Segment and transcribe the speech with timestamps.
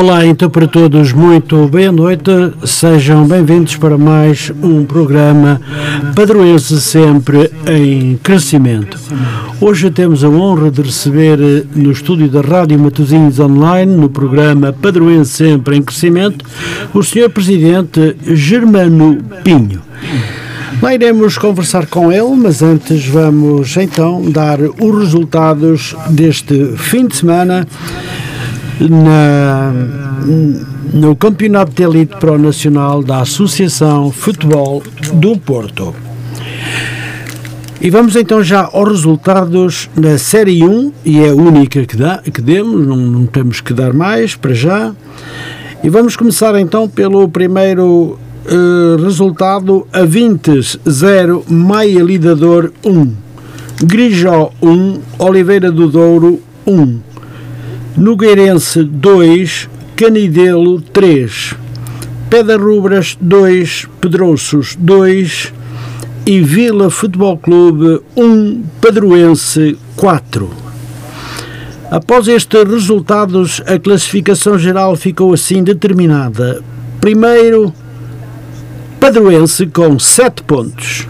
[0.00, 2.30] Olá, então para todos, muito boa noite,
[2.64, 5.60] sejam bem-vindos para mais um programa
[6.16, 8.98] Padroense Sempre em Crescimento.
[9.60, 11.38] Hoje temos a honra de receber
[11.76, 16.46] no estúdio da Rádio Matosinhos Online, no programa Padroense Sempre em Crescimento,
[16.94, 17.28] o Sr.
[17.28, 19.82] Presidente Germano Pinho.
[20.80, 27.16] Lá iremos conversar com ele, mas antes vamos então dar os resultados deste fim de
[27.16, 27.66] semana
[28.88, 29.72] na,
[30.92, 34.82] no Campeonato de Elite Pro Nacional da Associação Futebol
[35.14, 35.94] do Porto.
[37.80, 42.18] E vamos então já aos resultados da Série 1, e é a única que, dá,
[42.18, 44.92] que demos, não, não temos que dar mais para já.
[45.82, 53.12] E vamos começar então pelo primeiro Uh, resultado a 20 0 Maia Lidador 1
[53.84, 57.00] Grijó 1 Oliveira do Douro 1
[57.96, 61.54] Nogueirense 2 Canidelo 3
[62.28, 65.52] Pedra Rubras 2 Pedroços 2
[66.24, 70.50] e Vila Futebol Clube 1 Padroense 4
[71.90, 76.62] Após estes resultados, a classificação geral ficou assim determinada.
[77.00, 77.74] Primeiro,
[79.00, 81.08] Padroense com 7 pontos.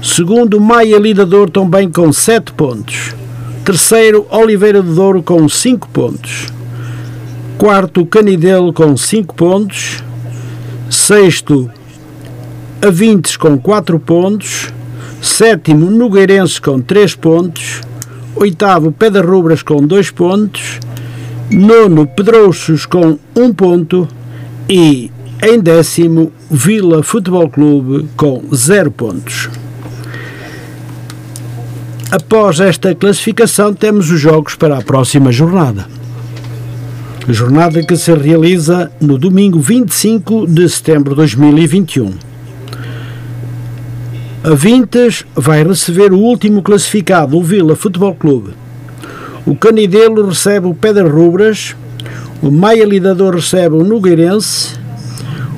[0.00, 3.16] Segundo, Maia Lidador também com 7 pontos.
[3.66, 6.46] Terceiro, Oliveira do Douro com 5 pontos.
[7.58, 10.04] Quarto, Canidelo com 5 pontos.
[10.88, 11.68] Sexto,
[12.80, 14.72] Avintes com 4 pontos.
[15.20, 17.80] Sétimo, Nogueirense com 3 pontos.
[18.36, 20.78] Oitavo, Pedra Rubras com 2 pontos.
[21.50, 24.06] Nono, Pedrouços com 1 um ponto.
[24.68, 25.10] E
[25.42, 29.50] em décimo, Vila Futebol Clube com 0 pontos.
[32.10, 35.86] Após esta classificação, temos os jogos para a próxima jornada.
[37.28, 42.14] A jornada que se realiza no domingo 25 de setembro de 2021.
[44.44, 48.50] A Vintes vai receber o último classificado, o Vila Futebol Clube.
[49.44, 51.74] O Canidelo recebe o Pedra Rubras,
[52.40, 54.86] o Maia Lidador recebe o Nogueirense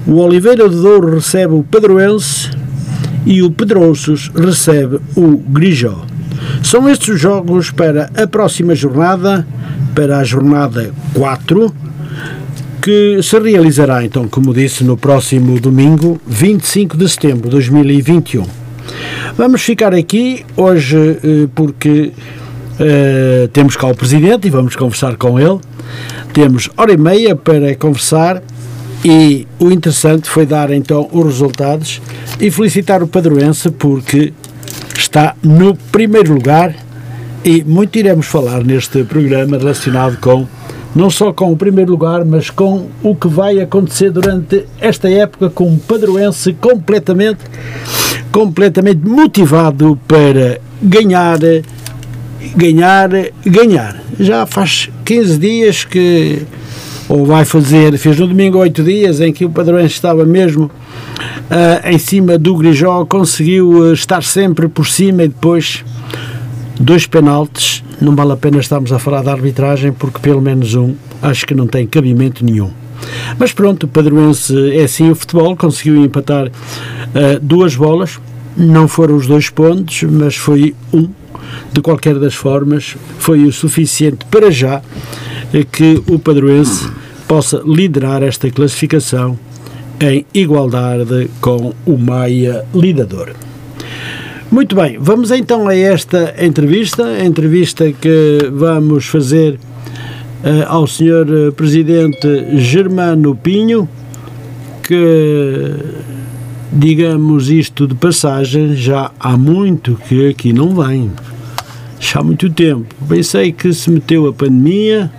[0.09, 2.51] o Oliveira de Douro recebe o Pedroense
[3.27, 6.07] e o Pedroços recebe o Grijó.
[6.69, 9.47] São estes os jogos para a próxima jornada,
[9.95, 11.75] para a jornada 4,
[12.83, 18.45] que se realizará, então, como disse, no próximo domingo, 25 de setembro de 2021.
[19.35, 22.13] Vamos ficar aqui hoje eh, porque
[22.79, 25.59] uh, temos cá o Presidente e vamos conversar com ele.
[26.35, 28.43] Temos hora e meia para conversar
[29.03, 32.03] e o interessante foi dar então os resultados
[32.39, 34.35] e felicitar o Padroense porque
[34.99, 36.75] está no primeiro lugar
[37.45, 40.47] e muito iremos falar neste programa relacionado com
[40.95, 45.49] não só com o primeiro lugar, mas com o que vai acontecer durante esta época
[45.51, 47.41] com o Padroense completamente
[48.33, 51.39] completamente motivado para ganhar
[52.57, 53.11] ganhar,
[53.45, 54.03] ganhar.
[54.19, 56.43] Já faz 15 dias que
[57.09, 61.89] ou vai fazer, fez no domingo oito dias em que o Padrões estava mesmo uh,
[61.89, 65.85] em cima do Grijó, conseguiu uh, estar sempre por cima e depois
[66.79, 70.95] dois penaltis, não vale a pena estarmos a falar da arbitragem porque pelo menos um
[71.23, 72.71] acho que não tem cabimento nenhum.
[73.39, 78.21] Mas pronto, o Padroense é assim o futebol, conseguiu empatar uh, duas bolas,
[78.57, 81.09] não foram os dois pontos, mas foi um.
[81.73, 84.83] De qualquer das formas, foi o suficiente para já
[85.71, 86.91] que o Padroense
[87.27, 89.39] possa liderar esta classificação
[90.01, 93.35] em igualdade com o Maia Lidador.
[94.51, 101.53] Muito bem, vamos então a esta entrevista, a entrevista que vamos fazer uh, ao Sr.
[101.55, 103.87] Presidente Germano Pinho,
[104.83, 105.75] que,
[106.73, 111.11] digamos isto de passagem, já há muito que aqui não vem.
[112.01, 112.95] Já há muito tempo.
[113.07, 115.11] Pensei que se meteu a pandemia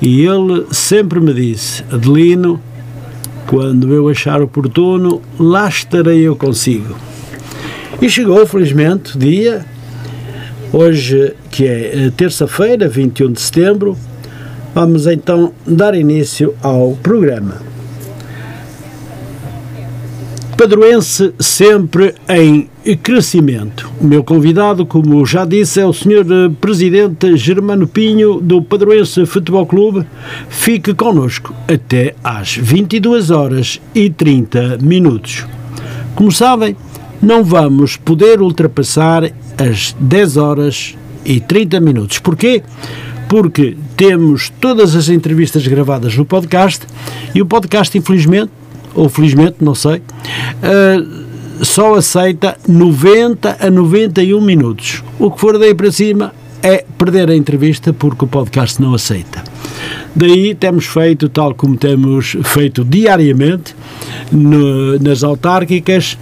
[0.00, 2.60] e ele sempre me disse: Adelino,
[3.46, 6.96] quando eu achar oportuno, lá estarei eu consigo.
[8.00, 9.64] E chegou, felizmente, o dia,
[10.72, 13.96] hoje que é terça-feira, 21 de setembro,
[14.74, 17.65] vamos então dar início ao programa.
[20.56, 22.68] Padroense sempre em
[23.02, 23.90] crescimento.
[24.00, 26.50] O meu convidado, como já disse, é o Sr.
[26.60, 30.06] Presidente Germano Pinho, do Padroense Futebol Clube.
[30.48, 35.46] Fique connosco até às 22 horas e 30 minutos.
[36.14, 36.74] Como sabem,
[37.20, 42.18] não vamos poder ultrapassar as 10 horas e 30 minutos.
[42.18, 42.62] Porquê?
[43.28, 46.86] porque temos todas as entrevistas gravadas no podcast
[47.34, 48.50] e o podcast, infelizmente,
[48.96, 55.04] ou felizmente, não sei, uh, só aceita 90 a 91 minutos.
[55.18, 56.32] O que for daí para cima
[56.62, 59.44] é perder a entrevista porque o podcast não aceita.
[60.14, 63.76] Daí temos feito, tal como temos feito diariamente,
[64.32, 66.18] no, nas autárquicas,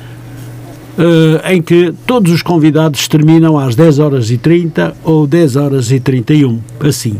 [0.99, 5.91] uh, em que todos os convidados terminam às 10 horas e 30 ou 10 horas
[5.91, 7.17] e 31, assim.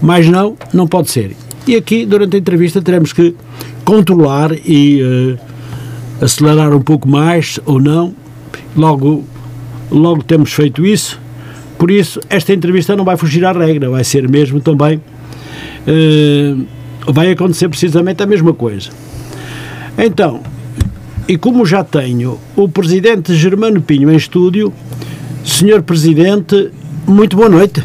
[0.00, 1.34] Mas não, não pode ser.
[1.66, 3.34] E aqui, durante a entrevista, teremos que
[3.88, 5.38] controlar e uh,
[6.22, 8.14] acelerar um pouco mais ou não.
[8.76, 9.24] Logo,
[9.90, 11.18] logo temos feito isso.
[11.78, 15.00] Por isso, esta entrevista não vai fugir à regra, vai ser mesmo também.
[15.86, 16.66] Uh,
[17.10, 18.90] vai acontecer precisamente a mesma coisa.
[19.96, 20.42] Então,
[21.26, 24.70] e como já tenho o Presidente Germano Pinho em estúdio,
[25.46, 26.70] Senhor Presidente,
[27.06, 27.82] muito boa noite.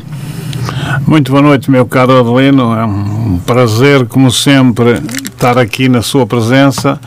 [1.07, 2.73] Muito boa noite, meu caro Adelino.
[2.73, 5.01] É um prazer, como sempre,
[5.43, 6.97] estar aqui na sua presença,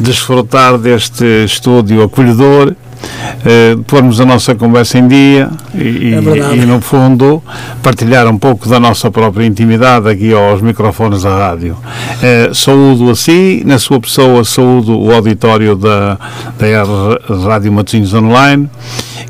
[0.00, 6.80] desfrutar deste estúdio acolhedor uh, pormos a nossa conversa em dia e, é e, no
[6.80, 7.42] fundo,
[7.82, 11.76] partilhar um pouco da nossa própria intimidade aqui aos microfones da rádio.
[11.76, 16.18] Uh, saúdo a si, na sua pessoa, saúdo o auditório da,
[16.58, 18.68] da Rádio Matosinhos Online,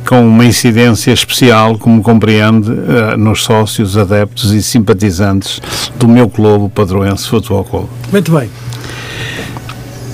[0.07, 5.61] com uma incidência especial, como compreende, uh, nos sócios, adeptos e simpatizantes
[5.99, 7.89] do meu clube, Padroense Futebol Clube.
[8.13, 8.49] Muito bem.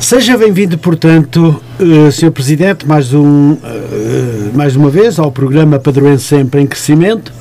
[0.03, 2.33] Seja bem-vindo, portanto, uh, Sr.
[2.33, 3.59] Presidente, mais, um, uh,
[4.53, 7.33] mais uma vez ao programa Padroense Sempre em Crescimento.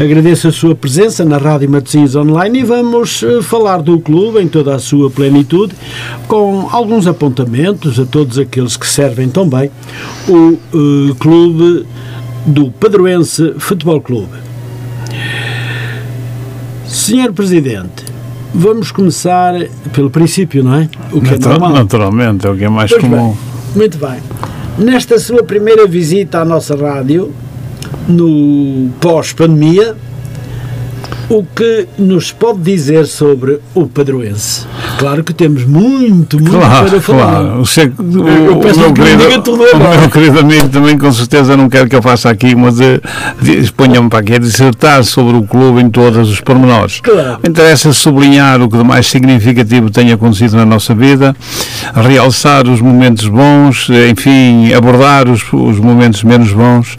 [0.00, 4.48] Agradeço a sua presença na Rádio Matosinhos Online e vamos uh, falar do clube em
[4.48, 5.74] toda a sua plenitude,
[6.26, 9.70] com alguns apontamentos a todos aqueles que servem também
[10.26, 11.86] o clube
[12.46, 14.32] do Padroense Futebol Clube.
[16.86, 18.05] Senhor Presidente,
[18.58, 19.52] Vamos começar
[19.92, 20.88] pelo princípio, não é?
[21.12, 21.72] O que Natural, é normal.
[21.72, 23.28] Naturalmente, é o que é mais pois comum.
[23.28, 23.36] Bem,
[23.74, 24.18] muito bem.
[24.78, 27.34] Nesta sua primeira visita à nossa rádio,
[28.08, 29.94] no pós-pandemia,
[31.28, 34.66] o que nos pode dizer sobre o padroense?
[34.98, 37.42] Claro que temos muito, muito claro, para falar.
[37.42, 37.62] Claro.
[37.62, 41.56] O, o, eu peço o, meu querido, tudo o meu querido amigo também com certeza
[41.56, 42.76] não quer que eu faça aqui, mas
[43.42, 47.00] exponha-me para aqui a dissertar sobre o clube em todos os pormenores.
[47.00, 47.40] Claro.
[47.46, 51.34] Interessa sublinhar o que de mais significativo tem acontecido na nossa vida,
[51.94, 56.96] realçar os momentos bons, enfim, abordar os, os momentos menos bons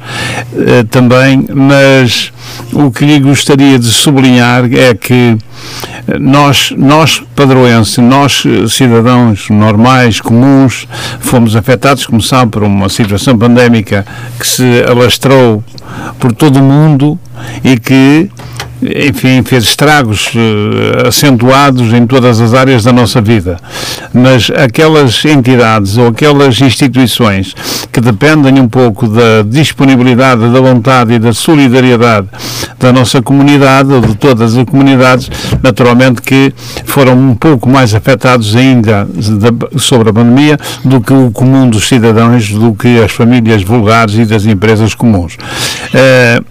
[0.56, 2.32] eh, também, mas
[2.74, 5.38] o que lhe gostaria de sublinhar é que
[6.20, 10.88] nós, nós padroenses, nós cidadãos normais, comuns,
[11.20, 14.06] fomos afetados, como sabe, por uma situação pandémica
[14.40, 15.64] que se alastrou
[16.20, 17.20] por todo o mundo
[17.64, 18.30] e que
[18.82, 23.58] enfim, fez estragos uh, acentuados em todas as áreas da nossa vida.
[24.14, 27.54] Mas aquelas entidades ou aquelas instituições
[27.92, 32.28] que dependem um pouco da disponibilidade, da vontade e da solidariedade
[32.80, 35.30] da nossa comunidade ou de todas as comunidades,
[35.64, 36.54] naturalmente que
[36.86, 39.08] foram um pouco mais afetados ainda
[39.78, 44.26] sobre a pandemia do que o comum dos cidadãos, do que as famílias vulgares e
[44.26, 45.36] das empresas comuns.
[45.36, 46.46] Uh,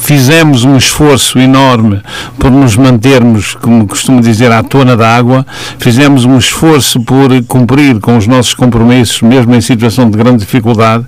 [0.00, 2.00] fizemos um esforço enorme
[2.38, 5.46] por nos mantermos, como costumo dizer, à tona da água,
[5.78, 11.04] fizemos um esforço por cumprir com os nossos compromissos, mesmo em situação de grande dificuldade,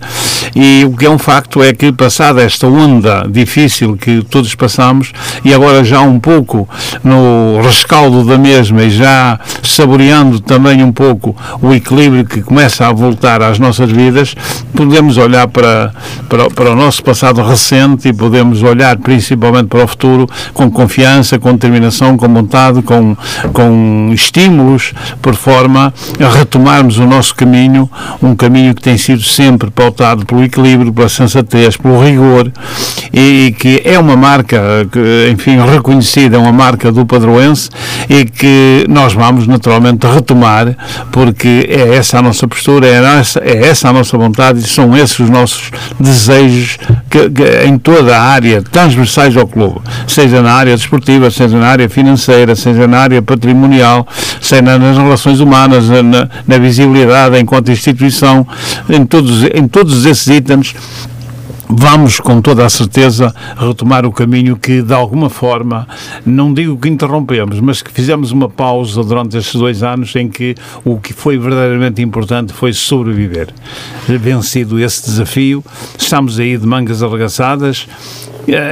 [0.55, 5.13] e o que é um facto é que, passada esta onda difícil que todos passamos,
[5.45, 6.69] e agora já um pouco
[7.03, 12.93] no rescaldo da mesma e já saboreando também um pouco o equilíbrio que começa a
[12.93, 14.35] voltar às nossas vidas,
[14.75, 15.93] podemos olhar para,
[16.29, 20.71] para, para o nosso passado recente e podemos olhar olhar principalmente para o futuro com
[20.71, 23.17] confiança, com determinação, com vontade, com,
[23.53, 27.89] com estímulos, por forma a retomarmos o nosso caminho,
[28.21, 32.51] um caminho que tem sido sempre pautado pelo equilíbrio, pela sensatez, pelo rigor
[33.13, 34.61] e, e que é uma marca,
[34.91, 37.71] que, enfim, reconhecida, é uma marca do padroense
[38.09, 40.77] e que nós vamos naturalmente retomar
[41.11, 44.97] porque é essa a nossa postura, é, essa, é essa a nossa vontade e são
[44.97, 45.71] esses os nossos
[46.01, 51.59] desejos que, que, em toda a área, transversais ao clube, seja na área desportiva, seja
[51.59, 54.09] na área financeira, seja na área patrimonial,
[54.41, 58.47] seja nas relações humanas, na, na visibilidade enquanto instituição,
[58.89, 60.75] em todos, em todos esses itens
[61.75, 65.87] vamos com toda a certeza retomar o caminho que de alguma forma,
[66.25, 70.55] não digo que interrompemos, mas que fizemos uma pausa durante estes dois anos em que
[70.85, 73.49] o que foi verdadeiramente importante foi sobreviver.
[74.07, 75.65] Vencido esse desafio,
[75.99, 77.89] estamos aí de mangas arregaçadas,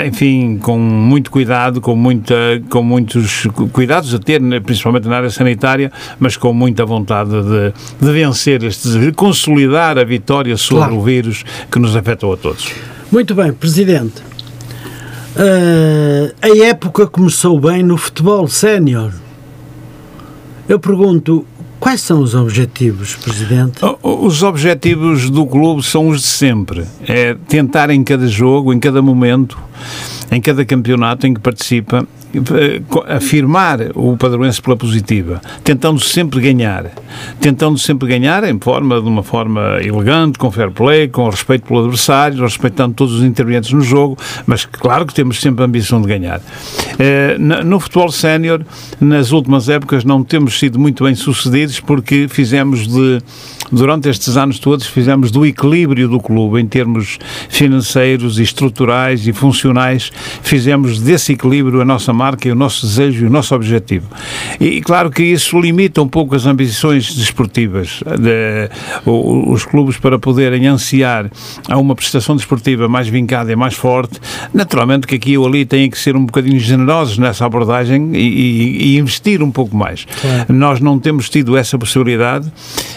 [0.07, 2.35] enfim, com muito cuidado, com, muita,
[2.69, 7.73] com muitos cuidados a ter, né, principalmente na área sanitária, mas com muita vontade de,
[8.00, 10.97] de vencer este desafio, consolidar a vitória sobre claro.
[10.97, 12.73] o vírus que nos afetou a todos.
[13.12, 14.23] Muito bem, Presidente.
[15.37, 19.12] Uh, a época começou bem no futebol sénior.
[20.69, 21.47] Eu pergunto,
[21.81, 23.81] Quais são os objetivos, Presidente?
[24.03, 26.85] Os objetivos do clube são os de sempre.
[27.09, 29.59] É tentar em cada jogo, em cada momento,
[30.31, 32.07] em cada campeonato em que participa,
[33.09, 36.87] afirmar o padroense pela positiva, tentando sempre ganhar,
[37.41, 41.81] tentando sempre ganhar em forma de uma forma elegante, com fair play, com respeito pelo
[41.81, 46.09] adversário, respeitando todos os intervenientes no jogo, mas claro que temos sempre a ambição de
[46.09, 46.41] ganhar.
[46.99, 48.65] Eh, no futebol sénior,
[49.01, 53.21] nas últimas épocas, não temos sido muito bem sucedidos porque fizemos de
[53.71, 59.33] durante estes anos todos fizemos do equilíbrio do clube em termos financeiros e estruturais e
[59.33, 60.12] funcionais,
[60.43, 64.07] fizemos desse equilíbrio a nossa marca e o nosso desejo e o nosso objetivo.
[64.61, 68.03] E claro que isso limita um pouco as ambições desportivas.
[68.19, 68.71] De,
[69.07, 71.31] os clubes para poderem ansiar
[71.69, 74.21] a uma prestação desportiva mais vincada e mais forte,
[74.53, 78.95] naturalmente que aqui ou ali têm que ser um bocadinho generosos nessa abordagem e, e,
[78.95, 80.07] e investir um pouco mais.
[80.21, 80.53] Claro.
[80.53, 82.50] Nós não temos tido essa possibilidade.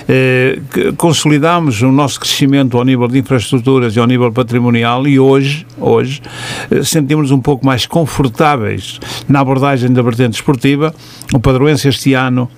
[0.07, 0.59] Eh,
[0.97, 6.21] consolidamos o nosso crescimento ao nível de infraestruturas e ao nível patrimonial e hoje, hoje
[6.69, 10.93] eh, sentimos um pouco mais confortáveis na abordagem da vertente esportiva.
[11.33, 12.49] O Padroense este ano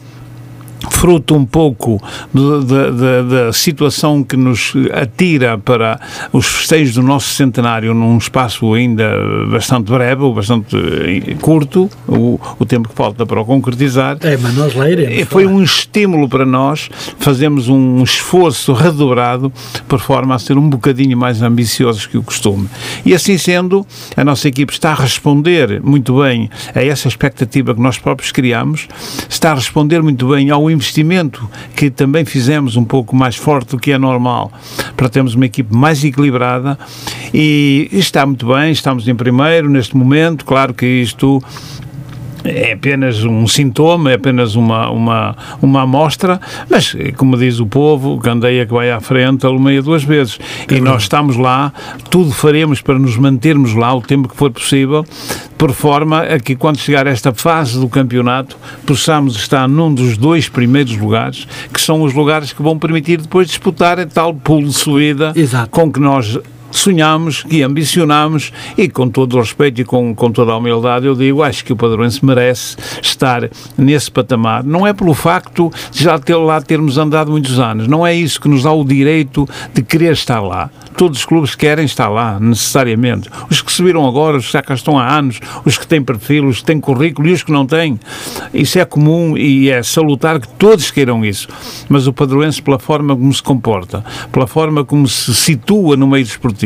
[0.92, 2.02] fruto um pouco
[2.34, 6.00] da situação que nos atira para
[6.32, 9.12] os festejos do nosso centenário num espaço ainda
[9.50, 14.18] bastante breve, bastante eh, curto, o, o tempo que falta para o concretizar.
[14.22, 15.28] É, mas nós lá iremos.
[15.30, 16.90] Foi um estímulo para nós,
[17.20, 19.52] fazemos um esforço redobrado
[19.88, 22.68] por forma a ser um bocadinho mais ambiciosos que o costume.
[23.06, 27.82] E assim sendo, a nossa equipe está a responder muito bem a essa expectativa que
[27.82, 28.88] nós próprios criamos,
[29.30, 33.80] está a responder muito bem ao investimento que também fizemos um pouco mais forte do
[33.80, 34.52] que é normal
[34.96, 36.78] para termos uma equipe mais equilibrada.
[37.34, 41.42] E está muito bem, estamos em primeiro neste momento, claro que isto
[42.46, 48.18] é apenas um sintoma, é apenas uma, uma, uma amostra, mas, como diz o povo,
[48.20, 50.40] candeia que vai à frente, alumeia duas vezes.
[50.70, 51.74] E nós estamos lá,
[52.10, 55.06] tudo faremos para nos mantermos lá o tempo que for possível,
[55.58, 60.48] por forma a que, quando chegar esta fase do campeonato, possamos estar num dos dois
[60.48, 64.74] primeiros lugares, que são os lugares que vão permitir depois disputar a tal pool de
[64.74, 65.70] subida Exato.
[65.70, 66.40] com que nós
[66.78, 71.16] sonhamos, que ambicionamos e com todo o respeito e com, com toda a humildade eu
[71.16, 74.64] digo, acho que o Padroense merece estar nesse patamar.
[74.64, 78.40] Não é pelo facto de já ter lá termos andado muitos anos, não é isso
[78.40, 80.70] que nos dá o direito de querer estar lá.
[80.98, 83.30] Todos os clubes querem estar lá, necessariamente.
[83.50, 86.48] Os que subiram agora, os que já cá estão há anos, os que têm perfil,
[86.48, 88.00] os que têm currículo e os que não têm.
[88.54, 91.50] Isso é comum e é salutar que todos queiram isso.
[91.90, 96.24] Mas o padroense, pela forma como se comporta, pela forma como se situa no meio
[96.24, 96.65] desportivo,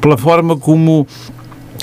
[0.00, 1.06] pela forma como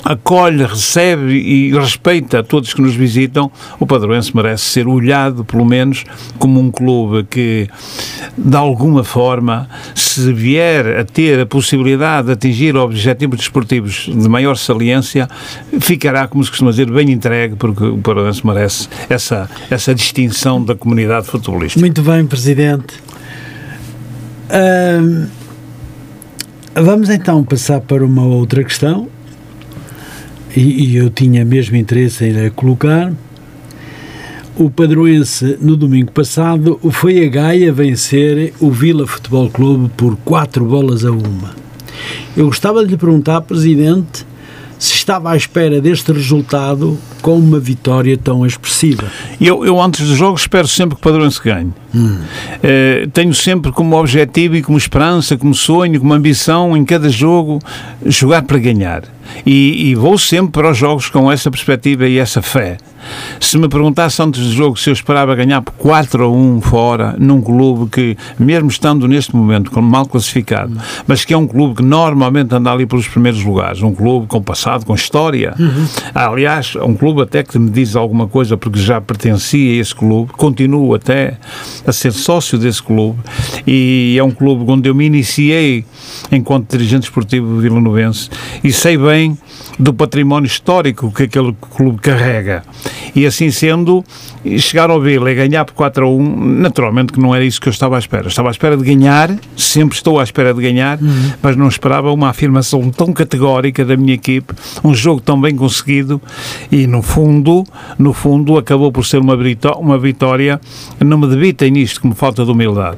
[0.05, 6.03] acolhe, recebe e respeita todos que nos visitam, o Padroense merece ser olhado, pelo menos,
[6.37, 7.67] como um clube que,
[8.37, 14.55] de alguma forma, se vier a ter a possibilidade de atingir objetivos desportivos de maior
[14.55, 15.27] saliência,
[15.79, 20.75] ficará, como se costuma dizer, bem entregue, porque o Padroense merece essa, essa distinção da
[20.75, 21.79] comunidade futebolística.
[21.79, 22.93] Muito bem, Presidente.
[26.75, 29.07] Vamos então passar para uma outra questão
[30.55, 33.13] e, e eu tinha mesmo interesse em colocar.
[34.57, 40.63] O Padroense, no domingo passado, foi a Gaia vencer o Vila Futebol Clube por quatro
[40.63, 41.53] bolas a uma.
[42.37, 44.25] Eu gostava de lhe perguntar, Presidente,
[45.05, 49.05] estava à espera deste resultado com uma vitória tão expressiva.
[49.39, 51.71] Eu, eu antes dos jogos, espero sempre que o Padroense ganhe.
[51.93, 52.17] Hum.
[52.17, 57.59] Uh, tenho sempre como objetivo e como esperança, como sonho, como ambição em cada jogo
[58.03, 59.03] jogar para ganhar.
[59.45, 62.77] E, e vou sempre para os jogos com essa perspectiva e essa fé.
[63.39, 67.15] Se me perguntasse antes do jogo se eu esperava ganhar por 4 a 1 fora,
[67.17, 71.75] num clube que, mesmo estando neste momento como mal classificado, mas que é um clube
[71.75, 75.53] que normalmente anda ali pelos primeiros lugares, um clube com passado, com história.
[75.59, 75.87] Uhum.
[76.13, 80.31] Aliás, um clube até que me diz alguma coisa porque já pertencia a esse clube,
[80.33, 81.37] continuo até
[81.85, 83.19] a ser sócio desse clube
[83.65, 85.85] e é um clube onde eu me iniciei
[86.31, 88.29] enquanto dirigente esportivo vilanovense
[88.63, 89.37] e sei bem
[89.77, 92.63] do património histórico que aquele clube carrega
[93.15, 94.03] E assim sendo,
[94.59, 97.67] chegar ao Vila e ganhar por 4 a 1, naturalmente que não era isso que
[97.67, 98.27] eu estava à espera.
[98.27, 101.33] Estava à espera de ganhar, sempre estou à espera de ganhar, uhum.
[101.41, 106.21] mas não esperava uma afirmação tão categórica da minha equipe, um jogo tão bem conseguido
[106.71, 107.63] e no fundo,
[107.97, 109.35] no fundo acabou por ser uma,
[109.77, 110.59] uma vitória,
[110.99, 112.97] não me debitem nisto como falta de humildade,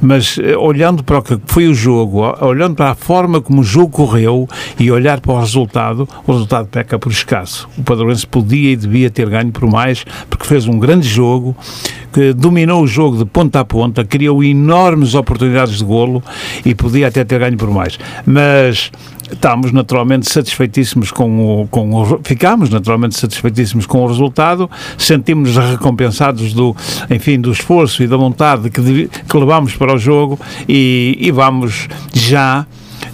[0.00, 3.64] mas eh, olhando para o que foi o jogo, olhando para a forma como o
[3.64, 7.68] jogo correu e olhar para o resultado, o resultado peca por escasso.
[7.76, 11.56] O Padroense podia e devia ter ganho por mais, porque fez um grande jogo,
[12.12, 16.22] que dominou o jogo de ponta a ponta, criou enormes oportunidades de golo
[16.64, 17.98] e podia até ter ganho por mais.
[18.26, 18.90] Mas
[19.32, 26.52] estamos naturalmente satisfeitíssimos com o, com o ficámos naturalmente satisfeitíssimos com o resultado, sentimos-nos recompensados
[26.52, 26.76] do,
[27.10, 31.88] enfim, do esforço e da vontade que, que levámos para o jogo e, e vamos
[32.12, 32.66] já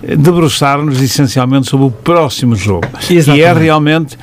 [0.03, 2.87] debruçar-nos essencialmente sobre o próximo jogo.
[3.11, 3.41] Exatamente.
[3.41, 4.19] E é realmente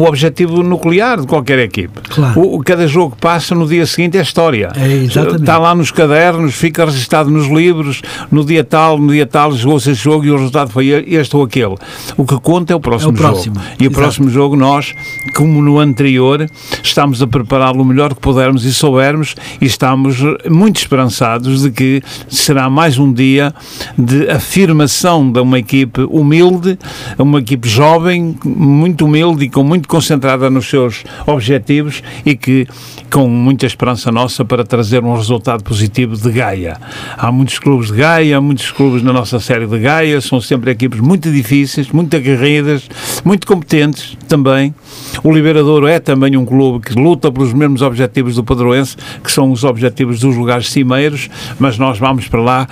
[0.00, 2.00] o objetivo nuclear de qualquer equipe.
[2.08, 2.40] Claro.
[2.40, 4.70] O, cada jogo que passa no dia seguinte é história.
[4.76, 5.40] É, exatamente.
[5.40, 9.90] Está lá nos cadernos, fica registado nos livros, no dia tal, no dia tal, jogou-se
[9.90, 11.76] esse jogo e o resultado foi este ou aquele.
[12.16, 13.54] O que conta é o próximo, é o próximo.
[13.54, 13.66] jogo.
[13.66, 13.86] E Exato.
[13.86, 14.94] o próximo jogo nós,
[15.34, 16.48] como no anterior,
[16.82, 22.02] estamos a prepará-lo o melhor que pudermos e soubermos e estamos muito esperançados de que
[22.28, 23.54] será mais um dia
[23.96, 26.78] de afirmação de uma equipe humilde,
[27.18, 32.66] uma equipe jovem, muito humilde e com muito muito concentrada nos seus objetivos e que
[33.10, 36.76] com muita esperança nossa para trazer um resultado positivo de Gaia.
[37.16, 41.00] Há muitos clubes de Gaia, muitos clubes na nossa série de Gaia, são sempre equipes
[41.00, 42.88] muito difíceis, muito aguerridas,
[43.24, 44.74] muito competentes também.
[45.22, 49.50] O Liberador é também um clube que luta pelos mesmos objetivos do Padroense, que são
[49.52, 52.68] os objetivos dos lugares cimeiros, mas nós vamos para lá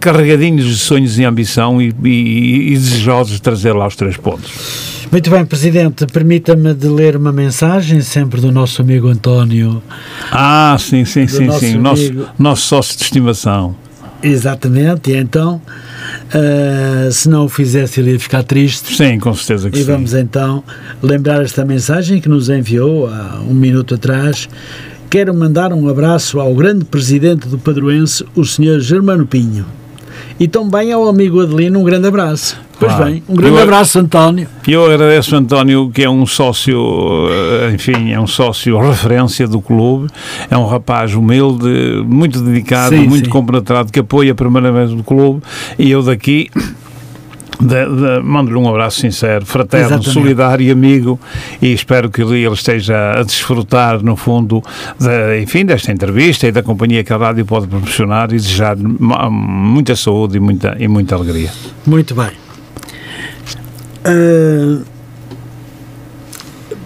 [0.00, 4.96] carregadinhos de sonhos e ambição e, e, e desejosos de trazer lá os três pontos.
[5.10, 6.04] Muito bem, Presidente,
[6.46, 9.82] permita-me de ler uma mensagem sempre do nosso amigo António.
[10.30, 13.74] Ah, sim, sim, sim, nosso sim, nosso, nosso sócio de estimação.
[14.22, 15.60] Exatamente, e então,
[16.28, 18.96] uh, se não o fizesse, ele ia ficar triste.
[18.96, 19.90] Sim, com certeza que e sim.
[19.90, 20.62] E vamos então
[21.02, 24.48] lembrar esta mensagem que nos enviou há um minuto atrás.
[25.10, 28.80] Quero mandar um abraço ao grande presidente do Padroense, o Sr.
[28.80, 29.66] Germano Pinho.
[30.38, 32.65] E também ao amigo Adelino, um grande abraço.
[32.78, 34.48] Pois bem, um grande eu, abraço, António.
[34.68, 36.78] Eu agradeço, António, que é um sócio,
[37.30, 40.08] eh, enfim, é um sócio referência do clube,
[40.50, 43.30] é um rapaz humilde, muito dedicado, sim, muito sim.
[43.30, 45.42] compenetrado, que apoia primeiramente o clube,
[45.78, 46.50] e eu daqui
[48.22, 50.12] mando-lhe um abraço sincero, fraterno, Exatamente.
[50.12, 51.18] solidário e amigo
[51.60, 54.62] e espero que ele esteja a desfrutar no fundo
[54.98, 59.96] de, enfim, desta entrevista e da companhia que a rádio pode proporcionar e desejar muita
[59.96, 61.50] saúde e muita, e muita alegria.
[61.86, 62.45] Muito bem.
[64.06, 64.84] Uh,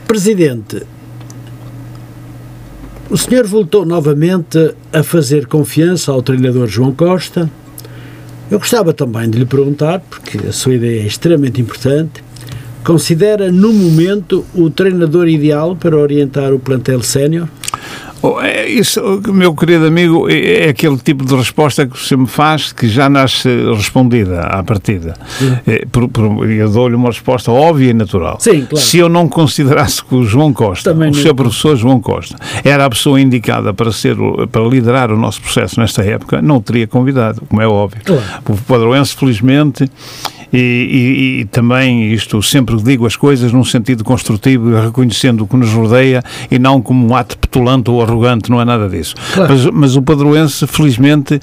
[0.07, 0.83] presidente,
[3.11, 7.51] o senhor voltou novamente a fazer confiança ao treinador João Costa.
[8.51, 12.25] Eu gostava também de lhe perguntar, porque a sua ideia é extremamente importante,
[12.83, 17.49] considera no momento o treinador ideal para orientar o plantel sénior?
[18.23, 22.27] Oh, é isso, meu querido amigo, é, é aquele tipo de resposta que você me
[22.27, 25.15] faz que já nasce respondida à partida.
[25.67, 28.37] É, por, por, eu dou-lhe uma resposta óbvia e natural.
[28.39, 28.77] Sim, claro.
[28.77, 32.85] Se eu não considerasse que o João Costa, Também o seu professor João Costa, era
[32.85, 34.17] a pessoa indicada para, ser,
[34.53, 38.03] para liderar o nosso processo nesta época, não o teria convidado, como é óbvio.
[38.05, 38.23] Claro.
[38.47, 39.91] O Padroense, felizmente,
[40.53, 45.57] e, e, e, também isto sempre digo as coisas num sentido construtivo reconhecendo o que
[45.57, 49.15] nos rodeia e não como um ato petulante ou arrogante, não é nada disso.
[49.35, 49.53] Claro.
[49.53, 51.41] Mas, mas o padroense, felizmente,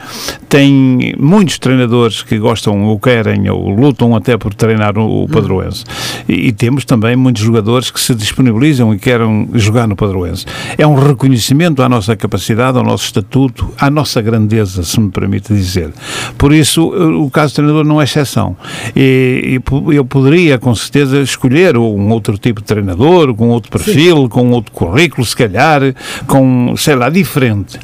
[0.49, 5.83] tem muitos treinadores que gostam ou querem ou lutam até por treinar o, o padroense.
[6.27, 10.45] E, e, temos também muitos jogadores que se disponibilizam e querem jogar no padroense.
[10.77, 15.53] É um reconhecimento à nossa capacidade, ao nosso estatuto, à nossa grandeza, se me permite
[15.53, 15.91] dizer.
[16.37, 18.55] Por isso, o caso do treinador não é exceção
[18.99, 24.23] e, e eu poderia com certeza escolher um outro tipo de treinador, com outro perfil,
[24.23, 24.27] Sim.
[24.27, 25.93] com outro currículo, se calhar,
[26.25, 27.79] com, sei lá, diferente.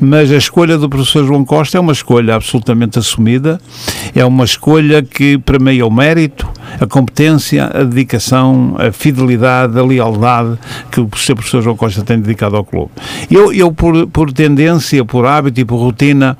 [0.00, 3.60] Mas a escolha do professor João Costa é uma escolha absolutamente assumida,
[4.12, 6.48] é uma escolha que premia o mérito,
[6.80, 10.58] a competência, a dedicação, a fidelidade, a lealdade
[10.90, 12.90] que o professor João Costa tem dedicado ao clube.
[13.30, 16.36] Eu, eu por, por tendência, por hábito e por rotina,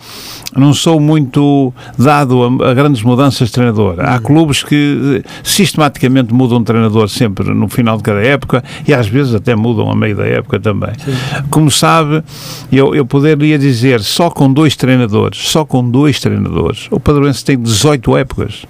[0.57, 4.01] não sou muito dado a, a grandes mudanças de treinador.
[4.01, 8.95] Há clubes que eh, sistematicamente mudam de treinador sempre no final de cada época e
[8.95, 10.93] às vezes até mudam a meio da época também.
[10.99, 11.13] Sim.
[11.51, 12.23] Como sabe,
[12.71, 17.59] eu, eu poderia dizer só com dois treinadores, só com dois treinadores, o Padroense tem
[17.59, 18.67] 18 épocas.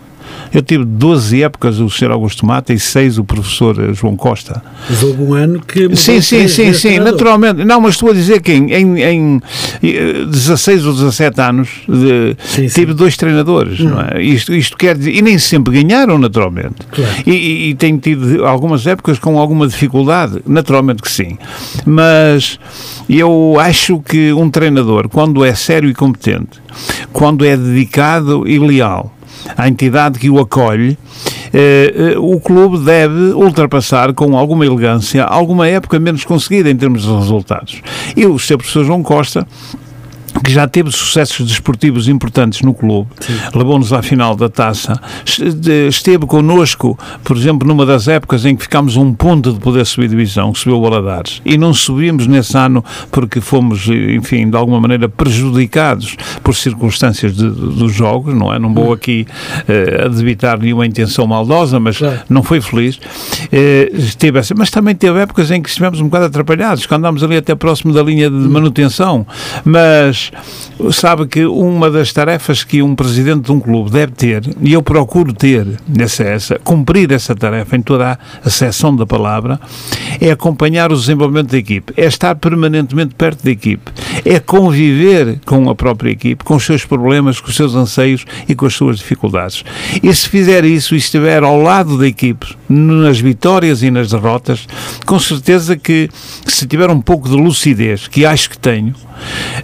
[0.53, 2.11] Eu tive 12 épocas o Sr.
[2.11, 4.62] Augusto Mata e 6 o professor João Costa.
[4.88, 5.94] Mas houve um ano que.
[5.96, 7.64] Sim, sim, sim, sim, naturalmente.
[7.64, 9.42] Não, mas estou a dizer que em, em, em
[10.31, 12.96] 16 ou 17 anos de, sim, tive sim.
[12.96, 13.90] dois treinadores, hum.
[13.90, 14.22] não é?
[14.22, 15.14] Isto, isto quer dizer.
[15.14, 16.87] E nem sempre ganharam, naturalmente.
[16.90, 17.11] Claro.
[17.27, 21.38] E, e, e tenho tido algumas épocas com alguma dificuldade, naturalmente que sim.
[21.85, 22.59] Mas
[23.09, 26.61] eu acho que um treinador, quando é sério e competente,
[27.12, 29.15] quando é dedicado e leal
[29.56, 30.98] à entidade que o acolhe,
[31.52, 37.02] eh, eh, o clube deve ultrapassar com alguma elegância alguma época menos conseguida em termos
[37.02, 37.82] de resultados.
[38.16, 38.59] E o Sr.
[38.59, 39.46] Professor João Costa
[40.42, 43.09] que já teve sucessos desportivos importantes no clube,
[43.55, 45.01] levou-nos à final da taça,
[45.88, 50.09] esteve connosco, por exemplo, numa das épocas em que ficámos um ponto de poder subir
[50.09, 54.81] divisão, que subiu o Baladares, e não subimos nesse ano porque fomos, enfim, de alguma
[54.81, 58.59] maneira prejudicados por circunstâncias de, dos jogos, não é?
[58.59, 59.27] Não vou aqui
[59.62, 62.20] uh, debitar nenhuma intenção maldosa, mas claro.
[62.29, 62.96] não foi feliz.
[62.96, 67.22] Uh, esteve essa, mas também teve épocas em que estivemos um bocado atrapalhados, que andámos
[67.22, 69.27] ali até próximo da linha de manutenção,
[69.64, 70.25] mas
[70.92, 74.82] sabe que uma das tarefas que um presidente de um clube deve ter, e eu
[74.82, 79.60] procuro ter nessa essa, cumprir essa tarefa em toda a acessão da palavra,
[80.20, 83.90] é acompanhar o desenvolvimento da equipe, é estar permanentemente perto da equipe,
[84.24, 88.54] é conviver com a própria equipe, com os seus problemas, com os seus anseios e
[88.54, 89.64] com as suas dificuldades.
[90.02, 94.66] E se fizer isso e estiver ao lado da equipe, nas vitórias e nas derrotas,
[95.04, 96.08] com certeza que
[96.46, 98.94] se tiver um pouco de lucidez, que acho que tenho,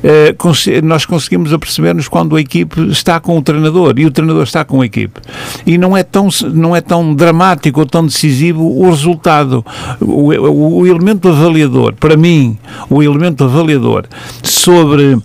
[0.02, 0.34] eh,
[0.82, 4.80] nós conseguimos aperceber-nos quando a equipe está com o treinador e o treinador está com
[4.80, 5.20] a equipe.
[5.66, 9.64] E não é tão, não é tão dramático ou tão decisivo o resultado.
[10.00, 12.56] O, o, o elemento avaliador, para mim,
[12.88, 14.04] o elemento avaliador
[14.42, 15.18] sobre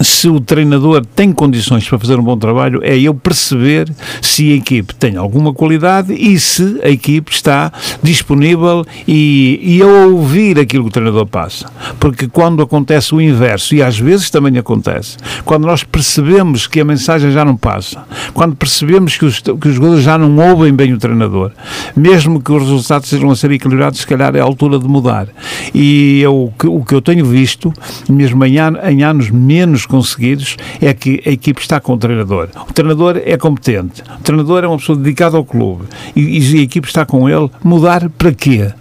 [0.00, 4.56] se o treinador tem condições para fazer um bom trabalho, é eu perceber se a
[4.56, 10.84] equipe tem alguma qualidade e se a equipe está disponível e, e a ouvir aquilo
[10.84, 11.70] que o treinador passa.
[11.98, 16.84] Porque quando acontece o inverso, e às vezes também acontece, quando nós percebemos que a
[16.84, 18.04] mensagem já não passa,
[18.34, 21.52] quando percebemos que os, que os jogadores já não ouvem bem o treinador,
[21.96, 25.28] mesmo que os resultados sejam a ser equilibrados, se calhar é a altura de mudar.
[25.74, 27.72] E eu, o que eu tenho visto,
[28.08, 28.56] mesmo em,
[28.90, 32.48] em anos menos conseguidos é que a equipe está com o treinador.
[32.68, 36.62] O treinador é competente, o treinador é uma pessoa dedicada ao clube e, e a
[36.62, 37.50] equipe está com ele.
[37.62, 38.72] Mudar para quê?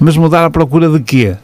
[0.00, 1.36] Mas mudar à procura de quê?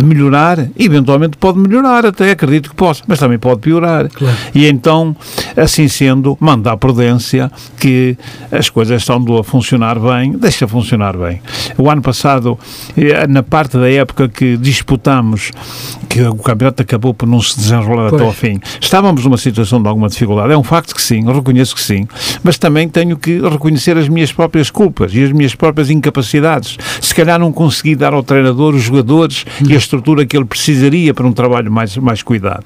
[0.00, 4.08] De melhorar, eventualmente pode melhorar, até acredito que possa, mas também pode piorar.
[4.08, 4.36] Claro.
[4.54, 5.14] E então,
[5.56, 8.16] assim sendo, manda a prudência que
[8.50, 11.42] as coisas estão a funcionar bem, deixa funcionar bem.
[11.76, 12.58] O ano passado,
[12.96, 15.50] eh, na parte da época que disputamos,
[16.08, 18.22] que o campeonato acabou por não se desenrolar pois.
[18.22, 20.52] até ao fim, estávamos numa situação de alguma dificuldade.
[20.52, 22.06] É um facto que sim, reconheço que sim,
[22.42, 26.78] mas também tenho que reconhecer as minhas próprias culpas e as minhas próprias incapacidades.
[27.00, 31.12] Se calhar não consegui dar ao treinador os jogadores e as estrutura que ele precisaria
[31.12, 32.64] para um trabalho mais, mais cuidado.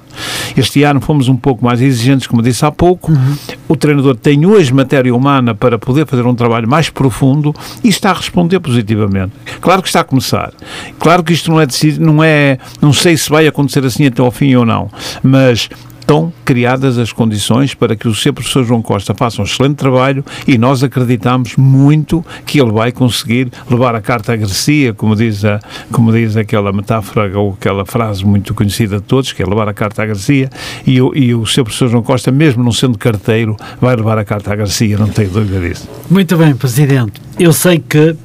[0.56, 3.10] Este ano fomos um pouco mais exigentes, como disse há pouco.
[3.10, 3.36] Uhum.
[3.68, 8.10] O treinador tem hoje matéria humana para poder fazer um trabalho mais profundo e está
[8.10, 9.32] a responder positivamente.
[9.60, 10.52] Claro que está a começar.
[10.98, 14.20] Claro que isto não é decidido, não é, não sei se vai acontecer assim até
[14.20, 14.90] ao fim ou não,
[15.22, 15.68] mas
[16.04, 20.22] estão criadas as condições para que o seu professor João Costa faça um excelente trabalho
[20.46, 25.44] e nós acreditamos muito que ele vai conseguir levar a carta a Garcia, como diz,
[25.44, 29.68] a, como diz aquela metáfora ou aquela frase muito conhecida de todos, que é levar
[29.68, 30.50] a carta a Garcia,
[30.86, 34.52] e e o seu professor João Costa, mesmo não sendo carteiro, vai levar a carta
[34.52, 35.88] a Garcia, não tenho dúvida disso.
[36.10, 37.20] Muito bem, Presidente.
[37.38, 38.16] Eu sei que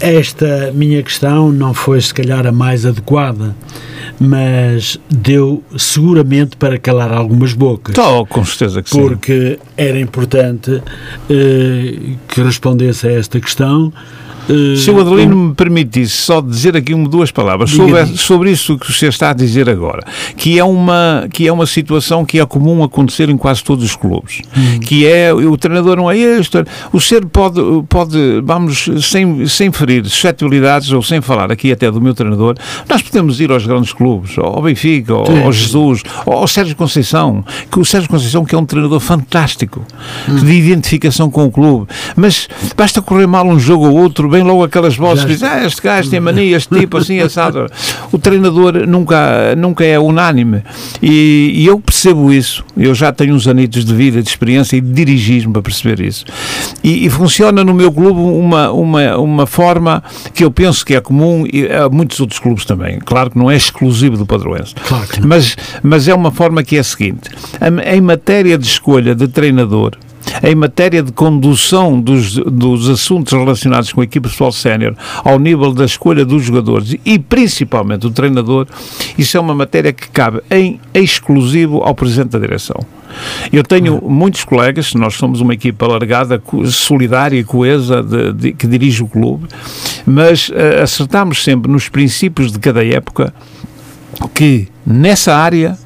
[0.00, 3.54] esta minha questão não foi, se calhar, a mais adequada
[4.18, 7.96] mas deu seguramente para calar algumas bocas.
[7.96, 9.00] Oh, com certeza que sim.
[9.00, 10.82] Porque era importante
[11.28, 13.90] eh, que respondesse a esta questão
[14.50, 18.76] Uh, Se o Adelino me permitisse só dizer aqui uma, duas palavras sobre, sobre isso
[18.78, 20.04] que você está a dizer agora,
[20.36, 23.94] que é, uma, que é uma situação que é comum acontecer em quase todos os
[23.94, 24.80] clubes, hum.
[24.80, 30.04] que é o treinador não é este, o ser pode, pode vamos, sem, sem ferir
[30.04, 32.56] suscetibilidades ou sem falar aqui até do meu treinador,
[32.88, 37.78] nós podemos ir aos grandes clubes, ao Benfica, ao, ao Jesus, ao Sérgio Conceição, que
[37.78, 39.84] o Sérgio Conceição que é um treinador fantástico,
[40.28, 40.36] hum.
[40.36, 41.86] de identificação com o clube,
[42.16, 45.48] mas basta correr mal um jogo ou outro, bem vem logo aquelas vozes que dizem,
[45.48, 47.66] ah, este gajo tem mania, este tipo assim, assado.
[48.10, 50.62] O treinador nunca, nunca é unânime.
[51.02, 52.64] E, e, eu percebo isso.
[52.76, 56.24] Eu já tenho uns anitos de vida, de experiência e de dirigismo para perceber isso.
[56.82, 60.02] E, e, funciona no meu clube uma, uma, uma forma
[60.34, 61.44] que eu penso que é comum
[61.84, 62.98] a muitos outros clubes também.
[62.98, 64.74] Claro que não é exclusivo do padroense.
[64.74, 67.30] Claro mas, mas é uma forma que é a seguinte.
[67.86, 69.92] Em matéria de escolha de treinador,
[70.42, 75.72] em matéria de condução dos, dos assuntos relacionados com a equipe pessoal sénior ao nível
[75.72, 78.66] da escolha dos jogadores e principalmente do treinador,
[79.16, 82.80] isso é uma matéria que cabe em exclusivo ao Presidente da Direção.
[83.52, 88.66] Eu tenho muitos colegas, nós somos uma equipa alargada, solidária e coesa de, de, que
[88.66, 89.48] dirige o clube,
[90.06, 93.34] mas uh, acertamos sempre nos princípios de cada época
[94.34, 95.76] que nessa área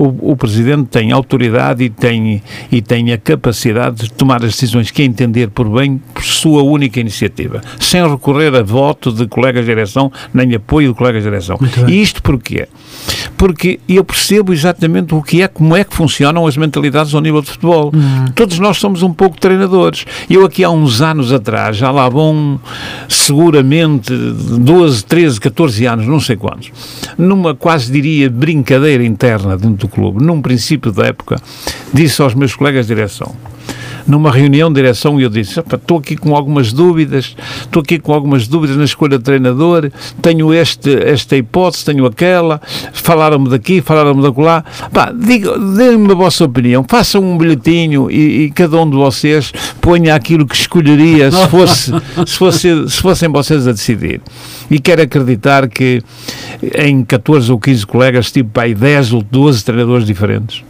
[0.00, 4.90] o, o Presidente tem autoridade e tem, e tem a capacidade de tomar as decisões
[4.90, 9.70] que entender por bem por sua única iniciativa, sem recorrer a voto de colegas de
[9.70, 11.58] direção, nem apoio de colegas de direção.
[11.86, 12.66] E isto porquê?
[13.36, 17.42] Porque eu percebo exatamente o que é, como é que funcionam as mentalidades ao nível
[17.42, 17.92] de futebol.
[17.94, 18.24] Uhum.
[18.34, 20.06] Todos nós somos um pouco treinadores.
[20.30, 22.58] Eu aqui há uns anos atrás, já lá vão
[23.06, 26.72] seguramente 12, 13, 14 anos, não sei quantos,
[27.18, 31.36] numa quase diria brincadeira interna dentro do clube, num princípio da época,
[31.92, 33.34] disse aos meus colegas de direção,
[34.06, 38.12] numa reunião de direção e eu disse, estou aqui com algumas dúvidas, estou aqui com
[38.12, 42.60] algumas dúvidas na escolha de treinador, tenho este, esta hipótese, tenho aquela,
[42.92, 44.64] falaram-me daqui, falaram-me da lá,
[45.76, 50.46] deem-me a vossa opinião, façam um bilhetinho e, e, cada um de vocês ponha aquilo
[50.46, 51.92] que escolheria se, fosse,
[52.26, 54.20] se, fosse, se fossem vocês a decidir.
[54.70, 56.02] E quero acreditar que
[56.74, 60.69] em 14 ou 15 colegas, tipo aí 10 ou 12 treinadores diferentes.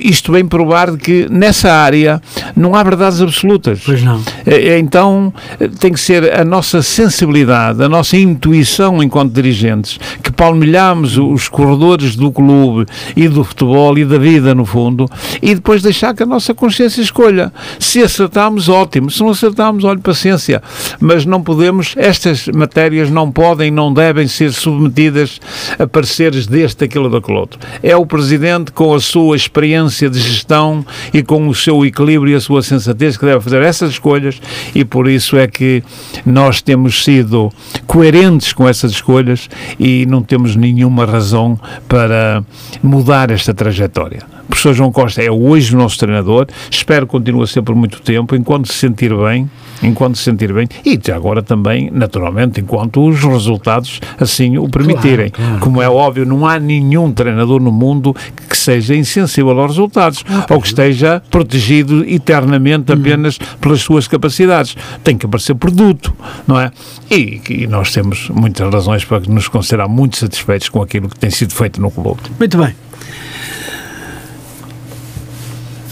[0.00, 2.20] Isto vem provar que nessa área
[2.56, 3.80] não há verdades absolutas.
[3.84, 4.20] Pois não.
[4.46, 5.32] É, é, então
[5.80, 12.16] tem que ser a nossa sensibilidade, a nossa intuição enquanto dirigentes, que palmilhamos os corredores
[12.16, 15.06] do clube e do futebol e da vida, no fundo,
[15.40, 17.52] e depois deixar que a nossa consciência escolha.
[17.78, 19.10] Se acertarmos, ótimo.
[19.10, 20.62] Se não acertarmos, olhe, paciência.
[21.00, 25.40] Mas não podemos, estas matérias não podem, não devem ser submetidas
[25.78, 27.58] a pareceres deste, aquele ou daquele outro.
[27.82, 32.36] É o Presidente, com a sua experiência de gestão e com o seu equilíbrio e
[32.36, 34.40] a sua sensatez que deve fazer essas escolhas
[34.74, 35.82] e por isso é que
[36.26, 37.50] nós temos sido
[37.86, 39.48] coerentes com essas escolhas
[39.78, 42.44] e não temos nenhuma razão para
[42.82, 44.37] mudar esta trajetória.
[44.48, 47.74] O professor João Costa é hoje o nosso treinador, espero que continue a ser por
[47.74, 49.48] muito tempo, enquanto se sentir bem,
[49.82, 55.28] enquanto se sentir bem, e agora também, naturalmente, enquanto os resultados assim o permitirem.
[55.28, 55.64] Claro, claro.
[55.64, 58.16] Como é óbvio, não há nenhum treinador no mundo
[58.48, 62.98] que seja insensível aos resultados, ah, ou que esteja protegido eternamente uhum.
[62.98, 63.58] apenas hum.
[63.60, 64.74] pelas suas capacidades.
[65.04, 66.14] Tem que aparecer produto,
[66.46, 66.70] não é?
[67.10, 71.28] E, e nós temos muitas razões para nos considerar muito satisfeitos com aquilo que tem
[71.28, 72.22] sido feito no clube.
[72.38, 72.87] Muito bem.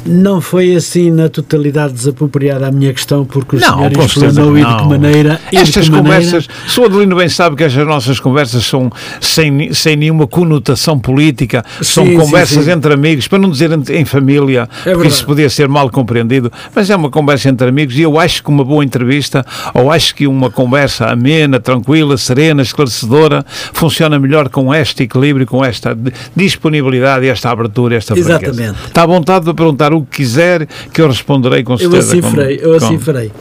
[0.07, 4.65] Não foi assim na totalidade desapropriada a minha questão, porque o não, senhor explanou e
[4.65, 5.41] de que maneira.
[5.53, 6.81] Estas conversas, maneira...
[6.81, 8.91] o Adelino bem sabe que estas nossas conversas são
[9.21, 12.71] sem, sem nenhuma conotação política, são sim, conversas sim, sim.
[12.71, 16.89] entre amigos, para não dizer em família, é porque isso podia ser mal compreendido, mas
[16.91, 20.27] é uma conversa entre amigos e eu acho que uma boa entrevista, ou acho que
[20.27, 25.97] uma conversa amena, tranquila, serena, esclarecedora, funciona melhor com este equilíbrio, com esta
[26.35, 28.55] disponibilidade, esta abertura, esta Exatamente.
[28.55, 28.77] Franqueza.
[28.87, 32.15] Está à vontade de perguntar o que quiser, que eu responderei com certeza.
[32.15, 33.33] Eu assim farei, eu assim farei.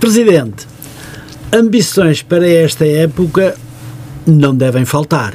[0.00, 0.66] Presidente,
[1.52, 3.54] ambições para esta época
[4.26, 5.34] não devem faltar,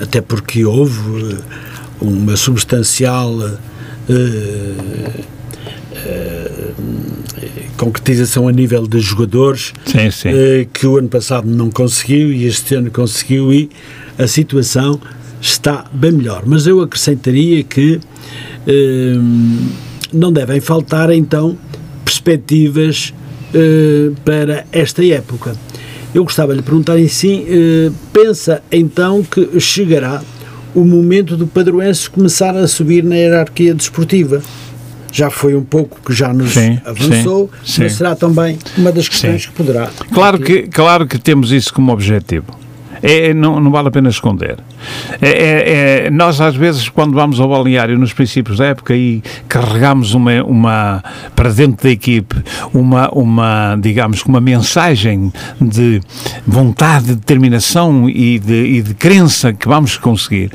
[0.00, 1.36] até porque houve eh,
[2.00, 3.58] uma substancial uh,
[4.08, 5.22] uh,
[7.76, 10.30] concretização a nível de jogadores sim, sim.
[10.30, 13.70] Uh, que o ano passado não conseguiu e este ano conseguiu e
[14.18, 15.00] a situação
[15.42, 16.44] está bem melhor.
[16.46, 18.00] Mas eu acrescentaria que
[20.12, 21.58] não devem faltar então
[22.04, 23.12] perspectivas
[23.54, 25.56] uh, para esta época.
[26.14, 30.22] Eu gostava de lhe perguntar em si, uh, pensa então que chegará
[30.74, 34.42] o momento do padroense começar a subir na hierarquia desportiva?
[35.14, 37.98] já foi um pouco que já nos sim, avançou, sim, mas sim.
[37.98, 39.90] será também uma das questões que poderá.
[40.10, 42.46] Claro que, claro que temos isso como objetivo.
[43.02, 44.58] É, não, não vale a pena esconder.
[45.20, 49.22] É, é, é, nós, às vezes, quando vamos ao balneário nos princípios da época e
[49.48, 52.36] carregamos uma, uma para dentro da equipe
[52.72, 56.00] uma, uma, digamos, uma mensagem de
[56.46, 60.50] vontade, de determinação e de, e de crença que vamos conseguir,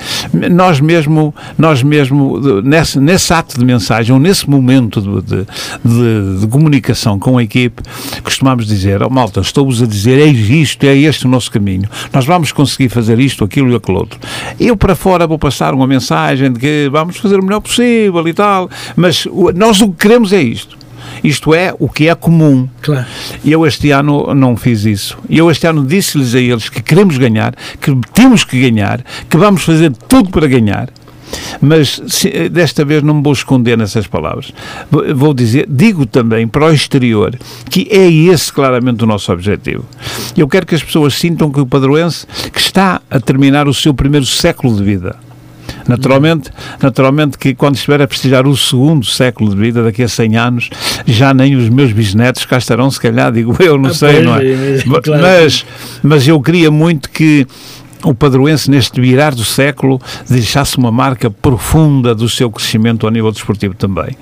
[0.51, 5.47] nós mesmo, nós mesmo nesse, nesse ato de mensagem ou nesse momento de, de,
[5.83, 7.81] de, de comunicação com a equipe,
[8.23, 11.89] costumamos dizer, oh, malta, estou-vos a dizer, é isto, é este o nosso caminho.
[12.13, 14.19] Nós vamos conseguir fazer isto, aquilo e aquilo outro.
[14.59, 18.33] Eu para fora vou passar uma mensagem de que vamos fazer o melhor possível e
[18.33, 20.77] tal, mas nós o que queremos é isto.
[21.23, 22.67] Isto é o que é comum.
[22.81, 23.05] Claro.
[23.43, 25.17] E eu este ano não fiz isso.
[25.29, 29.37] E eu este ano disse-lhes a eles que queremos ganhar, que temos que ganhar, que
[29.37, 30.89] vamos fazer tudo para ganhar
[31.61, 34.53] mas se, desta vez não me vou esconder nessas palavras.
[35.15, 37.37] Vou dizer, digo também para o exterior
[37.69, 39.85] que é esse claramente o nosso objetivo.
[40.37, 43.93] Eu quero que as pessoas sintam que o padroense que está a terminar o seu
[43.93, 45.15] primeiro século de vida
[45.87, 50.37] Naturalmente, naturalmente que quando estiver a prestigiar o segundo século de vida, daqui a 100
[50.37, 50.69] anos,
[51.05, 54.35] já nem os meus bisnetos cá estarão, se calhar, digo eu, não ah, sei, não
[54.35, 54.45] é?
[54.45, 55.21] é claro.
[55.21, 55.65] Mas,
[56.03, 57.47] mas eu queria muito que
[58.09, 63.31] o padroense, neste virar do século, deixasse uma marca profunda do seu crescimento ao nível
[63.31, 64.15] desportivo também.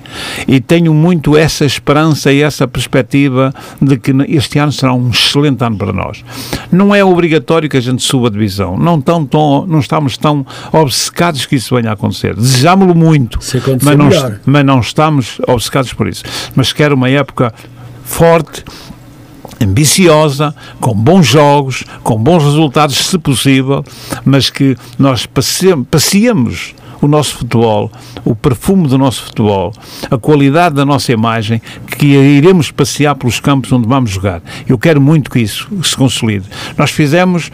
[0.46, 5.62] E tenho muito essa esperança e essa perspectiva de que este ano será um excelente
[5.64, 6.24] ano para nós.
[6.70, 10.44] Não é obrigatório que a gente suba a divisão, não, tão, tão, não estamos tão
[10.72, 12.34] obcecados que isso venha a acontecer.
[12.34, 13.38] Desejámos-lo muito,
[13.82, 14.08] mas não,
[14.44, 16.24] mas não estamos obcecados por isso.
[16.54, 17.52] Mas quero uma época
[18.06, 18.64] forte,
[19.60, 23.84] ambiciosa, com bons jogos, com bons resultados, se possível,
[24.24, 27.90] mas que nós passeemos o nosso futebol,
[28.24, 29.72] o perfume do nosso futebol,
[30.10, 31.60] a qualidade da nossa imagem,
[31.98, 34.42] que iremos passear pelos campos onde vamos jogar.
[34.68, 36.46] Eu quero muito que isso se consolide.
[36.76, 37.50] Nós fizemos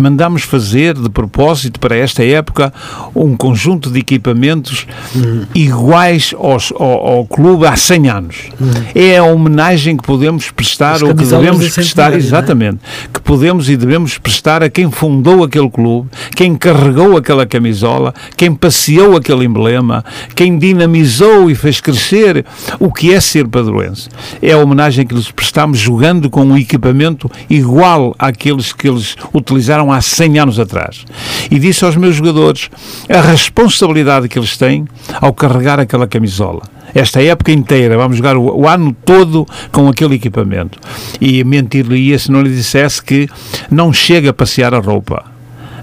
[0.00, 2.72] mandamos fazer de propósito para esta época
[3.14, 5.46] um conjunto de equipamentos uhum.
[5.54, 8.36] iguais aos, ao, ao, clube há 100 anos.
[8.60, 8.70] Uhum.
[8.94, 12.16] É a homenagem que podemos prestar ou que devemos prestar, é?
[12.16, 13.08] exatamente, é?
[13.12, 18.54] que podemos e devemos prestar a quem fundou aquele clube, quem carregou aquela camisola, quem
[18.54, 22.44] passeou aquele emblema, quem dinamizou e fez crescer
[22.78, 24.08] o que é ser padroense.
[24.42, 29.89] É a homenagem que lhes prestamos jogando com um equipamento igual àqueles que eles utilizaram
[29.92, 31.04] há 100 anos atrás.
[31.50, 32.68] E disse aos meus jogadores
[33.08, 34.86] a responsabilidade que eles têm
[35.20, 36.62] ao carregar aquela camisola
[36.94, 40.78] esta época inteira, vamos jogar o, o, ano todo com aquele equipamento.
[41.20, 43.28] E mentir-lhe-ia se não lhe dissesse que
[43.70, 45.29] não chega a passear a roupa.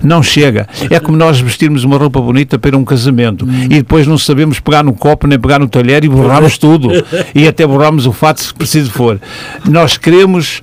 [0.03, 0.67] Não chega.
[0.89, 3.63] É como nós vestirmos uma roupa bonita para um casamento hum.
[3.65, 6.89] e depois não sabemos pegar no copo nem pegar no talher e borramos tudo.
[7.33, 9.19] E até borramos o fato se preciso for.
[9.65, 10.61] Nós queremos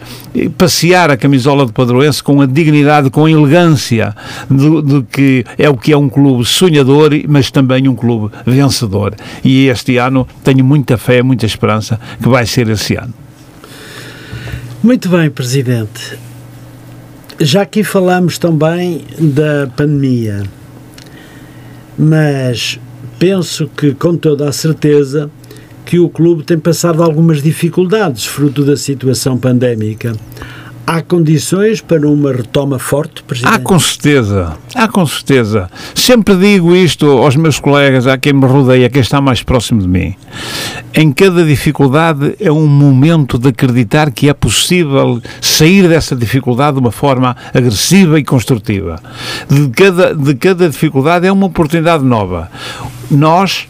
[0.59, 4.15] passear a camisola de padroense com a dignidade, com a elegância
[4.51, 9.15] do, do, que é o que é um clube sonhador, mas também um clube vencedor.
[9.45, 13.15] E este ano tenho muita fé, muita esperança que vai ser esse ano.
[14.83, 16.19] Muito bem, Presidente.
[17.41, 20.45] Já aqui falamos também da pandemia,
[21.99, 22.79] mas
[23.19, 25.29] penso que com toda a certeza
[25.85, 30.13] que o clube tem passado algumas dificuldades fruto da situação pandémica.
[30.87, 33.55] Há condições para uma retoma forte, Presidente?
[33.55, 35.71] Há com certeza, há com certeza.
[35.95, 39.89] Sempre digo isto aos meus colegas, a quem me rodeia, quem está mais próximo de
[39.89, 40.15] mim.
[40.93, 46.81] Em cada dificuldade é um momento de acreditar que é possível sair dessa dificuldade de
[46.81, 49.01] uma forma agressiva e construtiva.
[49.49, 52.51] De cada, de cada dificuldade é uma oportunidade nova.
[53.11, 53.67] Nós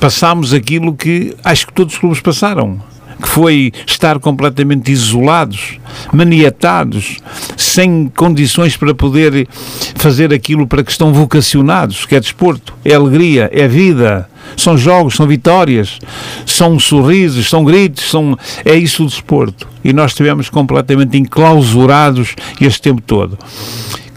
[0.00, 2.80] passamos aquilo que acho que todos os clubes passaram
[3.24, 5.78] que foi estar completamente isolados,
[6.12, 7.16] maniatados,
[7.56, 9.48] sem condições para poder
[9.94, 15.14] fazer aquilo para que estão vocacionados, que é desporto, é alegria, é vida, são jogos,
[15.14, 15.98] são vitórias,
[16.44, 19.66] são sorrisos, são gritos, são é isso o desporto.
[19.82, 23.38] E nós estivemos completamente enclausurados este tempo todo.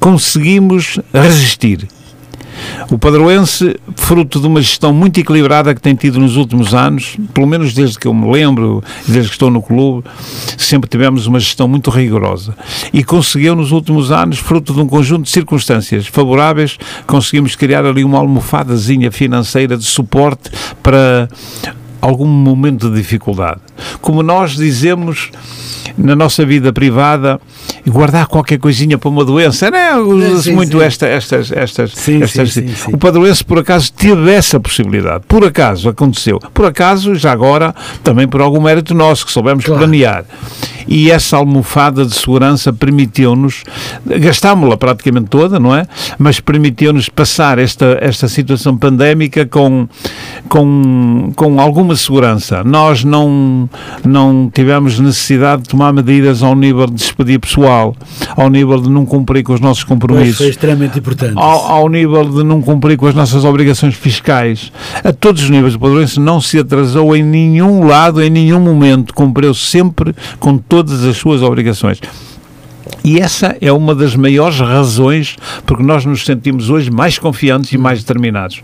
[0.01, 1.87] Conseguimos resistir
[2.91, 7.47] o Padroense, fruto de uma gestão muito equilibrada que tem tido nos últimos anos, pelo
[7.47, 10.07] menos desde que eu me lembro, desde que estou no clube,
[10.57, 12.55] sempre tivemos uma gestão muito rigorosa.
[12.93, 18.03] E conseguiu nos últimos anos, fruto de um conjunto de circunstâncias favoráveis, conseguimos criar ali
[18.03, 20.49] uma almofadazinha financeira de suporte
[20.81, 21.27] para
[22.07, 23.59] algum momento de dificuldade.
[24.01, 25.29] Como nós dizemos
[25.97, 27.39] na nossa vida privada,
[27.87, 29.97] guardar qualquer coisinha para uma doença, não é?
[29.97, 30.83] Usa-se muito sim.
[30.83, 31.51] Esta, estas.
[31.51, 35.23] estas, sim, estas sim, O padroense, por acaso, teve essa possibilidade.
[35.27, 36.39] Por acaso aconteceu.
[36.53, 39.79] Por acaso, já agora, também por algum mérito nosso, que soubemos claro.
[39.79, 40.25] planear
[40.87, 43.63] e essa almofada de segurança permitiu-nos,
[44.05, 45.85] gastámos-la praticamente toda, não é?
[46.17, 49.87] Mas permitiu-nos passar esta, esta situação pandémica com,
[50.47, 52.63] com, com alguma segurança.
[52.63, 53.69] Nós não,
[54.05, 57.95] não tivemos necessidade de tomar medidas ao nível de despedir pessoal,
[58.35, 60.37] ao nível de não cumprir com os nossos compromissos.
[60.37, 61.33] foi extremamente importante.
[61.35, 64.71] Ao, ao, nível de não cumprir com as nossas obrigações fiscais.
[65.03, 69.13] A todos os níveis, o Padroense não se atrasou em nenhum lado, em nenhum momento.
[69.13, 71.99] Cumpriu sempre com todas as suas obrigações.
[73.03, 77.77] E essa é uma das maiores razões porque nós nos sentimos hoje mais confiantes e
[77.77, 78.61] mais determinados.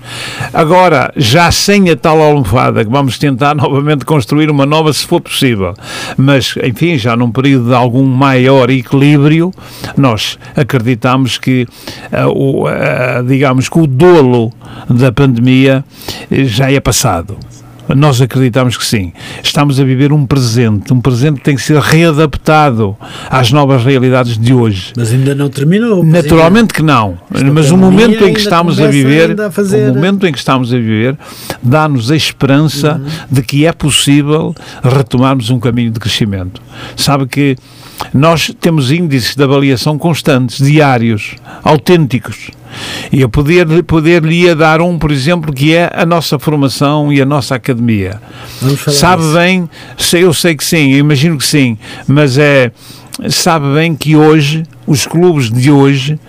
[0.54, 5.22] Agora, já sem a tal almofada, que vamos tentar novamente construir uma nova se for
[5.22, 5.74] possível,
[6.16, 9.52] mas, enfim, já num período de algum maior equilíbrio,
[9.98, 11.68] nós acreditamos que,
[12.12, 14.54] uh, o, uh, digamos que o dolo
[14.88, 15.84] da pandemia
[16.30, 17.38] já é passado.
[17.90, 19.12] Nós acreditamos que sim.
[19.44, 22.96] Estamos a viver um presente, um presente que tem que ser readaptado
[23.30, 24.94] às novas realidades de hoje.
[24.96, 26.04] Mas ainda não terminou.
[26.04, 27.18] Naturalmente que não.
[27.54, 29.90] Mas o momento em que estamos a viver, a fazer...
[29.90, 31.18] o momento em que estamos a viver,
[31.62, 33.26] dá-nos a esperança uhum.
[33.30, 36.62] de que é possível retomarmos um caminho de crescimento.
[36.96, 37.56] Sabe que
[38.14, 42.50] nós temos índices de avaliação constantes, diários, autênticos.
[43.12, 47.22] E eu poder, poder lhe dar um, por exemplo, que é a nossa formação e
[47.22, 48.22] a nossa academia.
[48.92, 49.34] Sabe disso.
[49.36, 52.72] bem, sei, eu sei que sim, eu imagino que sim, mas é
[53.30, 56.20] sabe bem que hoje, os clubes de hoje,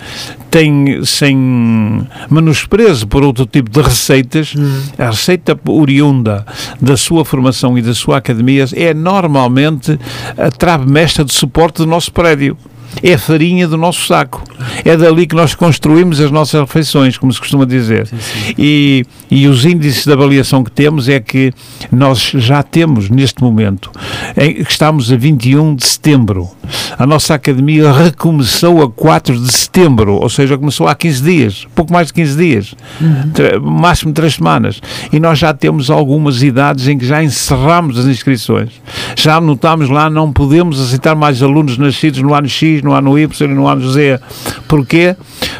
[0.51, 4.83] têm, sem menosprezo por outro tipo de receitas, hum.
[4.99, 6.47] a receita oriunda
[6.81, 9.99] da sua formação e da sua academia é normalmente
[10.37, 12.57] a trave mestra de suporte do nosso prédio
[13.03, 14.43] é a farinha do nosso saco.
[14.85, 18.07] É dali que nós construímos as nossas refeições, como se costuma dizer.
[18.07, 18.55] Sim, sim.
[18.59, 19.05] E,
[19.35, 21.53] e os índices de avaliação que temos é que
[21.91, 23.91] nós já temos, neste momento,
[24.37, 26.49] em, estamos a 21 de setembro.
[26.97, 31.93] A nossa academia recomeçou a 4 de setembro, ou seja, começou há 15 dias, pouco
[31.93, 33.61] mais de 15 dias, uhum.
[33.61, 34.81] máximo 3 semanas.
[35.13, 38.71] E nós já temos algumas idades em que já encerramos as inscrições.
[39.17, 43.51] Já notámos lá, não podemos aceitar mais alunos nascidos no ano X, no ano Y
[43.51, 44.21] e no ano Z.
[44.69, 45.17] Porquê?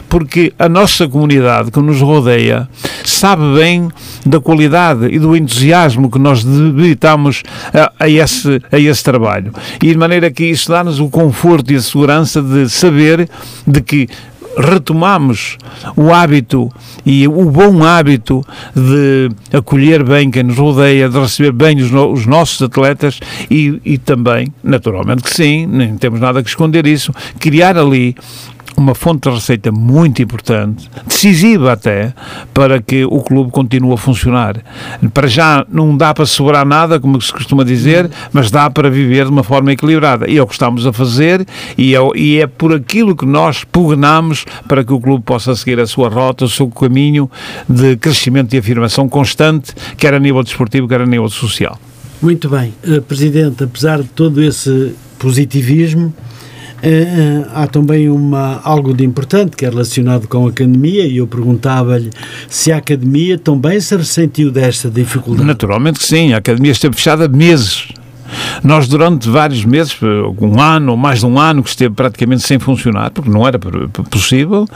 [0.09, 2.69] Porque a nossa comunidade que nos rodeia
[3.05, 3.64] sabe bem
[4.25, 7.43] da qualidade e do entusiasmo que nós debitamos
[7.73, 9.53] a, a, esse, a esse trabalho.
[9.83, 13.29] E de maneira que isso dá-nos o conforto e a segurança de saber
[13.67, 14.09] de que
[14.57, 15.59] retomamos
[15.97, 16.71] o hábito
[17.05, 18.45] e o bom hábito
[18.75, 23.19] de acolher bem quem nos rodeia, de receber bem os, no, os nossos atletas
[23.51, 28.15] e, e também, naturalmente que sim, nem temos nada que esconder isso, criar ali
[28.77, 32.13] uma fonte de receita muito importante, decisiva até,
[32.53, 34.63] para que o clube continue a funcionar.
[35.13, 39.27] Para já não dá para sobrar nada, como se costuma dizer, mas dá para viver
[39.27, 40.29] de uma forma equilibrada.
[40.29, 41.47] E é o que estamos a fazer
[41.77, 45.79] e é, e é por aquilo que nós pugnamos para que o clube possa seguir
[45.81, 47.31] a sua rota, o seu caminho
[47.69, 51.79] de crescimento e afirmação constante, quer a nível desportivo, quer a nível social.
[52.21, 52.73] Muito bem.
[52.87, 56.15] Uh, Presidente, apesar de todo esse positivismo,
[57.53, 62.11] há também uma, algo de importante que é relacionado com a academia e eu perguntava-lhe
[62.49, 65.47] se a academia também se ressentiu desta dificuldade.
[65.47, 67.89] Naturalmente que sim, a academia esteve fechada meses
[68.63, 69.97] nós, durante vários meses,
[70.41, 73.59] um ano ou mais de um ano, que esteve praticamente sem funcionar, porque não era
[74.11, 74.67] possível,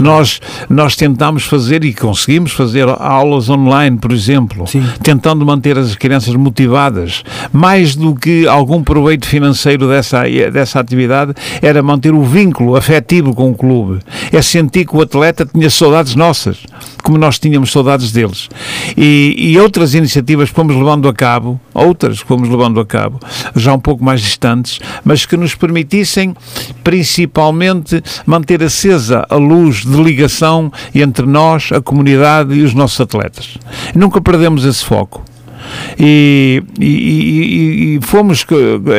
[0.00, 4.84] nós, nós tentámos fazer e conseguimos fazer aulas online, por exemplo, Sim.
[5.02, 7.22] tentando manter as crianças motivadas.
[7.52, 13.50] Mais do que algum proveito financeiro dessa, dessa atividade, era manter o vínculo afetivo com
[13.50, 14.00] o clube.
[14.32, 16.58] É sentir que o atleta tinha saudades nossas,
[17.02, 18.48] como nós tínhamos saudades deles.
[18.96, 23.03] E, e outras iniciativas que fomos levando a cabo, outras que fomos levando a cabo,
[23.04, 23.20] cabo,
[23.54, 26.34] já um pouco mais distantes, mas que nos permitissem
[26.82, 33.58] principalmente manter acesa a luz de ligação entre nós, a comunidade e os nossos atletas.
[33.94, 35.22] Nunca perdemos esse foco.
[35.98, 38.44] E, e, e, fomos,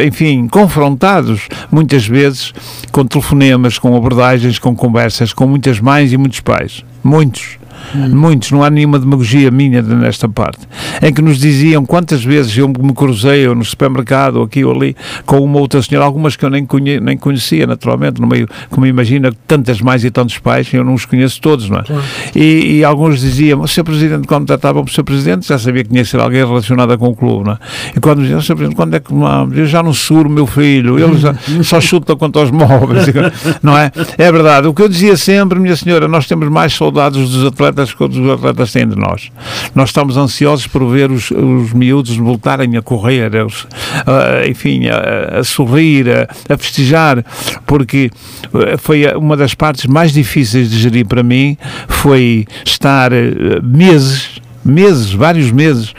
[0.06, 2.54] enfim, confrontados muitas vezes
[2.92, 6.84] com telefonemas, com abordagens, com conversas com muitas mães e muitos pais.
[7.04, 7.60] Muitos
[7.94, 8.10] hum.
[8.16, 10.68] muitos, não há nenhuma demagogia minha nesta parte,
[11.02, 14.74] em que nos diziam quantas vezes eu me cruzei ou no supermercado, ou aqui ou
[14.74, 14.96] ali,
[15.26, 18.86] com uma outra senhora, algumas que eu nem, conhe, nem conhecia, naturalmente, no meio, como
[18.86, 21.84] imagina, tantas mais e tantos pais, eu não os conheço todos, não é?
[21.84, 22.04] Claro.
[22.36, 23.84] E, e, alguns diziam, o Sr.
[23.84, 25.04] Presidente, quando tratavam o Sr.
[25.04, 27.58] Presidente, já sabia que tinha que ser alguém relacionado com o clube, não é?
[27.96, 28.56] E quando diziam, Sr.
[28.56, 32.44] Presidente, quando é que eu já não suro meu filho, ele já, só chuta contra
[32.44, 33.06] os móveis,
[33.62, 33.92] não é?
[34.18, 34.68] É verdade.
[34.68, 38.30] O que eu dizia sempre, minha senhora, nós temos mais soldados dos atletas que os
[38.30, 39.32] atletas têm de nós.
[39.74, 45.40] Nós estamos ansiosos por ver os, os miúdos voltarem a correr, eles, uh, enfim, a,
[45.40, 47.24] a sorrir, a, a, festejar,
[47.66, 48.12] porque
[48.54, 51.58] eh, foi uma das partes mais difíceis de gerir para mim,
[51.88, 55.94] foi estar uh, meses, meses, vários meses,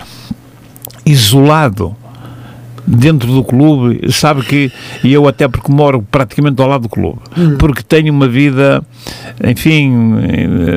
[1.04, 1.96] isolado
[2.86, 4.72] dentro do clube, sabe que,
[5.02, 7.56] e eu até porque moro praticamente ao lado do clube, uhum.
[7.58, 8.82] porque tenho uma vida,
[9.44, 9.90] enfim,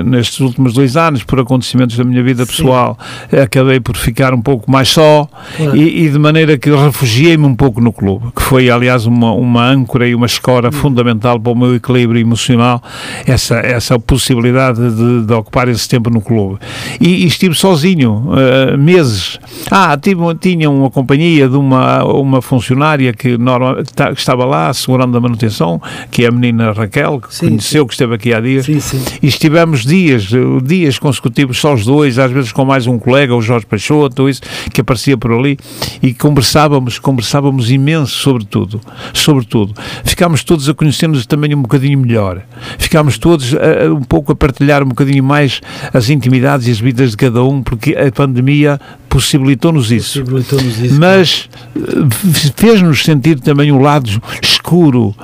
[0.05, 2.97] nestes últimos dois anos, por acontecimentos da minha vida pessoal,
[3.30, 3.38] Sim.
[3.38, 5.28] acabei por ficar um pouco mais só
[5.74, 9.66] e, e, de maneira que refugiei-me um pouco no clube, que foi, aliás, uma, uma
[9.66, 10.74] âncora e uma escora uhum.
[10.74, 12.82] fundamental para o meu equilíbrio emocional,
[13.26, 16.60] essa, essa possibilidade de, de ocupar esse tempo no clube.
[16.99, 19.39] E, e estive sozinho, uh, meses.
[19.70, 23.78] Ah, tive, tinha uma companhia de uma, uma funcionária que, normal,
[24.14, 25.82] que estava lá, segurando a manutenção,
[26.12, 27.88] que é a menina Raquel, que sim, conheceu, sim.
[27.88, 28.66] que esteve aqui há dias.
[28.66, 29.04] Sim.
[29.22, 30.30] E estivemos dias,
[30.64, 34.41] dias consecutivos, só os dois, às vezes com mais um colega, o Jorge Peixoto, isso,
[34.74, 35.58] que aparecia por ali,
[36.02, 38.82] e conversávamos, conversávamos imenso sobre tudo,
[39.14, 39.74] sobre tudo.
[40.04, 42.41] Ficámos todos a conhecer-nos também um bocadinho melhor.
[42.78, 45.62] Ficámos todos a, a, um pouco a partilhar um bocadinho mais
[45.93, 48.80] as intimidades e as vidas de cada um, porque a pandemia
[49.10, 50.24] possibilitou-nos isso.
[50.24, 50.99] Possibilitou isso.
[50.99, 54.10] Mas eh, fez-nos sentir também o lado
[54.41, 55.16] escuro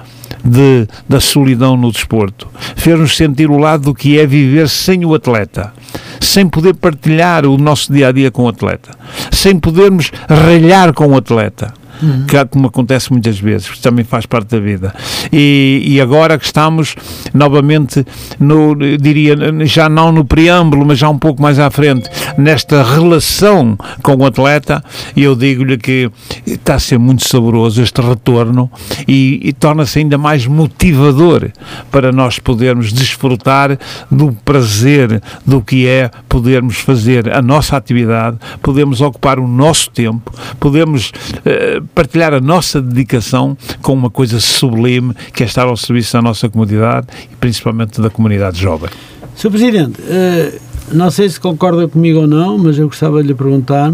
[0.43, 2.47] de, da solidão no desporto.
[2.75, 5.73] Fez-nos sentir o lado do que é viver sem o atleta,
[6.19, 8.91] sem poder partilhar o nosso dia a dia com o atleta,
[9.31, 12.25] sem podermos ralhar com o atleta uhum.
[12.27, 14.93] que, como acontece muitas vezes, também faz parte da vida.
[15.31, 16.95] E, e agora que estamos
[17.33, 18.05] novamente,
[18.39, 19.35] no, diria,
[19.65, 24.25] já não no preâmbulo, mas já um pouco mais à frente, nesta relação com o
[24.25, 24.83] atleta,
[25.15, 26.09] eu digo-lhe que
[26.45, 28.69] está a ser muito saboroso este retorno
[29.07, 31.51] e, e torna-se ainda mais motivador
[31.91, 33.77] para nós podermos desfrutar
[34.09, 40.33] do prazer do que é podermos fazer a nossa atividade, podemos ocupar o nosso tempo,
[40.59, 46.13] podemos uh, partilhar a nossa dedicação com uma coisa sublime que é estar ao serviço
[46.13, 48.89] da nossa comunidade e principalmente da comunidade jovem.
[49.35, 49.49] Sr.
[49.49, 50.59] Presidente, uh,
[50.91, 53.93] não sei se concorda comigo ou não, mas eu gostava de lhe perguntar,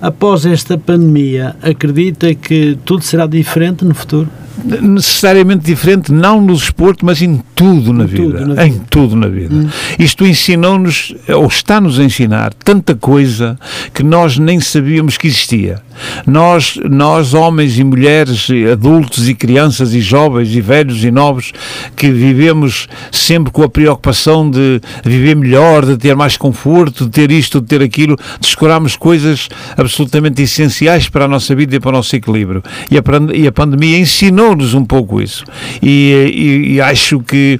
[0.00, 4.28] após esta pandemia, acredita que tudo será diferente no futuro?
[4.64, 8.66] necessariamente diferente, não no desporto, mas em tudo na, em vida, tudo na vida.
[8.66, 9.54] Em tudo na vida.
[9.54, 9.68] Hum.
[9.98, 13.58] Isto ensinou-nos, ou está-nos a ensinar, tanta coisa
[13.92, 15.82] que nós nem sabíamos que existia.
[16.26, 21.52] Nós, nós, homens e mulheres, adultos e crianças e jovens e velhos e novos,
[21.96, 27.30] que vivemos sempre com a preocupação de viver melhor, de ter mais conforto, de ter
[27.30, 31.92] isto, de ter aquilo, descuramos coisas absolutamente essenciais para a nossa vida e para o
[31.92, 32.62] nosso equilíbrio.
[32.90, 33.02] E a,
[33.34, 35.44] e a pandemia ensinou-nos um pouco isso.
[35.82, 37.58] E, e, e acho que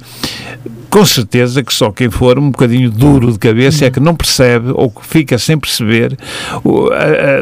[0.93, 4.69] com certeza que só quem for um bocadinho duro de cabeça é que não percebe
[4.75, 6.15] ou que fica sem perceber,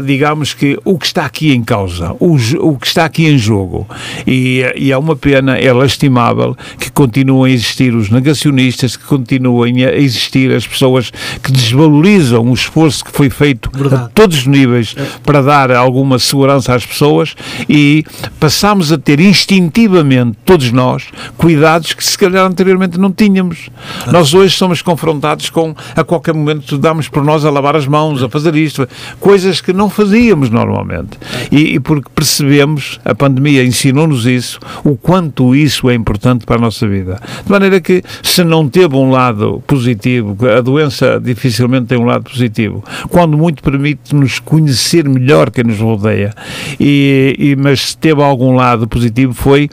[0.06, 3.86] digamos que o que está aqui em causa, o, o que está aqui em jogo.
[4.26, 9.84] E, e é uma pena, é lastimável que continuem a existir os negacionistas, que continuem
[9.84, 11.12] a existir as pessoas
[11.44, 14.04] que desvalorizam o esforço que foi feito Verdade.
[14.04, 15.06] a todos os níveis é.
[15.26, 17.36] para dar alguma segurança às pessoas
[17.68, 18.06] e
[18.40, 21.04] passamos a ter instintivamente, todos nós,
[21.38, 23.70] cuidados que se calhar anteriormente não tínhamos tínhamos.
[24.12, 28.24] Nós hoje somos confrontados com, a qualquer momento, damos por nós a lavar as mãos,
[28.24, 28.88] a fazer isto,
[29.20, 31.18] coisas que não fazíamos normalmente.
[31.52, 36.60] E, e porque percebemos, a pandemia ensinou-nos isso, o quanto isso é importante para a
[36.60, 37.20] nossa vida.
[37.44, 42.30] De maneira que, se não teve um lado positivo, a doença dificilmente tem um lado
[42.30, 46.34] positivo, quando muito permite-nos conhecer melhor quem nos rodeia.
[46.80, 49.70] E, e, mas se teve algum lado positivo foi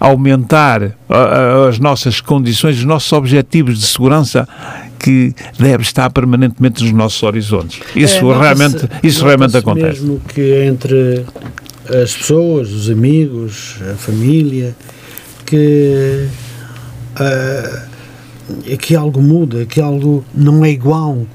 [0.00, 0.92] aumentar
[1.68, 4.48] as nossas condições, os nossos objetivos de segurança
[4.98, 7.80] que deve estar permanentemente nos nossos horizontes.
[7.94, 10.00] Isso é, realmente, isso realmente acontece.
[10.00, 11.24] Mesmo que entre
[12.02, 14.74] as pessoas, os amigos, a família,
[15.46, 16.28] que
[17.20, 17.88] uh,
[18.78, 21.26] que algo muda, que algo não é igual.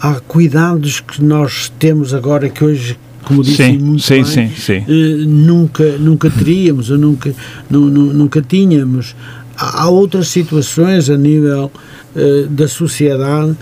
[0.00, 4.50] Há cuidados que nós temos agora que hoje como disse sim, muito sim, bem, sim,
[4.56, 4.84] sim.
[4.88, 7.34] Uh, nunca, nunca teríamos ou nunca,
[7.68, 9.14] nu, nu, nunca tínhamos.
[9.58, 11.70] Há, outras situações a nível
[12.14, 13.56] uh, da sociedade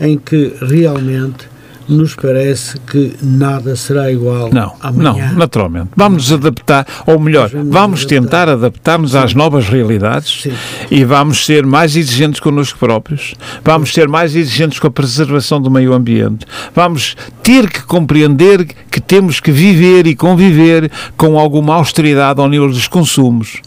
[0.00, 1.52] em que realmente
[1.88, 5.28] nos parece que nada será igual não, amanhã.
[5.28, 5.90] Não, naturalmente.
[5.96, 10.52] Vamos nos adaptar, ou melhor, vamos, vamos tentar adaptar-nos às novas realidades Sim.
[10.90, 13.34] e vamos ser mais exigentes connosco próprios,
[13.64, 19.00] vamos ser mais exigentes com a preservação do meio ambiente, vamos ter que compreender que
[19.00, 23.60] temos que viver e conviver com alguma austeridade ao nível dos consumos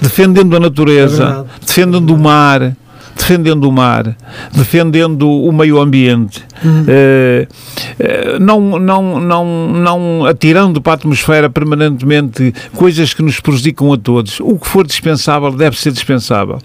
[0.00, 2.76] defendendo a natureza, é defendendo o mar,
[3.16, 4.16] defendendo o mar,
[4.52, 6.82] defendendo o meio ambiente, uhum.
[6.82, 13.92] uh, uh, não, não, não, não atirando para a atmosfera permanentemente coisas que nos prejudicam
[13.92, 14.40] a todos.
[14.40, 16.58] O que for dispensável deve ser dispensável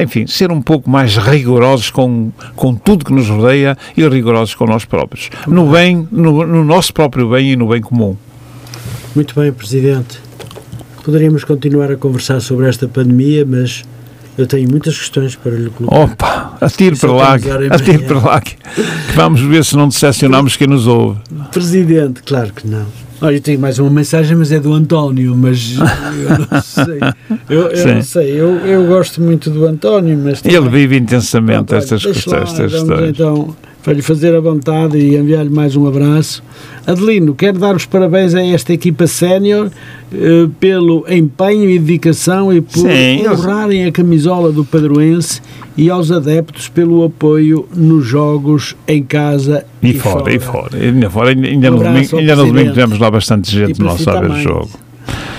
[0.00, 4.64] enfim, ser um pouco mais rigorosos com, com tudo que nos rodeia e rigorosos com
[4.64, 5.28] nós próprios.
[5.46, 8.16] No bem, no, no nosso próprio bem e no bem comum.
[9.14, 10.18] Muito bem, Presidente.
[11.04, 13.84] Poderíamos continuar a conversar sobre esta pandemia, mas
[14.38, 16.00] eu tenho muitas questões para lhe colocar.
[16.00, 18.56] Opa, atire para lá, atire para lá, que
[19.14, 21.20] vamos ver se não decepcionamos quem nos ouve.
[21.50, 22.86] Presidente, claro que não.
[23.20, 26.98] Olha, eu tenho mais uma mensagem, mas é do António, mas eu não sei.
[27.48, 30.44] Eu, eu não sei, eu, eu gosto muito do António, mas...
[30.44, 32.52] Ele vive intensamente estas questões.
[33.08, 36.42] Então, para lhe fazer a vontade e enviar-lhe mais um abraço.
[36.86, 39.70] Adelino, quero dar os parabéns a esta equipa sénior
[40.12, 45.40] eh, pelo empenho e dedicação e por Sim, honrarem a camisola do Padroense
[45.76, 50.34] e aos adeptos pelo apoio nos jogos em casa e, e fora, fora.
[50.34, 51.28] E fora, e fora.
[51.32, 54.38] Ainda, um no, domingo, ainda no domingo tivemos lá bastante gente nossa a ver o
[54.38, 54.70] jogo.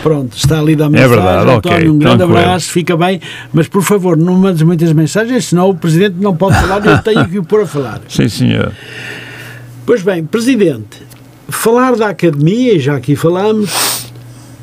[0.02, 1.14] Pronto, está ali da mensagem.
[1.14, 2.40] É verdade, António, okay, um grande tranquilo.
[2.40, 3.22] abraço, fica bem.
[3.54, 6.98] Mas, por favor, não mandes muitas mensagens, senão o Presidente não pode falar e eu
[7.00, 8.02] tenho que o pôr a falar.
[8.10, 8.72] Sim, senhor.
[9.86, 11.02] Pois bem, Presidente,
[11.50, 14.12] falar da Academia, já aqui falamos,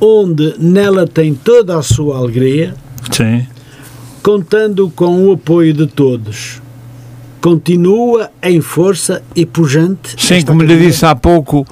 [0.00, 2.74] onde nela tem toda a sua alegria,
[3.10, 3.46] Sim.
[4.22, 6.60] contando com o apoio de todos
[7.40, 10.14] continua em força e pujante.
[10.18, 11.66] Sim, como lhe disse há pouco,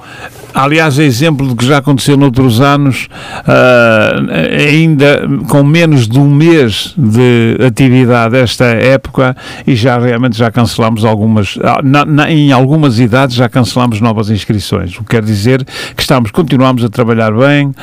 [0.53, 3.07] aliás, é exemplo do que já aconteceu noutros anos,
[3.41, 9.35] uh, ainda com menos de um mês de atividade esta época
[9.65, 14.29] e já realmente já cancelamos algumas, ah, na, na, em algumas idades já cancelamos novas
[14.29, 17.73] inscrições, o que quer dizer que estamos, continuamos a trabalhar bem,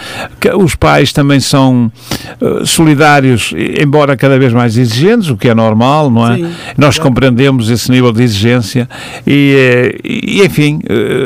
[0.40, 1.90] que os pais também são
[2.40, 6.36] uh, solidários, embora cada vez mais exigentes, o que é normal, não é?
[6.36, 8.88] Sim, Nós compreendemos esse nível de exigência
[9.26, 10.80] e, eh, e enfim,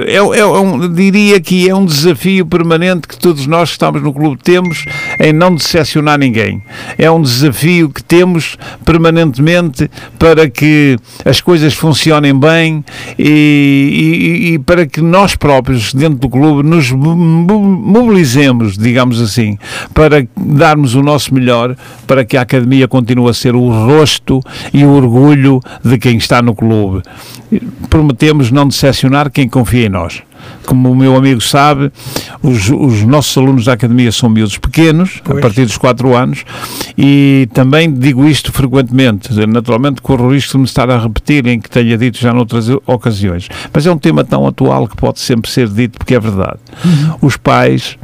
[0.07, 0.89] é, é, é um,
[1.31, 4.85] diria que é um desafio permanente que todos nós que estamos no clube temos
[5.21, 6.61] em não decepcionar ninguém.
[6.99, 12.85] É um desafio que temos permanentemente para que as coisas funcionem bem
[13.17, 19.57] e, e, e para que nós próprios, dentro do clube, nos mobilizemos, digamos assim,
[19.95, 21.77] para darmos o nosso melhor
[22.07, 24.41] para que a Academia continue a ser o rosto
[24.73, 27.03] e o orgulho de quem está no clube.
[27.89, 30.23] Prometemos não decepcionar quem confia em nós.
[30.67, 31.91] Como o meu amigo sabe,
[32.43, 35.39] os, os nossos alunos da Academia são miúdos pequenos, pois.
[35.39, 36.45] a partir dos 4 anos,
[36.97, 41.61] e também digo isto frequentemente, naturalmente corro o risco de me estar a repetir em
[41.61, 45.51] que tenha dito já noutras ocasiões, mas é um tema tão atual que pode sempre
[45.51, 46.59] ser dito porque é verdade.
[46.85, 47.17] Uhum.
[47.23, 47.99] Os pais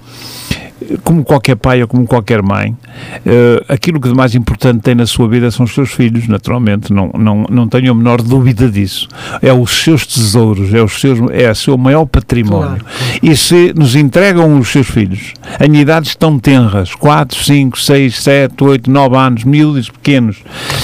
[1.02, 2.76] como qualquer pai ou como qualquer mãe,
[3.18, 6.92] uh, aquilo que de mais importante tem na sua vida são os seus filhos, naturalmente,
[6.92, 9.08] não, não, não tenho a menor dúvida disso.
[9.42, 12.80] É os seus tesouros, é, os seus, é o seu maior património.
[12.80, 13.18] Claro.
[13.22, 18.64] E se nos entregam os seus filhos em idades tão tenras, 4, 5, 6, 7,
[18.64, 20.38] 8, 9 anos, miúdos, pequenos,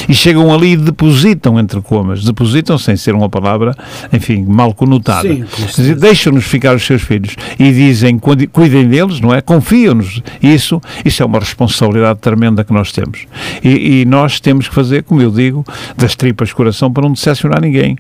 [0.09, 3.75] e chegam ali e depositam entre comas, depositam sem ser uma palavra,
[4.13, 5.29] enfim, mal conotada.
[5.99, 9.41] Deixam-nos ficar os seus filhos e dizem, cuidem deles, não é?
[9.41, 13.27] Confiem nos isso, isso é uma responsabilidade tremenda que nós temos.
[13.63, 15.65] E, e, nós temos que fazer, como eu digo,
[15.97, 17.97] das tripas coração para não decepcionar ninguém.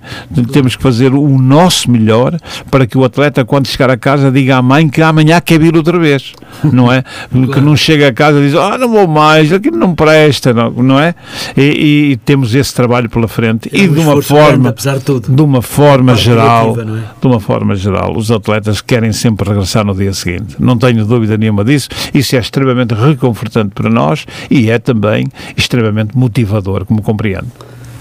[0.52, 2.36] Temos que fazer o nosso melhor
[2.70, 5.76] para que o atleta, quando chegar a casa, diga à mãe que amanhã quer vir
[5.76, 6.32] outra vez,
[6.64, 7.04] não é?
[7.52, 10.70] Que não chega a casa e diz, ah, não vou mais, aquilo não presta, não,
[10.70, 11.14] não é?
[11.56, 15.34] E, e temos esse trabalho pela frente é e de uma forma, grande, de, tudo.
[15.34, 16.84] de uma forma geral, é?
[17.20, 20.56] de uma forma geral, os atletas querem sempre regressar no dia seguinte.
[20.58, 21.88] Não tenho dúvida nenhuma disso.
[22.14, 25.26] Isso é extremamente reconfortante para nós e é também
[25.56, 27.48] extremamente motivador, como compreendo.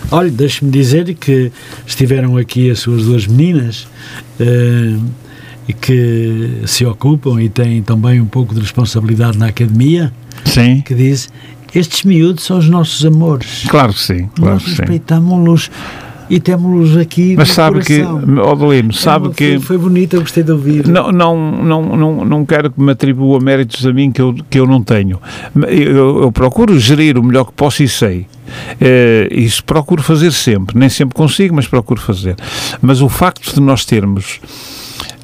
[0.09, 1.51] Olha, deixe-me dizer que
[1.85, 3.87] estiveram aqui as suas duas meninas
[4.39, 5.01] uh,
[5.79, 10.11] que se ocupam e têm também um pouco de responsabilidade na academia.
[10.43, 10.81] Sim.
[10.81, 11.29] Que diz:
[11.73, 13.63] estes miúdos são os nossos amores.
[13.69, 14.29] Claro que sim.
[14.35, 15.71] Claro Nós respeitamos-los
[16.31, 18.21] e temos aqui Mas sabe coração.
[18.21, 19.59] que, Odolino, sabe é, que...
[19.59, 20.87] Foi bonito, eu gostei de ouvir.
[20.87, 24.57] Não, não, não, não, não quero que me atribua méritos a mim que eu, que
[24.57, 25.19] eu não tenho.
[25.67, 28.21] Eu, eu procuro gerir o melhor que posso e sei.
[28.21, 32.37] Uh, isso procuro fazer sempre, nem sempre consigo, mas procuro fazer.
[32.81, 34.39] Mas o facto de nós termos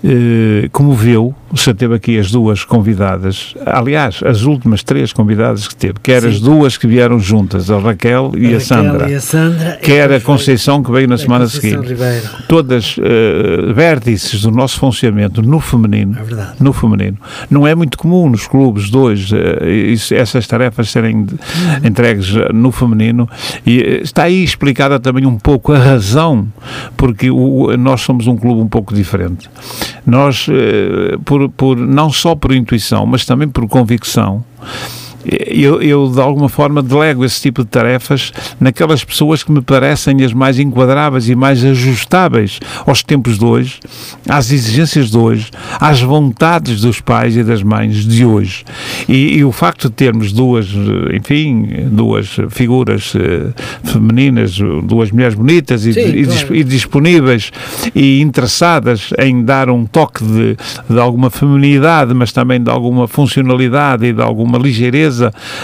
[0.04, 5.68] eh, como viu, o senhor teve aqui as duas convidadas, aliás, as últimas três convidadas
[5.68, 6.28] que teve, quer Sim.
[6.28, 10.12] as duas que vieram juntas, a Raquel e a, a Sandra, e a Sandra quer
[10.12, 11.94] a Conceição que veio na semana Conceição seguinte.
[11.94, 12.28] Ribeiro.
[12.48, 17.18] Todas uh, vértices do nosso funcionamento no feminino, é no feminino.
[17.50, 21.28] Não é muito comum nos clubes dois uh, isso, essas tarefas serem uhum.
[21.84, 23.28] entregues no feminino
[23.66, 26.48] e está aí explicada também um pouco a razão
[26.96, 29.50] porque o, nós somos um clube um pouco diferente.
[30.06, 34.44] Nós, uh, por, por, não só por intuição, mas também por convicção,
[35.28, 40.24] eu, eu, de alguma forma, delego esse tipo de tarefas naquelas pessoas que me parecem
[40.24, 43.80] as mais enquadráveis e mais ajustáveis aos tempos de hoje,
[44.28, 48.64] às exigências de hoje, às vontades dos pais e das mães de hoje.
[49.08, 50.68] E, e o facto de termos duas,
[51.14, 53.54] enfim, duas figuras uh,
[53.84, 56.56] femininas, duas mulheres bonitas e, Sim, e, claro.
[56.56, 57.52] e, disponíveis
[57.94, 60.58] e interessadas em dar um toque de,
[60.90, 65.17] de alguma feminilidade, mas também de alguma funcionalidade e de alguma ligeireza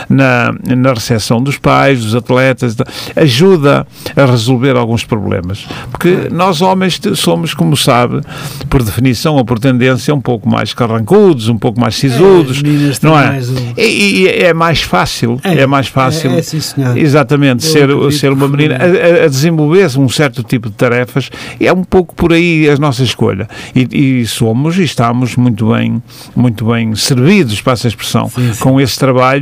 [0.09, 2.75] na, na recepção dos pais, dos atletas,
[3.15, 3.85] ajuda
[4.15, 5.65] a resolver alguns problemas.
[5.91, 8.21] Porque nós homens somos, como sabe,
[8.69, 13.17] por definição ou por tendência, um pouco mais carrancudos, um pouco mais sisudos, é, não
[13.17, 13.39] é?
[13.39, 13.73] Um...
[13.77, 16.59] E, e, é mais fácil, é, é mais fácil, é, é sim,
[16.95, 21.29] exatamente, ser, ser uma menina, a, a desenvolver um certo tipo de tarefas,
[21.59, 23.47] é um pouco por aí a nossa escolha.
[23.75, 26.01] E, e somos e estamos muito bem,
[26.35, 28.59] muito bem servidos, para essa expressão, sim, sim.
[28.59, 29.32] com esse trabalho,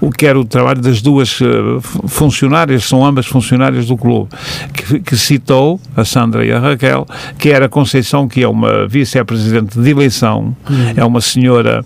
[0.00, 4.30] o que era o trabalho das duas uh, funcionárias, são ambas funcionárias do clube,
[4.72, 7.06] que, que citou, a Sandra e a Raquel,
[7.38, 10.92] que era a Conceição, que é uma vice-presidente de eleição, uhum.
[10.96, 11.84] é uma senhora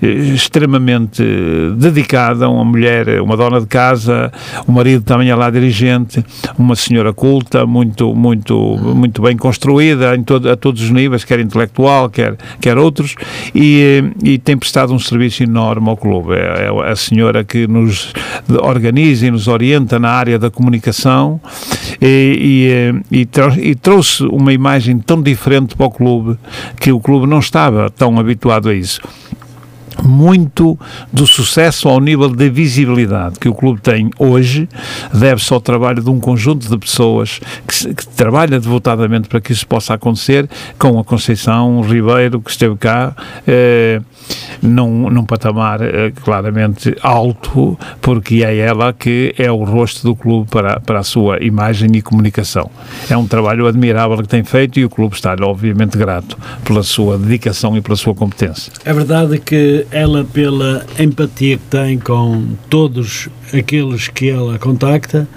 [0.00, 1.22] eh, extremamente
[1.76, 4.32] dedicada, uma mulher, uma dona de casa,
[4.66, 6.24] o marido também é lá dirigente,
[6.58, 11.40] uma senhora culta, muito, muito, muito bem construída em todo, a todos os níveis, quer
[11.40, 13.14] intelectual, quer, quer outros,
[13.54, 16.34] e, e tem prestado um serviço enorme ao clube.
[16.34, 18.12] É, é a senhora que nos
[18.62, 21.40] organiza e nos orienta na área da comunicação
[22.00, 23.28] e, e, e,
[23.70, 26.38] e trouxe uma imagem tão diferente para o clube
[26.80, 29.00] que o clube não estava tão habituado a isso
[30.02, 30.78] muito
[31.12, 34.68] do sucesso ao nível da visibilidade que o clube tem hoje
[35.12, 39.66] deve-se ao trabalho de um conjunto de pessoas que, que trabalha devotadamente para que isso
[39.66, 43.14] possa acontecer, com a Conceição Ribeiro, que esteve cá,
[43.46, 44.00] eh,
[44.62, 50.48] num, num patamar eh, claramente alto, porque é ela que é o rosto do clube
[50.50, 52.70] para, para a sua imagem e comunicação.
[53.08, 57.18] É um trabalho admirável que tem feito e o clube está-lhe, obviamente, grato pela sua
[57.18, 58.72] dedicação e pela sua competência.
[58.84, 65.28] É verdade que ela, pela empatia que tem com todos aqueles que ela contacta,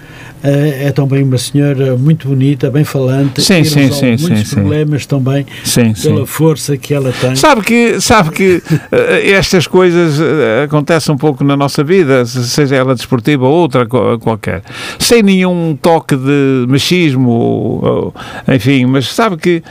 [0.42, 5.02] eh, é também uma senhora muito bonita, bem falante, sim, sim, sim, muitos sim, problemas
[5.02, 5.08] sim.
[5.08, 7.36] também sim, pela força que ela tem.
[7.36, 12.76] Sabe que, sabe que eh, estas coisas eh, acontecem um pouco na nossa vida, seja
[12.76, 14.64] ela desportiva ou outra qualquer,
[14.98, 18.14] sem nenhum toque de machismo,
[18.48, 19.62] enfim, mas sabe que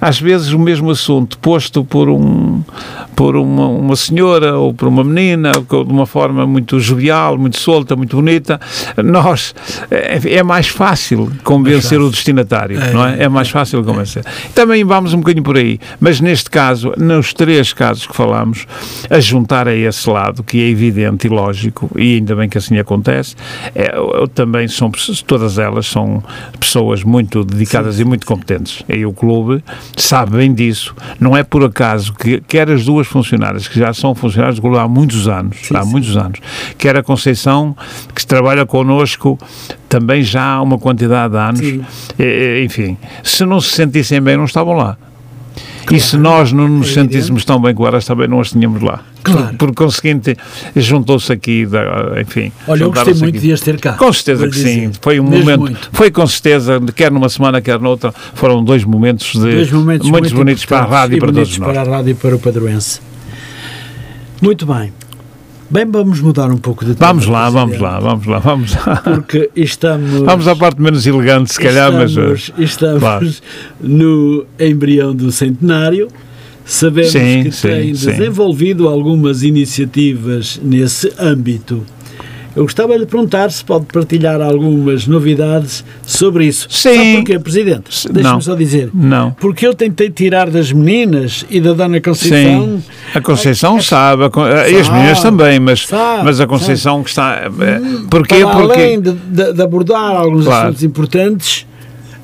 [0.00, 2.62] às vezes o mesmo assunto posto por um
[3.14, 7.85] por uma, uma senhora ou por uma menina de uma forma muito jovial, muito solta,
[7.94, 8.58] muito bonita,
[9.04, 9.54] nós
[9.90, 13.24] é mais fácil convencer o destinatário, é, não é?
[13.24, 14.24] É mais fácil convencer.
[14.54, 18.66] Também vamos um bocadinho por aí, mas neste caso, nos três casos que falamos,
[19.10, 22.78] a juntar a esse lado, que é evidente e lógico, e ainda bem que assim
[22.78, 23.34] acontece,
[23.74, 23.92] é,
[24.34, 24.90] também são,
[25.26, 26.22] todas elas são
[26.58, 28.02] pessoas muito dedicadas Sim.
[28.02, 28.82] e muito competentes.
[28.88, 29.62] E o clube
[29.96, 30.94] sabe bem disso.
[31.20, 34.78] Não é por acaso que quer as duas funcionárias, que já são funcionárias do clube
[34.78, 35.90] há muitos anos, sim, há sim.
[35.90, 36.40] muitos anos,
[36.78, 37.75] quer a Conceição,
[38.14, 39.38] que trabalha connosco
[39.88, 41.60] também já há uma quantidade de anos,
[42.18, 44.96] e, enfim, se não se sentissem bem, não estavam lá.
[45.86, 45.96] Claro.
[45.96, 48.82] E se nós não nos é sentíssemos tão bem com elas, também não as tínhamos
[48.82, 49.02] lá.
[49.22, 49.56] Claro.
[49.56, 50.36] Por, por conseguinte,
[50.74, 51.64] juntou-se aqui,
[52.20, 52.50] enfim.
[52.66, 53.46] Olha, eu gostei muito aqui.
[53.46, 53.92] de as ter cá.
[53.92, 54.68] Com certeza que dizer.
[54.68, 54.92] sim.
[55.00, 55.90] Foi um Mesmo momento, muito.
[55.92, 60.24] foi com certeza, quer numa semana, quer noutra, foram dois momentos, de, dois momentos muito,
[60.24, 61.72] muito bonitos para a rádio e para todos nós.
[61.72, 63.00] para a rádio e para o padroense.
[64.42, 64.92] Muito bem.
[65.68, 67.08] Bem, vamos mudar um pouco de tema.
[67.08, 68.96] Vamos lá, vamos lá, vamos lá, vamos lá.
[69.02, 70.22] Porque estamos.
[70.22, 72.52] Vamos à parte menos elegante, se calhar, estamos, mas.
[72.56, 73.28] Estamos claro.
[73.80, 76.08] no embrião do centenário.
[76.64, 78.10] Sabemos sim, que sim, tem sim.
[78.10, 81.84] desenvolvido algumas iniciativas nesse âmbito.
[82.56, 86.66] Eu gostava de lhe perguntar se pode partilhar algumas novidades sobre isso.
[86.70, 86.96] Sim.
[86.96, 88.10] Sabe porquê, Presidente?
[88.10, 88.90] Deixe-me só dizer.
[88.94, 89.30] Não.
[89.32, 92.80] Porque eu tentei tirar das meninas e da Dona Conceição.
[92.80, 92.82] Sim.
[93.14, 97.50] A Conceição a, sabe, a, e as meninas também, mas, sabe, mas a Conceição sabe.
[97.50, 97.78] que está.
[97.78, 98.40] Hum, porquê?
[98.40, 98.72] Para Porque...
[98.72, 100.68] Além de, de, de abordar alguns claro.
[100.68, 101.66] assuntos importantes,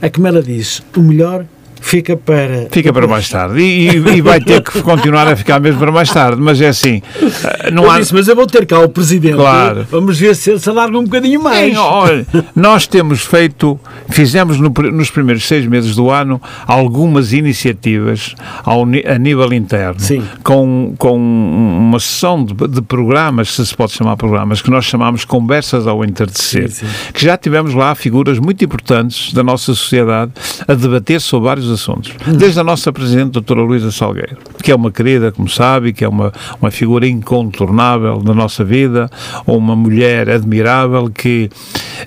[0.00, 1.44] é como ela diz: o melhor
[1.82, 2.68] fica para.
[2.70, 3.60] Fica para mais tarde.
[3.60, 6.40] E, e, vai ter que continuar a ficar mesmo para mais tarde.
[6.40, 7.02] Mas é assim.
[7.20, 7.98] Eh, não eu há...
[7.98, 9.34] disse, mas eu vou ter cá o Presidente.
[9.34, 9.86] Claro.
[9.90, 11.76] Vamos ver se ele se alarga um bocadinho mais.
[11.76, 13.78] Olha, nós temos feito,
[14.08, 20.00] fizemos no, nos primeiros seis meses do ano algumas iniciativas ao, a nível interno.
[20.00, 20.22] Sim.
[20.42, 25.24] Com, com uma sessão de, de, programas, se se pode chamar programas, que nós chamamos
[25.24, 26.70] Conversas ao Entardecer.
[26.70, 27.12] Sim, sim.
[27.12, 30.32] Que já tivemos lá figuras muito importantes da nossa sociedade
[30.66, 32.12] a debater sobre vários assuntos.
[32.26, 36.08] Desde a nossa Presidente, doutora Luísa Salgueiro, que é uma querida, como sabe, que é
[36.08, 39.10] uma, uma figura incontornável da nossa vida,
[39.46, 41.50] uma mulher admirável que,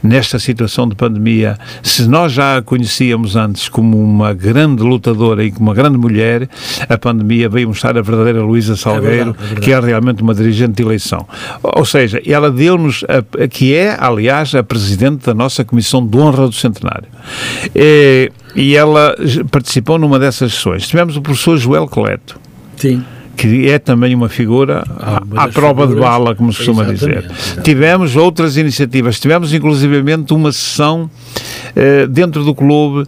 [0.03, 5.51] nesta situação de pandemia, se nós já a conhecíamos antes como uma grande lutadora e
[5.51, 6.47] como uma grande mulher,
[6.87, 9.61] a pandemia veio mostrar a verdadeira Luísa Salgueiro, é verdade, é verdade.
[9.61, 11.25] que é realmente uma dirigente de eleição.
[11.63, 13.03] Ou seja, ela deu-nos,
[13.49, 17.07] que é, aliás, a Presidente da nossa Comissão de Honra do Centenário.
[17.75, 19.15] E, e ela
[19.51, 20.87] participou numa dessas sessões.
[20.87, 22.39] Tivemos o professor Joel Coleto.
[22.77, 23.03] Sim
[23.35, 26.83] que é também uma figura ah, à, à prova figuras, de bala, como se costuma
[26.83, 27.25] dizer.
[27.25, 27.61] Exatamente.
[27.63, 31.09] Tivemos outras iniciativas, tivemos inclusivamente uma sessão
[31.75, 33.05] eh, dentro do clube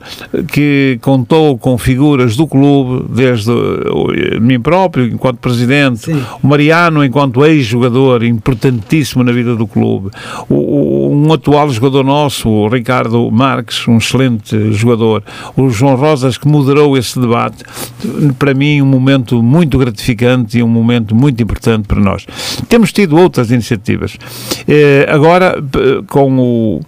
[0.52, 6.22] que contou com figuras do clube, desde uh, mim próprio, enquanto presidente, Sim.
[6.44, 10.10] o Mariano, enquanto ex-jogador, importantíssimo na vida do clube,
[10.50, 15.24] o, o, um atual jogador nosso, o Ricardo Marques, um excelente jogador,
[15.56, 17.64] o João Rosas, que moderou esse debate,
[18.38, 20.17] para mim, um momento muito gratificante
[20.56, 22.26] e um momento muito importante para nós.
[22.68, 24.18] Temos tido outras iniciativas.
[24.68, 25.56] Eh, agora,
[26.08, 26.82] com o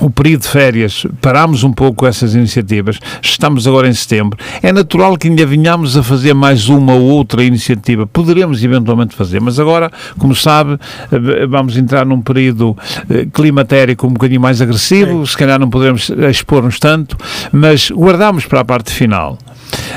[0.00, 5.16] o período de férias, parámos um pouco essas iniciativas, estamos agora em setembro, é natural
[5.16, 9.90] que ainda venhamos a fazer mais uma ou outra iniciativa, poderemos eventualmente fazer, mas agora,
[10.18, 10.78] como sabe,
[11.12, 12.76] eh, vamos entrar num período
[13.10, 17.16] eh, climatérico um bocadinho mais agressivo, se calhar não podemos expor-nos tanto,
[17.52, 19.36] mas guardamos para a parte final.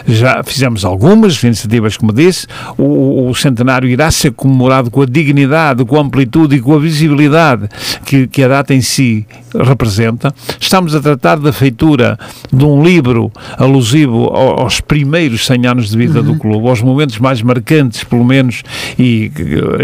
[0.07, 2.47] Já fizemos algumas iniciativas, como disse.
[2.77, 6.79] O, o, centenário irá ser comemorado com a dignidade, com a amplitude e com a
[6.79, 7.67] visibilidade
[8.05, 10.33] que, que a data em si representa.
[10.59, 12.17] Estamos a tratar da feitura
[12.51, 16.25] de um livro alusivo aos primeiros 100 anos de vida uhum.
[16.25, 18.63] do clube, aos momentos mais marcantes, pelo menos,
[18.97, 19.31] e,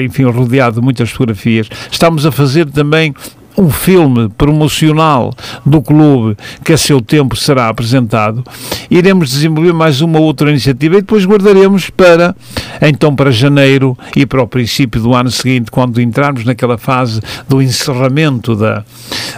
[0.04, 1.70] enfim, rodeado de muitas fotografias.
[1.92, 3.14] Estamos a fazer também
[3.60, 5.34] um filme promocional
[5.66, 8.44] do clube que a seu tempo será apresentado.
[8.90, 12.34] Iremos desenvolver mais uma outra iniciativa e depois guardaremos para,
[12.82, 17.62] então, para janeiro e para o princípio do ano seguinte, quando entrarmos naquela fase do
[17.62, 18.86] encerramento da,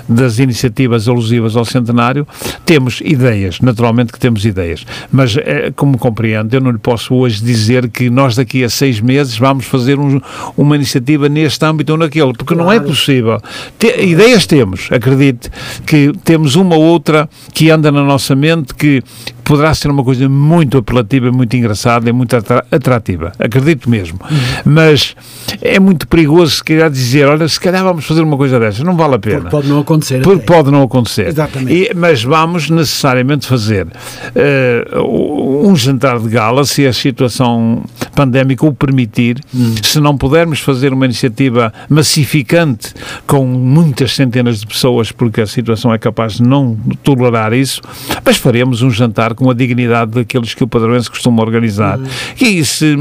[0.08, 2.28] das iniciativas alusivas ao centenário,
[2.64, 7.44] temos ideias, naturalmente que temos ideias, mas é, como compreende, eu não lhe posso hoje
[7.44, 10.22] dizer que nós daqui a seis meses vamos fazer um,
[10.56, 12.64] uma iniciativa neste âmbito ou naquele, porque claro.
[12.64, 13.42] não é possível.
[13.80, 15.50] Te, ideias temos, acredite,
[15.86, 19.04] que temos uma ou outra que anda na nossa mente que
[19.52, 22.34] poderá ser uma coisa muito apelativa, muito engraçada e muito
[22.72, 23.34] atrativa.
[23.38, 24.18] Acredito mesmo.
[24.24, 24.38] Uhum.
[24.64, 25.14] Mas
[25.62, 28.80] é muito perigoso se calhar dizer, olha, se calhar vamos fazer uma coisa dessas.
[28.80, 29.42] Não vale a pena.
[29.42, 30.22] Porque pode não acontecer.
[30.22, 31.28] Porque pode não acontecer.
[31.28, 31.74] Exatamente.
[31.74, 37.84] E, mas vamos necessariamente fazer uh, um jantar de gala, se a situação
[38.16, 39.38] pandémica o permitir.
[39.54, 39.76] Uhum.
[39.84, 42.94] Se não pudermos fazer uma iniciativa massificante
[43.28, 47.82] com muitas centenas de pessoas, porque a situação é capaz de não tolerar isso,
[48.24, 51.98] mas faremos um jantar com a dignidade daqueles que o padroense costuma organizar.
[51.98, 52.08] Uhum.
[52.40, 52.96] E se,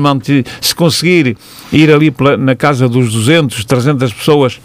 [0.58, 1.36] se conseguir
[1.70, 4.58] ir ali pela, na casa dos 200, 300 pessoas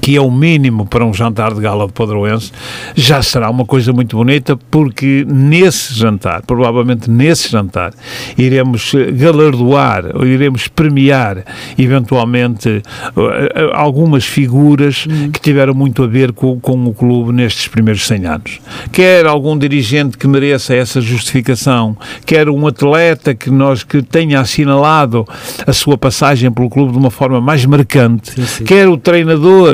[0.00, 2.52] que é o mínimo para um jantar de gala de padroense,
[2.94, 7.92] já será uma coisa muito bonita, porque nesse jantar, provavelmente nesse jantar,
[8.36, 11.44] iremos galardoar, ou iremos premiar,
[11.78, 15.30] eventualmente, eh, algumas figuras hum.
[15.30, 18.60] que tiveram muito a ver com, com o clube nestes primeiros 100 anos.
[18.90, 25.26] Quer algum dirigente que mereça essa justificação, quer um atleta que nós que tenha assinalado
[25.66, 28.64] a sua passagem pelo clube de uma forma mais marcante, sim, sim.
[28.64, 29.71] quer o treinador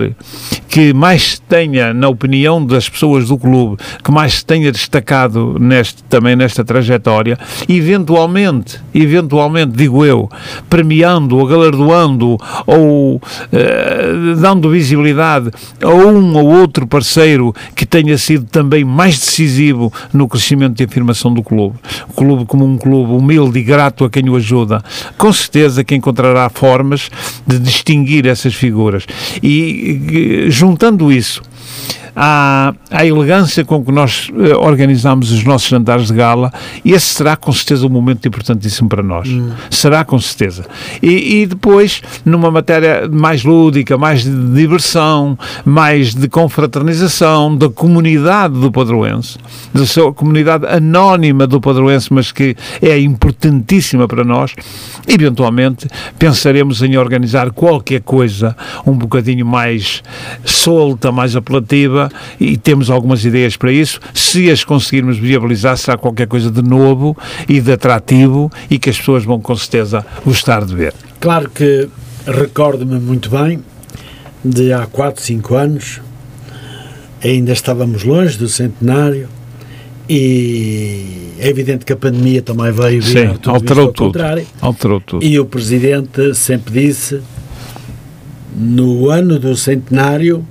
[0.68, 6.36] que mais tenha, na opinião das pessoas do clube, que mais tenha destacado neste, também
[6.36, 7.38] nesta trajetória,
[7.68, 10.28] eventualmente, eventualmente, digo eu,
[10.68, 12.36] premiando ou galardoando
[12.66, 13.20] ou
[13.50, 15.50] eh, dando visibilidade
[15.82, 21.32] a um ou outro parceiro que tenha sido também mais decisivo no crescimento e afirmação
[21.32, 21.76] do clube.
[22.08, 24.82] O clube como um clube humilde e grato a quem o ajuda,
[25.16, 27.10] com certeza que encontrará formas
[27.46, 29.06] de distinguir essas figuras.
[29.42, 29.87] E
[30.48, 31.42] juntando isso
[32.20, 36.52] à, à elegância com que nós uh, organizamos os nossos jantares de gala,
[36.84, 39.28] esse será com certeza um momento importantíssimo para nós.
[39.28, 39.52] Hum.
[39.70, 40.66] Será com certeza.
[41.00, 48.58] E, e, depois, numa matéria mais lúdica, mais de diversão, mais de confraternização da comunidade
[48.58, 49.38] do padroense,
[49.72, 54.54] da sua comunidade anónima do padroense, mas que é importantíssima para nós,
[55.06, 55.86] eventualmente
[56.18, 60.02] pensaremos em organizar qualquer coisa um bocadinho mais
[60.44, 62.07] solta, mais apelativa,
[62.38, 64.00] e temos algumas ideias para isso.
[64.14, 67.16] Se as conseguirmos viabilizar, será qualquer coisa de novo
[67.48, 70.94] e de atrativo e que as pessoas vão com certeza gostar de ver.
[71.20, 71.88] Claro que
[72.26, 73.62] recordo-me muito bem
[74.44, 76.00] de há 4, 5 anos,
[77.22, 79.28] ainda estávamos longe do centenário
[80.08, 84.06] E é evidente que a pandemia também veio Sim, tudo alterou tudo.
[84.06, 84.46] Contrário.
[84.60, 85.24] Alterou tudo.
[85.24, 87.20] E o Presidente sempre disse,
[88.56, 90.46] no ano do centenário,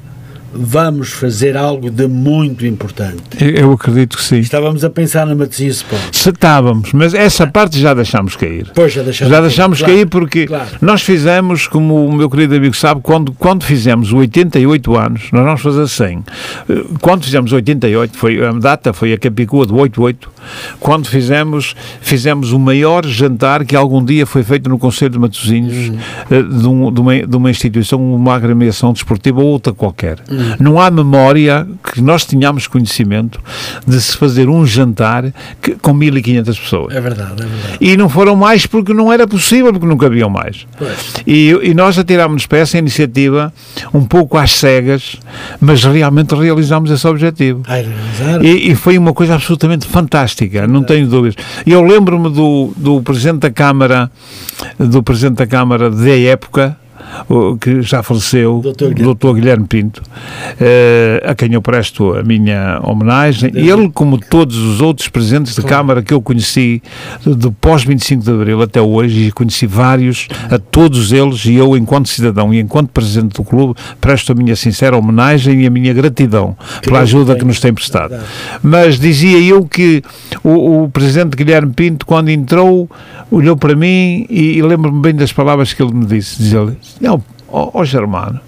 [0.54, 3.22] vamos fazer algo de muito importante.
[3.40, 4.40] Eu acredito que sim.
[4.40, 6.14] Estávamos a pensar na Matosinhos Sport.
[6.14, 8.72] Estávamos, mas essa parte já deixámos cair.
[8.74, 10.70] Pois, já deixámos, já deixámos cair, cair porque claro.
[10.82, 15.62] nós fizemos, como o meu querido amigo sabe, quando, quando fizemos 88 anos, nós vamos
[15.62, 16.24] fazer 100.
[17.02, 20.30] Quando fizemos 88, foi, a data foi a Capicua do 88,
[20.80, 25.90] quando fizemos, fizemos o maior jantar que algum dia foi feito no Conselho de Matosinhos,
[25.90, 25.98] hum.
[26.30, 30.20] Eh, de, um, de, uma, de uma instituição, uma agremiação desportiva ou outra qualquer.
[30.30, 30.37] Hum.
[30.60, 33.40] Não há memória que nós tenhamos conhecimento
[33.86, 36.96] de se fazer um jantar que, com 1.500 pessoas.
[36.96, 37.78] É verdade, é verdade.
[37.80, 40.66] E não foram mais porque não era possível, porque nunca haviam mais.
[41.26, 43.54] E, e nós atirámos-nos para essa iniciativa
[43.94, 45.18] um pouco às cegas,
[45.60, 47.64] mas realmente realizámos esse objetivo.
[47.68, 47.80] Ah,
[48.42, 51.44] e, e, foi uma coisa absolutamente fantástica, não tenho dúvidas.
[51.66, 54.12] E eu lembro-me do, do Presidente da Câmara,
[54.78, 56.78] do Presidente da Câmara da época,
[57.60, 58.94] que já faleceu, Dr.
[58.94, 59.34] Guilherme, Dr.
[59.34, 60.04] Guilherme Pinto,
[60.60, 63.52] eh, a quem eu presto a minha homenagem.
[63.54, 66.82] Ele, como todos os outros presidentes de Câmara que eu conheci
[67.26, 72.10] do pós-25 de Abril até hoje, e conheci vários, a todos eles, e eu, enquanto
[72.10, 76.56] cidadão e enquanto presidente do clube, presto a minha sincera homenagem e a minha gratidão
[76.82, 78.16] pela ajuda que nos tem prestado.
[78.62, 80.02] Mas dizia eu que
[80.44, 82.90] o, o presidente Guilherme Pinto, quando entrou,
[83.30, 86.42] olhou para mim e, e lembro-me bem das palavras que ele me disse.
[86.42, 88.40] Diz-lhe, não, ó, ó Germano,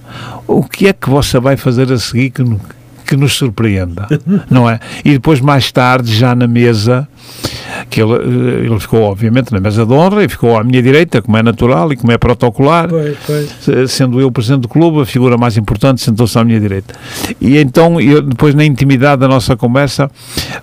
[0.48, 2.44] o que é que você vai fazer a seguir que,
[3.06, 4.08] que nos surpreenda,
[4.50, 4.80] não é?
[5.04, 7.08] E depois, mais tarde, já na mesa,
[7.90, 11.22] que ele, eh, ele ficou, obviamente, na mesa de honra e ficou à minha direita,
[11.22, 12.90] como é natural e como é protocolar,
[13.88, 16.94] sendo eu o presidente do clube, a figura mais importante sentou-se à minha direita.
[17.40, 20.10] E então, eu, depois, na intimidade da nossa conversa,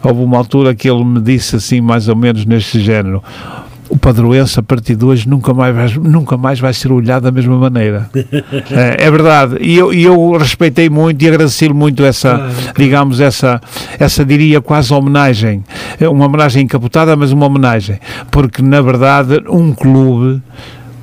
[0.03, 3.23] houve uma altura que ele me disse assim, mais ou menos neste género
[3.89, 7.31] o padroense a partir de hoje nunca mais vai, nunca mais vai ser olhado da
[7.31, 8.11] mesma maneira.
[8.71, 9.57] é, é, verdade.
[9.61, 13.61] E eu, eu respeitei muito e agradeci-lhe muito essa, digamos, essa,
[13.99, 15.65] essa diria quase homenagem.
[16.01, 17.99] É uma homenagem encapotada, mas uma homenagem.
[18.31, 20.43] Porque, na verdade, um clube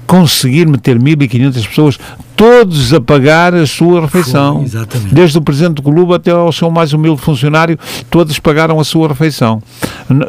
[0.06, 2.00] conseguir meter 1.500 pessoas
[2.36, 4.66] todos a pagar a sua refeição.
[4.68, 7.78] Foi, Desde o presidente do clube até ao seu mais humilde funcionário,
[8.10, 9.62] todos pagaram a sua refeição.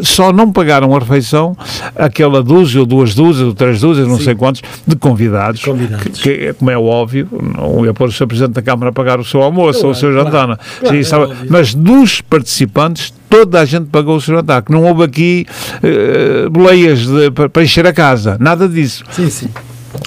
[0.02, 1.56] Só não pagaram a refeição
[1.96, 4.24] aquela dúzia ou duas dúzias ou três dúzias, não Sim.
[4.24, 5.62] sei quantos, de convidados.
[5.64, 6.20] convidados.
[6.20, 9.18] Que, que, como é óbvio, não ia pôr o seu presidente da Câmara a pagar
[9.18, 10.30] o seu almoço claro, ou o seu jantar.
[10.30, 14.62] Claro, claro, é mas dos participantes, toda a gente pagou o seu jantar.
[14.62, 15.46] Que não houve aqui
[15.82, 18.36] uh, boleias de, para, para encher a casa.
[18.40, 19.04] Nada disso.
[19.10, 19.48] Sim, sim.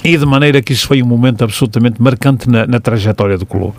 [0.04, 3.74] E de maneira que isso foi um momento absolutamente marcante na, na trajetória do clube.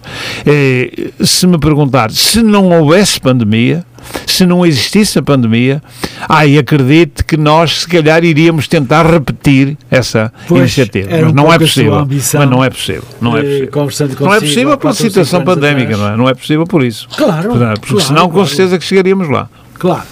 [0.46, 3.86] Eh, se me perguntar, se não houvesse pandemia,
[4.26, 5.82] se não existisse a pandemia,
[6.28, 11.10] ai, acredite que nós se calhar iríamos tentar repetir essa pois, iniciativa.
[11.10, 12.08] Mas não é possível.
[12.08, 13.04] Mas não é possível.
[13.22, 13.68] Não é possível.
[13.70, 16.18] Consigo, não é possível pela situação pandémica, não é?
[16.18, 17.08] Não é possível por isso.
[17.16, 17.50] Claro.
[17.50, 19.50] Porque claro, senão, com certeza que chegaríamos lá.
[19.78, 20.04] Claro.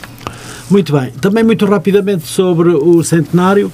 [0.69, 1.11] Muito bem.
[1.21, 3.71] Também muito rapidamente sobre o centenário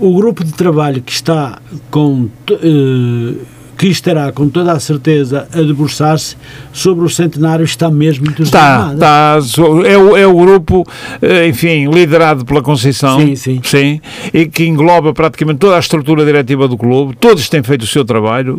[0.00, 3.46] o grupo de trabalho que está com uh,
[3.78, 6.36] que estará com toda a certeza a debruçar-se
[6.72, 8.94] sobre o centenário está mesmo entusiasmado.
[8.94, 10.84] Está, está é, o, é o grupo,
[11.22, 13.60] eh, enfim, liderado pela Conceição, sim, sim.
[13.62, 14.00] sim,
[14.34, 18.04] e que engloba praticamente toda a estrutura diretiva do clube, todos têm feito o seu
[18.04, 18.58] trabalho,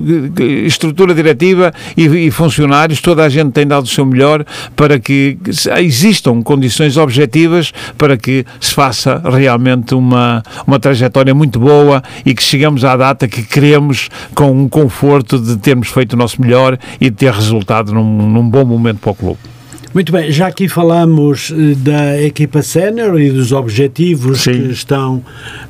[0.65, 5.37] estrutura diretiva e, e funcionários, toda a gente tem dado o seu melhor para que
[5.79, 12.41] existam condições objetivas para que se faça realmente uma, uma trajetória muito boa e que
[12.41, 16.77] chegamos à data que queremos com um conforto conforto de termos feito o nosso melhor
[17.01, 19.39] e de ter resultado num, num bom momento para o clube.
[19.91, 24.51] Muito bem, já aqui falamos eh, da equipa sénior e dos objetivos Sim.
[24.51, 25.23] que estão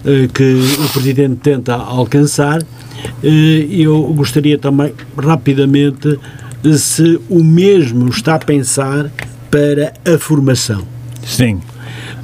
[0.06, 0.44] eh, que
[0.78, 2.62] o Presidente tenta alcançar.
[3.24, 6.20] Eh, eu gostaria também, rapidamente,
[6.78, 9.10] se o mesmo está a pensar
[9.50, 10.84] para a formação.
[11.24, 11.62] Sim.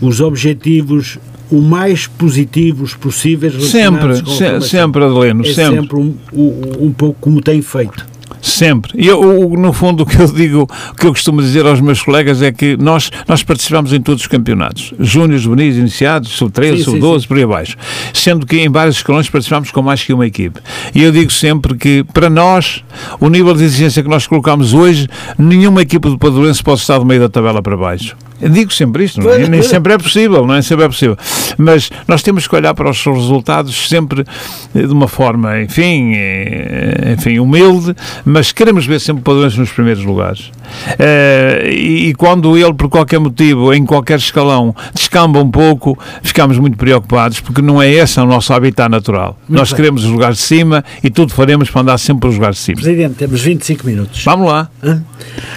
[0.01, 1.17] Os objetivos
[1.51, 7.17] o mais positivos possíveis sempre se, sempre Adelino é sempre, sempre um, um, um pouco
[7.19, 8.05] como tem feito
[8.45, 8.91] Sempre.
[8.95, 12.03] E eu, no fundo, o que eu digo, o que eu costumo dizer aos meus
[12.03, 14.93] colegas é que nós, nós participamos em todos os campeonatos.
[14.99, 17.75] Júnior, juvenis, iniciados, sub-13, sub-12, por aí abaixo.
[18.13, 20.59] Sendo que em vários escalões participamos com mais que uma equipe.
[20.93, 22.83] E eu digo sempre que, para nós,
[23.19, 25.07] o nível de exigência que nós colocamos hoje,
[25.39, 29.21] nenhuma equipe do Padorense pode estar do meio da tabela para baixo digo sempre isto,
[29.29, 29.47] é?
[29.47, 31.17] nem sempre é possível, não é sempre é possível.
[31.57, 34.25] Mas nós temos que olhar para os resultados sempre
[34.73, 40.03] de uma forma, enfim, eh, enfim, humilde, mas queremos ver sempre o Padrões nos primeiros
[40.03, 40.51] lugares.
[40.99, 46.77] Uh, e, quando ele, por qualquer motivo, em qualquer escalão, descamba um pouco, ficamos muito
[46.77, 49.37] preocupados, porque não é esse o nosso habitat natural.
[49.47, 49.77] Muito Nós bem.
[49.77, 52.63] queremos os lugares de cima e tudo faremos para andar sempre para os lugares de
[52.63, 52.75] cima.
[52.81, 54.23] Presidente, temos 25 minutos.
[54.23, 54.69] Vamos lá.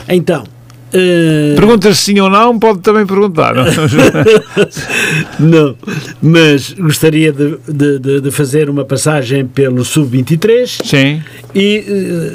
[0.08, 0.44] Então,
[0.94, 1.54] Uh...
[1.56, 3.54] Perguntas sim ou não, pode também perguntar.
[3.54, 3.64] Não,
[5.38, 5.76] não
[6.22, 11.22] mas gostaria de, de, de, fazer uma passagem pelo Sub-23 sim.
[11.54, 11.84] E,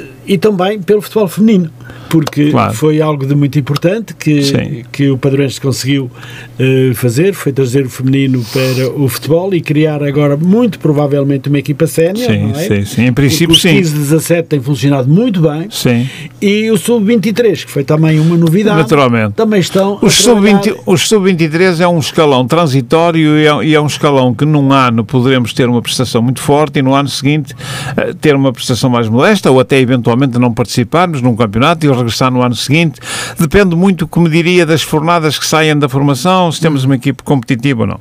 [0.08, 1.70] uh, e também pelo futebol feminino
[2.14, 2.72] porque claro.
[2.72, 7.90] foi algo de muito importante que, que o Padroense conseguiu uh, fazer, foi trazer o
[7.90, 12.54] feminino para o futebol e criar agora, muito provavelmente, uma equipa sénior, sim, é?
[12.54, 13.78] sim, sim, em princípio sim.
[13.78, 15.66] O 15-17 tem funcionado muito bem.
[15.68, 16.08] Sim.
[16.40, 18.76] E o Sub-23, que foi também uma novidade.
[18.76, 19.34] Naturalmente.
[19.34, 24.32] Também estão Os Sub-23 sub é um escalão transitório e é, e é, um escalão
[24.32, 28.36] que num ano poderemos ter uma prestação muito forte e no ano seguinte uh, ter
[28.36, 32.54] uma prestação mais modesta ou até eventualmente não participarmos num campeonato e regressar no ano
[32.54, 33.00] seguinte.
[33.38, 37.82] Depende muito, como diria, das fornadas que saem da formação, se temos uma equipe competitiva
[37.82, 38.00] ou não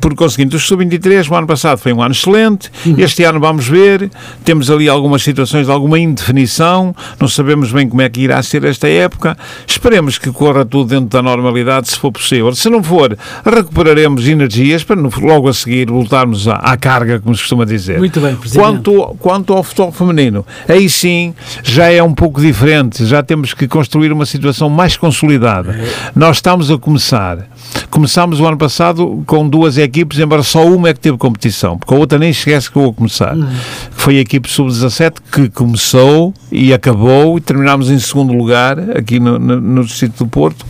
[0.00, 2.94] por conseguinte, o Sub-23 o ano passado foi um ano excelente, uhum.
[2.98, 4.10] este ano vamos ver,
[4.44, 8.64] temos ali algumas situações de alguma indefinição, não sabemos bem como é que irá ser
[8.64, 12.54] esta época, esperemos que corra tudo dentro da normalidade, se for possível.
[12.54, 17.42] Se não for, recuperaremos energias para logo a seguir voltarmos à, à carga, como se
[17.42, 17.98] costuma dizer.
[17.98, 18.62] Muito bem, Presidente.
[18.62, 23.66] Quanto, quanto ao futebol feminino, aí sim já é um pouco diferente, já temos que
[23.66, 25.72] construir uma situação mais consolidada.
[25.72, 26.10] É.
[26.14, 27.48] Nós estamos a começar.
[27.90, 31.78] Começámos o ano passado com duas duas equipes, embora só uma é que teve competição,
[31.78, 33.34] porque a outra nem esquece que eu vou começar.
[33.34, 33.48] Uhum.
[33.92, 39.38] Foi a equipe sub-17 que começou e acabou e terminámos em segundo lugar aqui no,
[39.38, 40.66] no, no Distrito do Porto,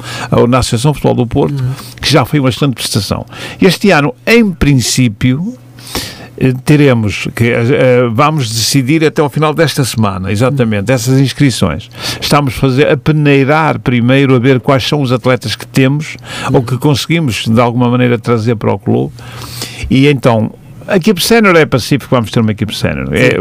[0.49, 1.71] na Associação Futebol do Porto, uhum.
[2.01, 3.27] que já foi uma excelente prestação.
[3.61, 5.59] Este ano, em princípio,
[6.65, 11.91] teremos que uh, vamos decidir até ao final desta semana, exatamente, essas inscrições.
[12.21, 16.17] Estamos fazer a peneirar primeiro a ver quais são os atletas que temos
[16.53, 19.13] ou que conseguimos de alguma maneira trazer para o clube.
[19.91, 20.53] E então
[20.87, 23.09] a equipe sénior é pacífico vamos ter uma equipe sénior.
[23.13, 23.37] É,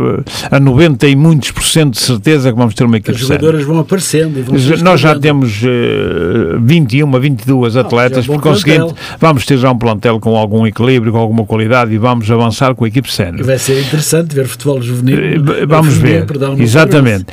[0.55, 3.33] a 90 e muitos por cento de certeza que vamos ter uma equipe sénior.
[3.33, 4.39] As jogadoras vão aparecendo.
[4.39, 9.77] E vão Nós já temos uh, 21, 22 atletas, por conseguinte, vamos ter já um
[9.77, 13.45] plantel com algum equilíbrio, com alguma qualidade e vamos avançar com a equipe sénior.
[13.45, 15.41] Vai ser interessante ver futebol juvenil.
[15.41, 16.25] Uh, vamos ver.
[16.59, 17.25] Exatamente.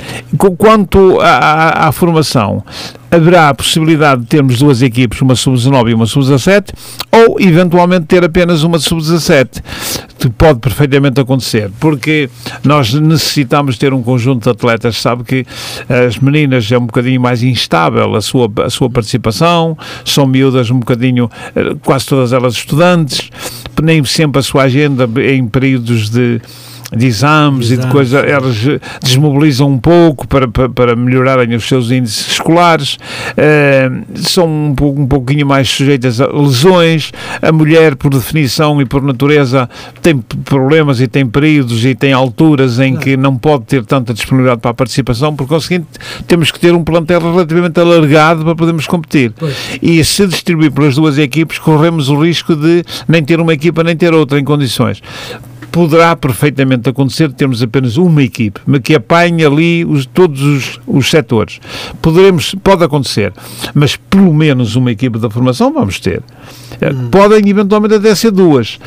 [0.57, 2.63] Quanto à, à formação,
[3.11, 6.69] haverá a possibilidade de termos duas equipes, uma sub-19 e uma sub-17,
[7.11, 9.61] ou eventualmente ter apenas uma sub-17,
[10.17, 12.29] que pode perfeitamente acontecer, porque
[12.63, 15.45] nós necessitamos ter um conjunto de atletas, sabe que
[15.89, 20.79] as meninas é um bocadinho mais instável a sua, a sua participação, são miúdas um
[20.79, 23.29] bocadinho, eh, quase todas elas estudantes,
[23.81, 26.39] nem sempre a sua agenda em períodos de
[26.95, 28.57] de exames e de coisas, elas
[29.01, 35.01] desmobilizam um pouco para, para, para melhorarem os seus índices escolares, uh, são um, pouco,
[35.01, 37.11] um pouquinho mais sujeitas a lesões.
[37.41, 39.69] A mulher, por definição e por natureza,
[40.01, 44.61] tem problemas e tem períodos e tem alturas em que não pode ter tanta disponibilidade
[44.61, 45.87] para a participação, por conseguinte,
[46.27, 49.31] temos que ter um plantel relativamente alargado para podermos competir.
[49.37, 49.55] Pois.
[49.81, 53.95] E se distribuir pelas duas equipes, corremos o risco de nem ter uma equipa nem
[53.95, 55.01] ter outra em condições
[55.71, 61.09] poderá perfeitamente acontecer termos apenas uma equipe, mas que apanhe ali os, todos os, os
[61.09, 61.59] setores.
[62.01, 63.33] Poderemos, pode acontecer,
[63.73, 66.21] mas pelo menos uma equipe da formação vamos ter.
[66.79, 67.09] Eh, hum.
[67.09, 68.79] Podem eventualmente até ser duas,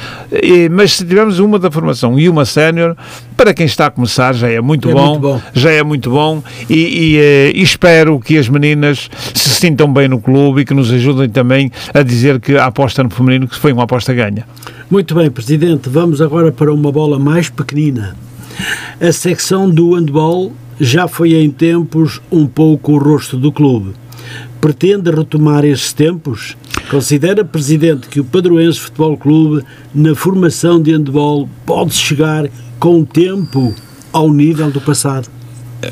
[0.70, 2.96] mas se tivermos uma da formação e uma sénior,
[3.36, 6.10] para quem está a começar já é muito, é bom, muito bom, já é muito
[6.10, 10.64] bom e, e, eh, e, espero que as meninas se sintam bem no clube e
[10.64, 14.12] que nos ajudem também a dizer que a aposta no feminino que foi uma aposta
[14.12, 14.46] ganha.
[14.90, 15.88] Muito bem, Presidente.
[15.88, 18.16] Vamos agora para uma bola mais pequenina.
[19.00, 23.92] A secção do handball já foi em tempos um pouco o rosto do clube.
[24.60, 26.56] Pretende retomar esses tempos?
[26.90, 32.48] Considera, Presidente, que o Padroense Futebol Clube, na formação de handball, pode chegar
[32.78, 33.74] com o tempo
[34.12, 35.28] ao nível do passado?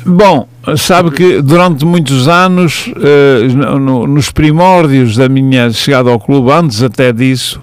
[0.05, 6.51] Bom, sabe que durante muitos anos, eh, no, nos primórdios da minha chegada ao clube,
[6.51, 7.61] antes até disso,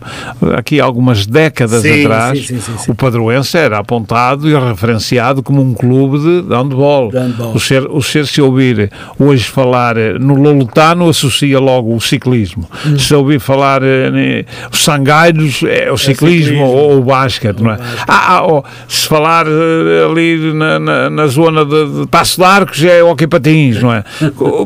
[0.55, 5.73] aqui algumas décadas sim, atrás, sim, sim, o Padroense era apontado e referenciado como um
[5.73, 7.11] clube de, handball.
[7.11, 7.55] De handball.
[7.55, 12.69] O, ser, o ser se ouvir hoje falar eh, no Lolutano associa logo o ciclismo.
[12.87, 12.99] Hum.
[12.99, 16.67] Se ouvir falar eh, os Sangalhos é o ciclismo, é ciclismo.
[16.67, 17.79] ou o basquete, não é?
[18.07, 22.90] Ah, ah, oh, se falar ali na, na, na zona de, de Passo de Arcos
[22.91, 24.05] é hockey patins, não é?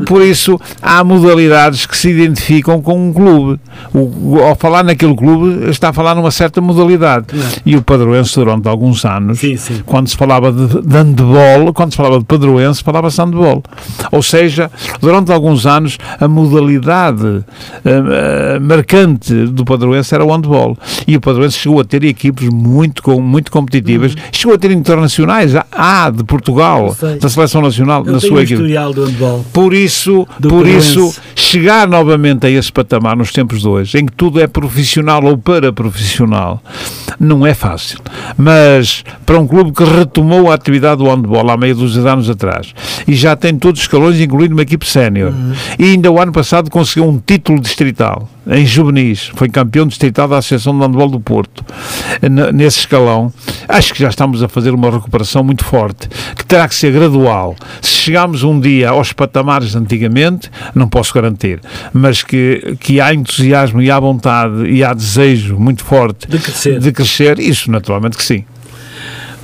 [0.07, 3.61] Por isso, há modalidades que se identificam com um clube.
[3.93, 7.27] O, ao falar naquele clube, está a falar numa certa modalidade.
[7.65, 9.83] E o Padroense, durante alguns anos, sim, sim.
[9.85, 13.63] quando se falava de, de handball, quando se falava de Padroense, falava-se handball.
[14.11, 14.71] Ou seja,
[15.01, 20.77] durante alguns anos, a modalidade uh, marcante do Padroense era o handball.
[21.07, 24.21] E o Padroense chegou a ter equipes muito, muito competitivas, uhum.
[24.33, 28.63] chegou a ter internacionais, há de Portugal, da Seleção Nacional, na sua equipe.
[28.93, 29.45] do handball.
[29.53, 34.13] Por isso, por isso, chegar novamente a esse patamar nos tempos de hoje, em que
[34.13, 36.63] tudo é profissional ou para profissional,
[37.19, 37.99] não é fácil.
[38.37, 42.31] Mas para um clube que retomou a atividade do handball há meia dúzia de anos
[42.31, 42.75] atrás
[43.07, 45.53] e já tem todos os escalões, incluindo uma equipe sénior, uhum.
[45.79, 50.39] e ainda o ano passado conseguiu um título distrital em juvenis, foi campeão distrital da
[50.39, 51.65] Associação de Handball do Porto,
[52.53, 53.33] nesse escalão,
[53.69, 57.57] acho que já estamos a fazer uma recuperação muito forte, que terá que ser gradual.
[57.81, 61.61] Se chegarmos um dia aos patamares de antigamente, não posso garantir,
[61.93, 66.79] mas que, que há entusiasmo e há vontade e há desejo muito forte de crescer,
[66.79, 68.45] de crescer isso naturalmente que sim.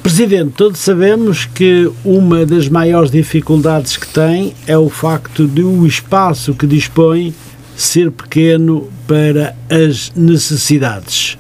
[0.03, 5.87] Presidente, todos sabemos que uma das maiores dificuldades que tem é o facto de o
[5.87, 7.35] espaço que dispõe
[7.81, 11.39] ser pequeno para as necessidades.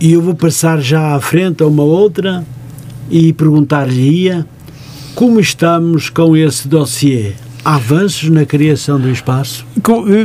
[0.00, 2.44] E eu vou passar já à frente a uma outra
[3.08, 4.44] e perguntar-lhe-ia
[5.14, 7.34] como estamos com esse dossiê
[7.64, 9.64] avanços na criação do espaço?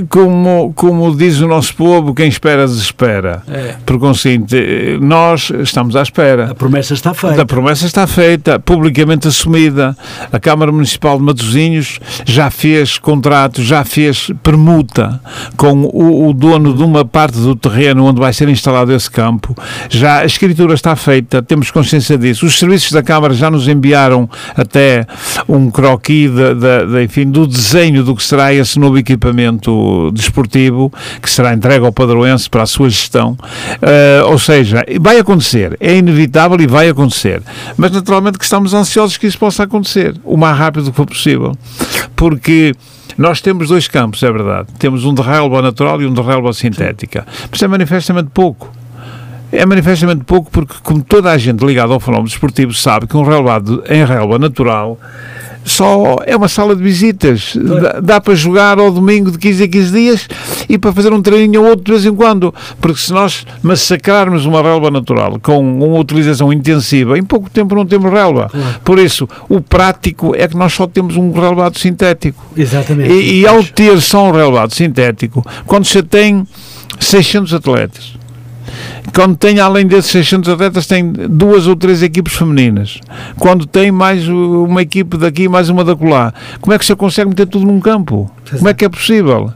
[0.10, 3.44] Como, como diz o nosso povo, quem espera desespera.
[3.48, 3.76] É.
[3.86, 6.52] Por conseguinte, nós estamos à espera.
[6.52, 7.42] A promessa está feita.
[7.42, 9.96] A promessa está feita, publicamente assumida.
[10.32, 15.20] A Câmara Municipal de Matosinhos já fez contrato, já fez permuta
[15.56, 19.56] com o, o dono de uma parte do terreno onde vai ser instalado esse campo.
[19.90, 22.46] Já a escritura está feita, temos consciência disso.
[22.46, 25.06] Os serviços da Câmara já nos enviaram até
[25.48, 30.92] um croquis de, de, de enfim, do desenho do que será esse novo equipamento desportivo
[31.22, 33.38] que será entregue ao padroense para a sua gestão.
[33.82, 37.42] Uh, ou seja, vai acontecer, é inevitável e vai acontecer.
[37.78, 41.56] Mas naturalmente que estamos ansiosos que isso possa acontecer o mais rápido que for possível.
[42.16, 42.74] Porque
[43.18, 44.68] nós temos dois campos, é verdade.
[44.78, 47.26] Temos um de relva natural e um de relva sintética.
[47.50, 48.72] Mas é manifestamente pouco.
[49.52, 53.24] É manifestamente pouco porque, como toda a gente ligada ao fenómeno desportivo sabe que um
[53.24, 55.00] relvado em relva natural
[55.68, 57.54] só é uma sala de visitas.
[57.56, 60.28] Dá, dá, para jogar ao domingo de 15 a 15 dias
[60.70, 62.54] e para fazer um treininho ou outro de vez em quando.
[62.80, 67.86] Porque se nós massacrarmos uma relva natural com uma utilização intensiva, em pouco tempo não
[67.86, 68.50] temos relva.
[68.50, 68.80] Claro.
[68.84, 72.44] Por isso, o prático é que nós só temos um relvado sintético.
[72.56, 73.12] Exatamente.
[73.12, 76.48] E, e ao ter só um relvado sintético, quando você tem
[77.00, 78.18] 600 atletas,
[79.14, 83.00] quando tem, além desses 600 atletas, tem duas ou três equipes femininas.
[83.38, 86.34] Quando tem mais uma equipe daqui, mais uma da colar.
[86.62, 88.30] Como é que você consegue meter tudo num campo?
[88.52, 89.52] Como é que é possível?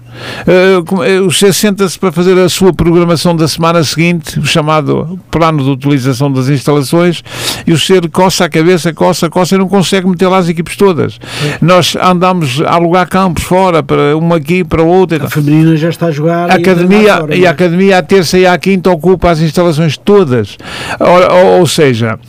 [1.25, 6.31] Você senta-se para fazer a sua programação da semana seguinte, o chamado plano de utilização
[6.31, 7.23] das instalações,
[7.65, 10.75] e o ser coça a cabeça, coça, coça, e não consegue meter lá as equipes
[10.75, 11.19] todas.
[11.61, 15.25] Nós andamos a alugar campos fora, para uma aqui, para outra.
[15.25, 16.49] A feminina já está a jogar.
[16.49, 17.51] A academia, fora, e a é?
[17.51, 20.57] academia à terça e à quinta ocupa as instalações todas.
[20.99, 22.19] Ou, ou, ou seja,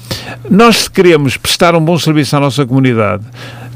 [0.51, 3.25] nós queremos prestar um bom serviço à nossa comunidade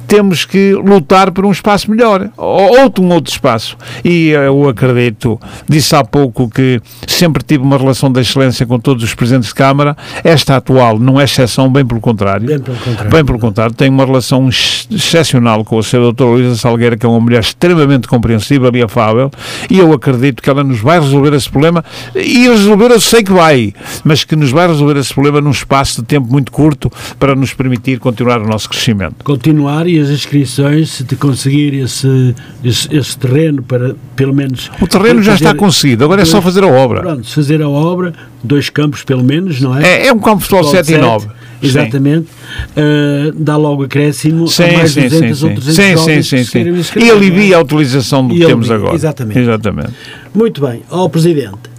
[0.07, 3.77] temos que lutar por um espaço melhor, ou um outro espaço.
[4.05, 9.03] E eu acredito, disse há pouco que sempre tive uma relação de excelência com todos
[9.03, 12.47] os presidentes de Câmara, esta atual não é exceção, bem pelo contrário.
[12.47, 13.11] Bem pelo contrário.
[13.11, 17.09] Bem pelo contrário, tenho uma relação excepcional com a senhora doutora Luísa Salgueira, que é
[17.09, 19.31] uma mulher extremamente compreensível e afável,
[19.71, 21.85] e eu acredito que ela nos vai resolver esse problema,
[22.15, 23.73] e resolver eu sei que vai,
[24.05, 27.53] mas que nos vai resolver esse problema num espaço de tempo muito curto para nos
[27.53, 29.25] permitir continuar o nosso crescimento.
[29.25, 34.71] Continuar e as inscrições, se te conseguir esse, esse, esse, terreno para, pelo menos...
[34.81, 37.01] O terreno já está conseguido, agora dois, é só fazer a obra.
[37.01, 38.13] Pronto, fazer a obra,
[38.43, 39.87] dois campos pelo menos, não é?
[39.87, 41.29] É, é um campo de futebol 7 e 9.
[41.63, 42.29] Exatamente.
[42.77, 46.45] Uh, dá logo acréscimo sim, a mais sim, 200 sim, ou 300 sim, sim, sim,
[46.45, 47.01] sim, sim.
[47.01, 48.95] E alivia a utilização do que temos agora.
[48.95, 49.39] Exatamente.
[49.39, 49.91] exatamente.
[50.35, 50.83] Muito bem.
[50.91, 51.71] Ó Presidente,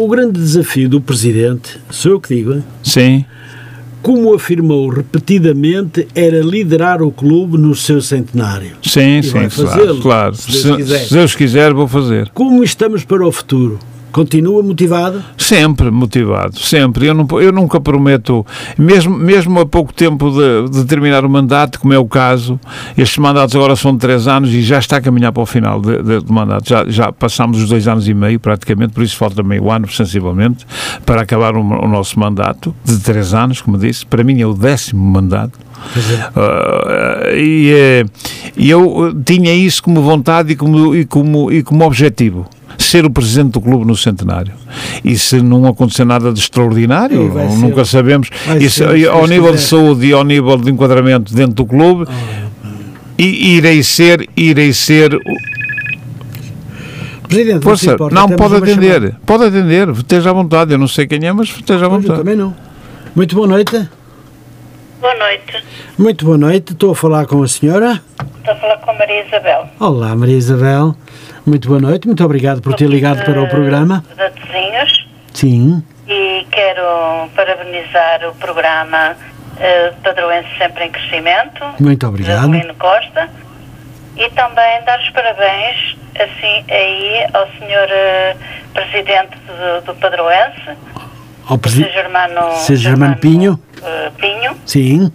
[0.00, 2.62] o grande desafio do Presidente, sou eu que digo?
[2.82, 3.24] Sim
[4.02, 8.72] como afirmou repetidamente, era liderar o clube no seu centenário.
[8.82, 10.00] Sim, e sim, claro.
[10.00, 10.34] claro.
[10.34, 12.28] Se, se, Deus quiser, vou fazer.
[12.34, 13.78] Como estamos para o futuro?
[14.12, 15.24] Continua motivado?
[15.38, 17.06] Sempre motivado, sempre.
[17.06, 18.46] Eu, não, eu nunca prometo,
[18.78, 22.60] mesmo, mesmo a pouco tempo de, de, terminar o mandato, como é o caso,
[22.96, 25.80] estes mandatos agora são de três anos e já está a caminhar para o final
[25.80, 26.68] do mandato.
[26.68, 30.66] Já, já passamos os dois anos e meio, praticamente, por isso falta meio ano, sensivelmente,
[31.06, 34.04] para acabar o, o nosso mandato de três anos, como disse.
[34.04, 35.58] Para mim é o décimo mandato.
[36.36, 38.04] Uh, e,
[38.56, 42.46] e eu tinha isso como vontade e como, e como, e como objetivo
[42.78, 44.52] ser o presidente do clube no centenário.
[45.04, 48.28] E se não acontecer nada de extraordinário, nunca ser, sabemos,
[48.60, 52.72] isso, ao nível de saúde e ao nível de enquadramento dentro do clube, oh,
[53.18, 55.18] e irei ser, irei ser
[57.32, 59.20] Presidente, Força, não, não pode atender, chamada.
[59.24, 62.10] pode atender, esteja à vontade, eu não sei quem é, mas esteja à vontade.
[62.10, 62.54] Eu também não.
[63.16, 63.88] Muito boa noite.
[65.00, 65.64] Boa noite.
[65.98, 68.02] Muito boa noite, estou a falar com a senhora.
[68.38, 69.68] Estou a falar com a Maria Isabel.
[69.80, 70.94] Olá, Maria Isabel.
[71.44, 74.04] Muito boa noite, muito obrigado por ter ligado para o programa.
[74.16, 75.08] De Tezinhos.
[75.34, 75.82] Sim.
[76.06, 81.64] E quero parabenizar o programa uh, Padroense Sempre em Crescimento.
[81.80, 82.52] Muito obrigado.
[82.52, 83.28] Lino Costa.
[84.16, 90.78] E também dar os parabéns assim, aí ao senhor uh, Presidente do, do Padroense.
[91.48, 93.60] Ao Presidente Germano, Germano Pinho.
[93.78, 94.56] Uh, Pinho.
[94.64, 95.12] Sim.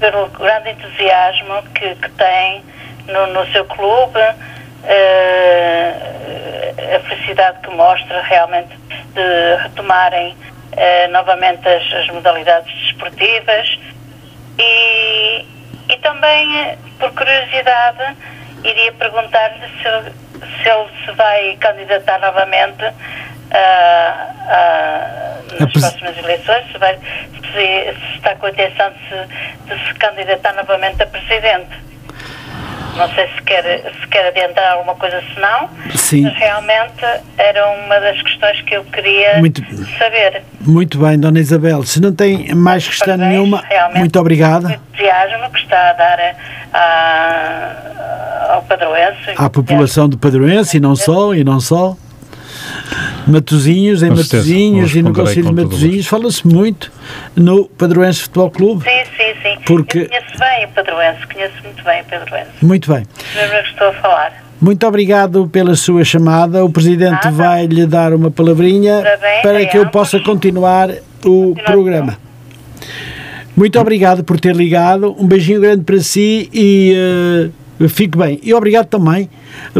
[0.00, 2.64] Pelo grande entusiasmo que, que tem
[3.06, 4.18] no, no seu clube
[4.84, 5.94] uh,
[6.96, 8.76] a felicidade que mostra realmente
[9.14, 13.78] de retomarem uh, novamente as, as, modalidades desportivas
[14.58, 15.44] e,
[15.88, 18.16] e também, por curiosidade,
[18.64, 19.82] iria perguntar-lhe se,
[20.62, 22.84] se ele se vai candidatar novamente
[25.58, 29.94] nas próximas eleições, se, vai, se, se, está com a intenção de se, de se
[29.94, 31.84] candidatar novamente a presidente.
[32.96, 36.22] Não sei se quer, se quer adiantar alguma coisa, se não, Sim.
[36.22, 37.04] mas realmente
[37.36, 39.62] era uma das questões que eu queria muito,
[39.98, 40.42] saber.
[40.60, 41.82] Muito bem, Dona Isabel.
[41.82, 43.62] Se não tem mais questão Parabéns, nenhuma,
[43.94, 44.68] muito obrigada.
[44.68, 46.36] O entusiasmo que está a dar
[46.72, 49.34] a, ao padroense.
[49.36, 51.96] À população do padroense e não só, e não só.
[53.26, 56.92] Matozinhos, em Matozinhos e no Conselho de Matozinhos, fala-se muito
[57.34, 58.84] no Padroense Futebol Clube.
[58.84, 59.58] Sim, sim, sim.
[59.66, 59.98] Porque...
[60.00, 62.50] Eu conheço bem o Padroense, conheço muito bem o Padroense.
[62.62, 63.06] Muito bem.
[63.34, 64.44] Lembro que estou a falar.
[64.60, 66.64] Muito obrigado pela sua chamada.
[66.64, 70.90] O Presidente vai lhe dar uma palavrinha bem, para que eu possa continuar
[71.24, 72.16] o programa.
[73.56, 75.14] Muito obrigado por ter ligado.
[75.18, 77.52] Um beijinho grande para si e uh,
[77.88, 78.38] fique bem.
[78.42, 79.28] E obrigado também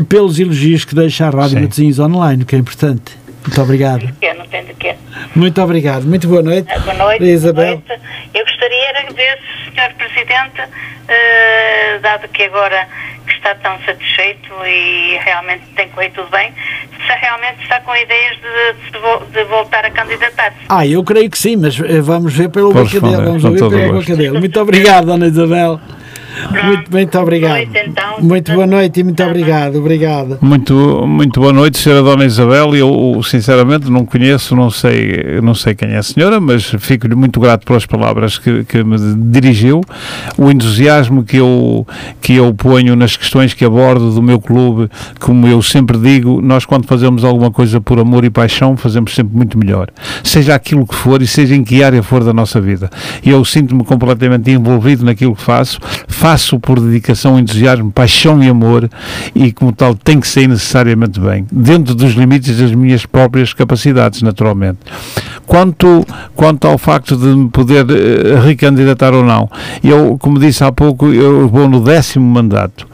[0.08, 3.24] pelos elogios que deixa a Rádio Matosinhos Online, que é importante.
[3.42, 4.02] Muito obrigado.
[4.38, 4.94] Não tem de quê.
[5.36, 6.04] Muito obrigado.
[6.04, 6.66] Muito boa noite.
[6.70, 7.24] Ah, boa noite.
[7.24, 7.78] Isabel.
[7.78, 8.04] Boa noite.
[8.32, 9.94] Eu gostaria de ver se o Sr.
[9.96, 12.88] Presidente, uh, dado que agora
[13.28, 16.52] está tão satisfeito e realmente tem corrido tudo bem,
[16.90, 20.56] se realmente está com ideias de, de, de voltar a candidatar-se.
[20.68, 23.16] Ah, eu creio que sim, mas eh, vamos ver pelo boca dele.
[23.16, 24.38] Vamos ver pela boca dele.
[24.38, 25.80] Muito obrigado, Dona Isabel.
[26.64, 27.52] Muito, muito obrigado.
[27.52, 28.20] Boa noite, então.
[28.20, 29.78] Muito boa noite e muito obrigado.
[29.78, 30.38] Obrigado.
[30.40, 32.02] Muito, muito boa noite, Sra.
[32.02, 32.74] Dona Isabel.
[32.74, 37.38] Eu, sinceramente, não conheço, não sei, não sei quem é a senhora, mas fico-lhe muito
[37.40, 38.96] grato pelas palavras que, que me
[39.30, 39.80] dirigiu.
[40.36, 41.86] O entusiasmo que eu,
[42.20, 44.90] que eu ponho nas questões que abordo do meu clube,
[45.20, 49.36] como eu sempre digo, nós, quando fazemos alguma coisa por amor e paixão, fazemos sempre
[49.36, 49.88] muito melhor.
[50.22, 52.90] Seja aquilo que for e seja em que área for da nossa vida.
[53.24, 55.78] Eu sinto-me completamente envolvido naquilo que faço
[56.24, 58.88] faço por dedicação, entusiasmo, paixão e amor
[59.34, 64.22] e, como tal, tem que sair necessariamente bem, dentro dos limites das minhas próprias capacidades,
[64.22, 64.78] naturalmente.
[65.46, 66.02] Quanto,
[66.34, 69.50] quanto ao facto de me poder uh, recandidatar ou não,
[69.82, 72.86] eu, como disse há pouco, eu vou no décimo mandato,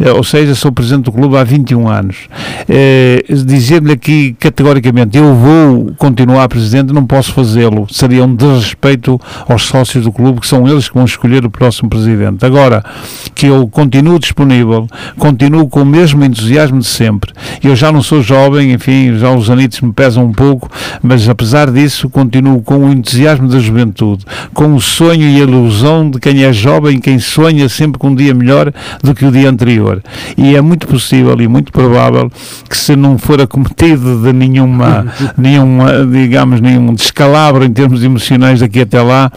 [0.00, 2.16] uh, ou seja, sou presidente do clube há 21 anos.
[2.62, 9.66] Uh, Dizer-lhe aqui categoricamente, eu vou continuar presidente, não posso fazê-lo, seria um desrespeito aos
[9.66, 12.44] sócios do clube, que são eles que vão escolher o próximo presidente.
[12.44, 12.84] Agora, agora
[13.34, 14.86] que eu continuo disponível,
[15.18, 17.32] continuo com o mesmo entusiasmo de sempre.
[17.62, 20.70] Eu já não sou jovem, enfim, já os anitos me pesam um pouco,
[21.02, 24.24] mas apesar disso, continuo com o entusiasmo da juventude,
[24.54, 28.14] com o sonho e a ilusão de quem é jovem, quem sonha sempre com um
[28.14, 28.72] dia melhor
[29.02, 30.02] do que o dia anterior.
[30.36, 32.30] E é muito possível e muito provável
[32.68, 38.80] que se não for acometido de nenhuma, nenhuma digamos, nenhum descalabro em termos emocionais daqui
[38.80, 39.32] até lá,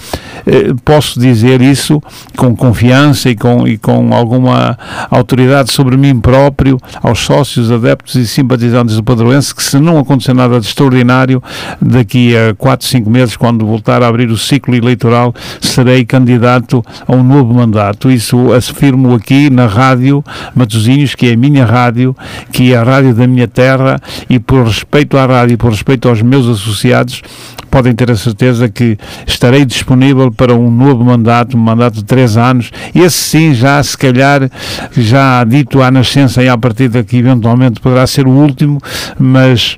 [0.45, 2.01] eh, posso dizer isso
[2.35, 4.77] com confiança e com, e com alguma
[5.09, 10.33] autoridade sobre mim próprio aos sócios, adeptos e simpatizantes do Padroense que se não acontecer
[10.33, 11.41] nada de extraordinário,
[11.81, 17.13] daqui a 4, 5 meses, quando voltar a abrir o ciclo eleitoral, serei candidato a
[17.13, 18.11] um novo mandato.
[18.11, 20.23] Isso afirmo aqui na rádio
[20.53, 22.15] Matosinhos, que é a minha rádio,
[22.51, 23.99] que é a rádio da minha terra
[24.29, 27.21] e por respeito à rádio e por respeito aos meus associados,
[27.69, 28.97] podem ter a certeza que
[29.27, 33.97] estarei disponível para um novo mandato, um mandato de três anos, esse sim já se
[33.97, 34.49] calhar
[34.95, 38.79] já dito à nascença e à partida que eventualmente poderá ser o último,
[39.17, 39.77] mas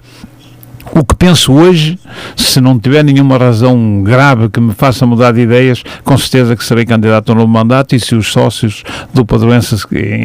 [0.92, 2.00] o que penso hoje,
[2.36, 6.64] se não tiver nenhuma razão grave que me faça mudar de ideias, com certeza que
[6.64, 8.84] serei candidato a um novo mandato e se os sócios
[9.14, 9.76] do Padroense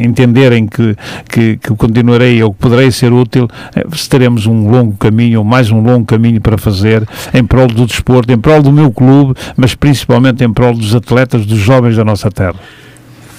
[0.04, 0.96] entenderem que,
[1.28, 5.70] que, que continuarei ou que poderei ser útil, eh, teremos um longo caminho, ou mais
[5.70, 9.74] um longo caminho para fazer em prol do desporto, em prol do meu clube, mas
[9.74, 12.54] principalmente em prol dos atletas, dos jovens da nossa terra.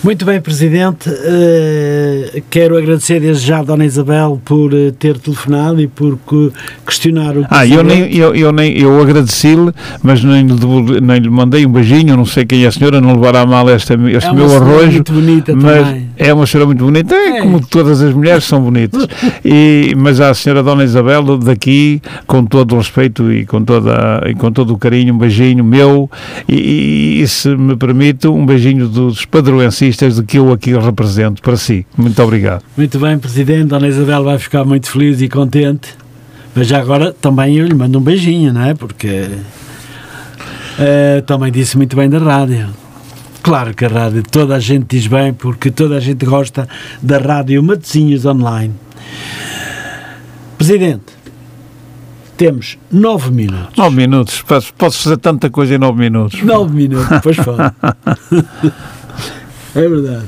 [0.03, 1.09] Muito bem, Presidente.
[1.09, 6.19] Uh, quero agradecer desde já a Dona Isabel por uh, ter telefonado e por
[6.85, 9.71] questionar o Ah, eu nem, eu, eu, nem, eu agradeci-lhe,
[10.03, 13.13] mas nem lhe, nem lhe mandei um beijinho, não sei quem é a senhora, não
[13.13, 14.91] levará mal este, este é meu arrojo.
[14.91, 16.09] muito bonita mas também.
[16.17, 17.41] É uma senhora muito bonita, é, é.
[17.41, 19.07] como todas as mulheres são bonitas.
[19.43, 24.35] e, mas à senhora Dona Isabel, daqui, com todo o respeito e com, toda, e
[24.35, 26.11] com todo o carinho, um beijinho meu
[26.47, 29.23] e, e se me permite, um beijinho dos
[29.93, 31.85] padroencistas de que eu aqui represento para si.
[31.95, 32.63] Muito obrigado.
[32.75, 33.65] Muito bem, Presidente.
[33.65, 35.95] Dona Isabel vai ficar muito feliz e contente.
[36.55, 38.73] Mas já agora também eu lhe mando um beijinho, não é?
[38.73, 39.27] Porque
[40.79, 42.69] uh, também disse muito bem da rádio.
[43.41, 46.67] Claro que a rádio toda a gente diz bem, porque toda a gente gosta
[47.01, 48.73] da rádio Matosinhos Online.
[50.57, 51.13] Presidente,
[52.37, 53.75] temos nove minutos.
[53.75, 54.41] Nove minutos.
[54.77, 56.41] Podes fazer tanta coisa em nove minutos.
[56.41, 57.75] Nove minutos, pois fala.
[59.75, 60.25] É verdade.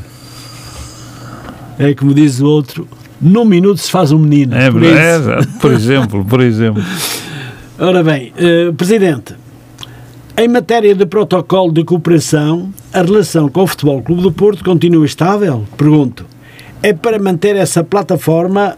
[1.77, 2.87] É como diz o outro,
[3.21, 4.55] num minuto se faz um menino.
[4.55, 6.83] É verdade, por, por exemplo, por exemplo.
[7.77, 9.35] Ora bem, uh, Presidente,
[10.37, 15.05] em matéria de protocolo de cooperação, a relação com o Futebol Clube do Porto continua
[15.05, 15.65] estável?
[15.77, 16.25] Pergunto.
[16.81, 18.77] É para manter essa plataforma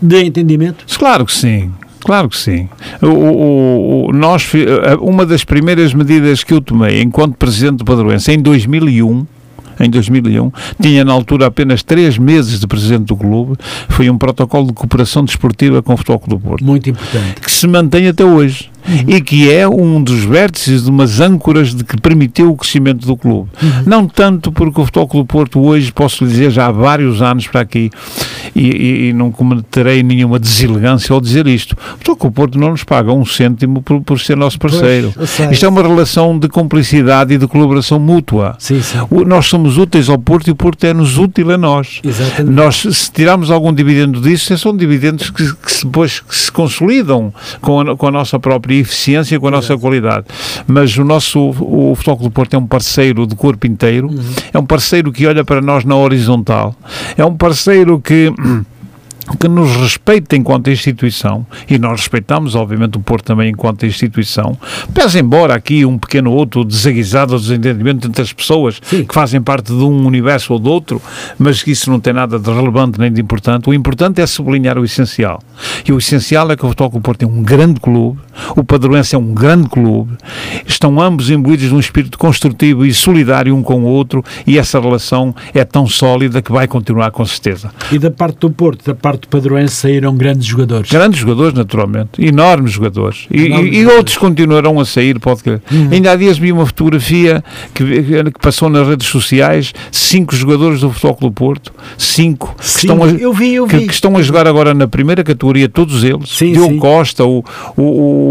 [0.00, 0.84] de entendimento?
[0.98, 1.70] Claro que sim.
[2.00, 2.68] Claro que sim.
[3.02, 7.84] O, o, o, nós, eh, uma das primeiras medidas que eu tomei enquanto Presidente do
[7.84, 9.26] Padroense em 2001
[9.80, 10.50] em 2001,
[10.80, 13.56] tinha na altura apenas três meses de presidente do clube,
[13.88, 16.64] foi um protocolo de cooperação desportiva com o Futebol Clube do Porto.
[16.64, 17.40] Muito importante.
[17.40, 19.04] Que se mantém até hoje uhum.
[19.06, 23.16] e que é um dos vértices de umas âncoras de que permitiu o crescimento do
[23.16, 23.50] clube.
[23.62, 23.82] Uhum.
[23.86, 27.22] Não tanto porque o Futebol Clube do Porto hoje, posso lhe dizer, já há vários
[27.22, 27.90] anos para aqui,
[28.54, 31.72] e, e, e não cometerei nenhuma deselegância ao dizer isto.
[31.72, 35.12] O Futebol Clube do Porto não nos paga um cêntimo por, por ser nosso parceiro.
[35.14, 38.56] Pois, isto é uma relação de cumplicidade e de colaboração mútua.
[38.58, 38.98] Sim, sim.
[39.10, 42.00] O, nós somos úteis ao Porto e o Porto é-nos útil a nós.
[42.04, 42.54] Exatamente.
[42.54, 47.80] Nós, se tirarmos algum dividendo disso, são dividendos que, que depois que se consolidam com
[47.80, 50.26] a, com a nossa própria eficiência, com a nossa qualidade.
[50.66, 54.32] Mas o nosso, o Futebol do Porto é um parceiro de corpo inteiro, uhum.
[54.52, 56.74] é um parceiro que olha para nós na horizontal,
[57.16, 58.32] é um parceiro que
[59.38, 64.56] que nos respeita enquanto instituição, e nós respeitamos, obviamente, o Porto também enquanto instituição,
[64.92, 69.04] pese embora aqui um pequeno outro desaguisado desentendimento entre as pessoas Sim.
[69.04, 71.00] que fazem parte de um universo ou do outro,
[71.38, 73.68] mas que isso não tem nada de relevante nem de importante.
[73.68, 75.42] O importante é sublinhar o essencial.
[75.86, 78.20] E o essencial é que o Futebol Porto é um grande clube,
[78.56, 80.16] o Padroense é um grande clube,
[80.66, 85.34] estão ambos imbuídos num espírito construtivo e solidário um com o outro, e essa relação
[85.54, 87.70] é tão sólida que vai continuar com certeza.
[87.92, 90.90] E da parte do Porto, da parte Porto Padroense saíram grandes jogadores.
[90.90, 92.10] Grandes jogadores, naturalmente.
[92.18, 93.26] Enormes jogadores.
[93.30, 95.60] E, Enormes e, e outros continuarão a sair, pode crer.
[95.70, 95.88] Uhum.
[95.90, 97.44] Ainda há dias vi uma fotografia
[97.74, 103.02] que, que, passou nas redes sociais, cinco jogadores do Futebol Clube Porto, cinco, que, estão
[103.02, 103.80] a, eu vi, eu vi.
[103.80, 106.30] Que, que, estão a jogar agora na primeira categoria, todos eles.
[106.30, 106.78] Sim, Diogo sim.
[106.78, 107.44] Costa, o,
[107.76, 107.82] o,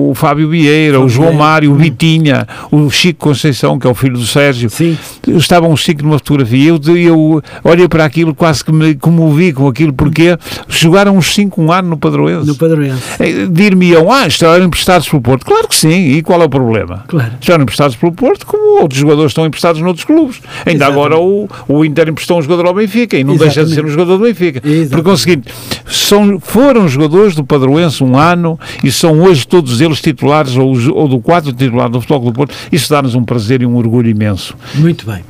[0.09, 1.79] o, Fábio Vieira, o João Mário, o uhum.
[1.79, 4.69] Vitinha, o Chico Conceição, que é o filho do Sérgio.
[4.69, 4.97] Sim.
[5.27, 6.69] Estavam os cinco numa fotografia.
[6.69, 11.61] Eu, eu olhei para aquilo, quase que me comovi com aquilo, porque jogaram uns 5
[11.61, 12.47] um ano no Padroense.
[12.47, 13.01] No Padroense.
[13.19, 15.45] É, Dir-me-ão, ah, estavam emprestados pelo Porto.
[15.45, 17.03] Claro que sim, e qual é o problema?
[17.07, 17.33] Claro.
[17.39, 20.41] Estavam emprestados pelo Porto, como outros jogadores estão emprestados noutros clubes.
[20.65, 21.05] Ainda Exatamente.
[21.05, 23.55] agora o, o Inter emprestou um jogador ao Benfica e não Exatamente.
[23.55, 24.61] deixa de ser um jogador do Benfica.
[24.63, 24.89] Exatamente.
[24.89, 25.53] Por conseguinte,
[25.87, 31.07] são, foram jogadores do Padroense um ano e são hoje todos eles titulares ou, ou
[31.07, 32.55] do quadro titular do Futebol do Porto.
[32.71, 34.55] Isso dá-nos um prazer e um orgulho imenso.
[34.75, 35.23] Muito bem.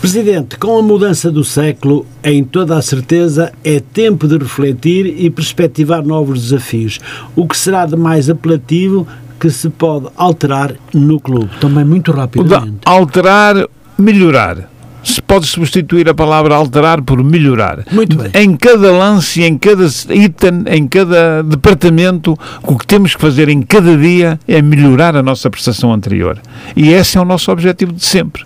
[0.00, 5.30] Presidente, com a mudança do século, em toda a certeza, é tempo de refletir e
[5.30, 7.00] perspectivar novos desafios.
[7.34, 9.06] O que será de mais apelativo
[9.40, 11.50] que se pode alterar no clube?
[11.60, 12.78] Também muito rapidamente.
[12.84, 13.68] Alterar,
[13.98, 14.71] melhorar.
[15.04, 17.84] Se pode substituir a palavra alterar por melhorar.
[17.90, 18.30] Muito bem.
[18.34, 23.62] Em cada lance, em cada item, em cada departamento, o que temos que fazer em
[23.62, 26.40] cada dia é melhorar a nossa prestação anterior.
[26.76, 28.44] E esse é o nosso objetivo de sempre.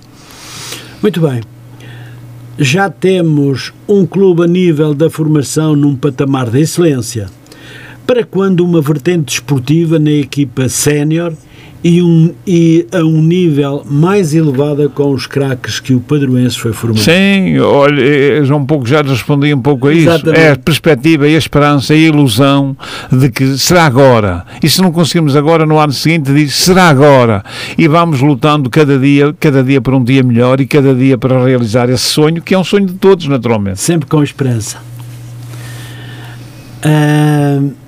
[1.03, 1.43] Muito bem.
[2.59, 7.29] Já temos um clube a nível da formação num patamar de excelência.
[8.07, 11.35] Para quando uma vertente desportiva na equipa sénior
[11.83, 16.73] e, um, e a um nível mais elevado com os craques que o Padroense foi
[16.73, 17.03] formando.
[17.03, 20.09] Sim, olha, eh, já um pouco já respondi um pouco a isso.
[20.09, 20.41] Exatamente.
[20.41, 22.77] É a perspectiva e a esperança e a ilusão
[23.13, 24.45] de que será agora.
[24.63, 27.45] E se não conseguimos agora, no ano seguinte, diz será agora.
[27.77, 31.45] E vamos lutando cada dia, cada dia para um dia melhor e cada dia para
[31.45, 33.81] realizar esse sonho, que é um sonho de todos, naturalmente.
[33.81, 34.79] Sempre com esperança.
[36.85, 37.86] Uh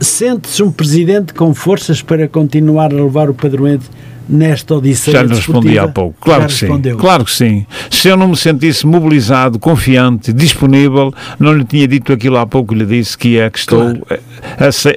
[0.00, 3.84] Sente-se um presidente com forças para continuar a levar o Padroente
[4.30, 6.16] nesta odisseia Já lhe respondi há pouco.
[6.20, 6.94] Claro que respondeu.
[6.94, 7.00] sim.
[7.00, 7.66] Claro que sim.
[7.90, 12.72] Se eu não me sentisse mobilizado, confiante, disponível, não lhe tinha dito aquilo há pouco,
[12.72, 14.22] lhe disse que é que estou claro.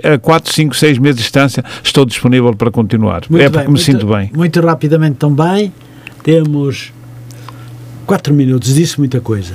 [0.08, 3.24] a, a 4, 5, 6 meses de distância, estou disponível para continuar.
[3.30, 4.32] Muito é porque me muito, sinto bem.
[4.34, 5.74] Muito rapidamente também,
[6.24, 6.94] temos
[8.06, 9.54] 4 minutos, disse muita coisa.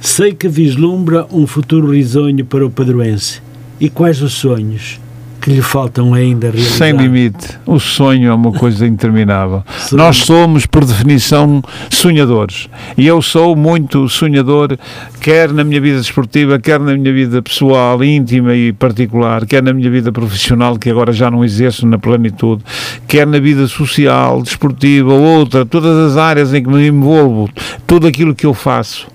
[0.00, 3.40] Sei que vislumbra um futuro risonho para o padroense
[3.82, 5.00] e quais os sonhos
[5.40, 6.76] que lhe faltam ainda realizar?
[6.76, 7.58] Sem limite.
[7.66, 9.64] O sonho é uma coisa interminável.
[9.90, 11.60] Nós somos, por definição,
[11.90, 12.68] sonhadores.
[12.96, 14.78] E eu sou muito sonhador,
[15.20, 19.72] quer na minha vida esportiva, quer na minha vida pessoal, íntima e particular, quer na
[19.72, 22.62] minha vida profissional, que agora já não exerço na plenitude,
[23.08, 27.50] quer na vida social, desportiva, outra, todas as áreas em que me envolvo,
[27.84, 29.10] tudo aquilo que eu faço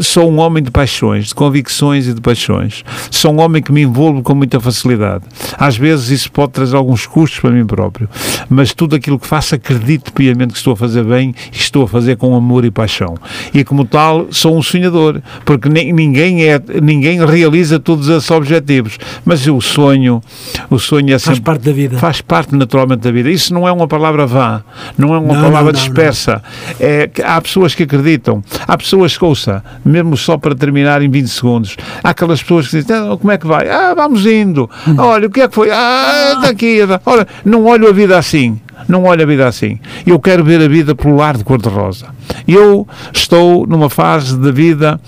[0.00, 2.84] sou um homem de paixões, de convicções e de paixões.
[3.10, 5.24] Sou um homem que me envolvo com muita facilidade.
[5.58, 8.08] Às vezes isso pode trazer alguns custos para mim próprio,
[8.48, 11.88] mas tudo aquilo que faço acredito piamente que estou a fazer bem e estou a
[11.88, 13.16] fazer com amor e paixão.
[13.52, 19.46] E como tal, sou um sonhador, porque ninguém é ninguém realiza todos esses objetivos, mas
[19.46, 20.22] o sonho,
[20.70, 21.98] o sonho é sempre, faz parte da vida.
[21.98, 23.30] Faz parte naturalmente da vida.
[23.30, 24.62] Isso não é uma palavra vã,
[24.96, 26.42] não é uma não, palavra não, não, dispersa.
[26.80, 29.46] É, há pessoas que acreditam, há pessoas que ouçam
[29.84, 31.76] mesmo só para terminar em 20 segundos.
[32.02, 33.68] Há aquelas pessoas que dizem, ah, como é que vai?
[33.68, 34.68] Ah, vamos indo.
[34.98, 35.70] Olha, o que é que foi?
[35.70, 36.78] Ah, está aqui.
[37.04, 38.60] Olha, não olho a vida assim.
[38.88, 39.78] Não olho a vida assim.
[40.06, 42.06] Eu quero ver a vida pelo ar de cor-de-rosa.
[42.46, 45.00] Eu estou numa fase da vida,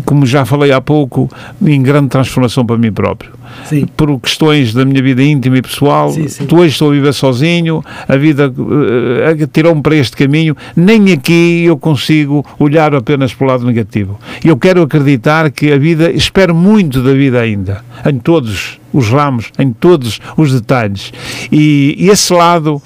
[0.00, 1.30] como já falei há pouco,
[1.64, 3.86] em grande transformação para mim próprio sim.
[3.96, 6.10] por questões da minha vida íntima e pessoal.
[6.10, 6.46] Sim, sim.
[6.46, 10.56] Tu hoje estou a viver sozinho, a vida uh, tirou-me para este caminho.
[10.74, 14.18] Nem aqui eu consigo olhar apenas para o lado negativo.
[14.44, 19.50] Eu quero acreditar que a vida, espero muito da vida ainda, em todos os ramos,
[19.58, 21.12] em todos os detalhes.
[21.50, 22.80] E, e esse lado,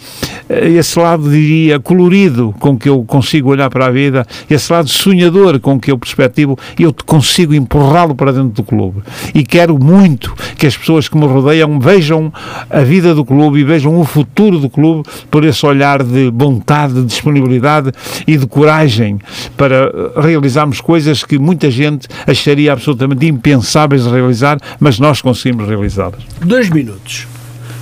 [0.49, 4.89] eh, esse lado, diria, colorido com que eu consigo olhar para a vida, esse lado
[4.89, 9.03] sonhador com que eu perspectivo, eu consigo empurrá-lo para dentro do clube.
[9.35, 12.33] E quero muito que as pessoas que me rodeiam vejam
[12.71, 16.95] a vida do clube e vejam o futuro do clube por esse olhar de vontade,
[16.95, 17.93] de disponibilidade
[18.27, 19.19] e de coragem
[19.57, 26.23] para realizarmos coisas que muita gente acharia absolutamente impensáveis de realizar, mas nós conseguimos realizá-las.
[26.41, 27.27] Dois minutos.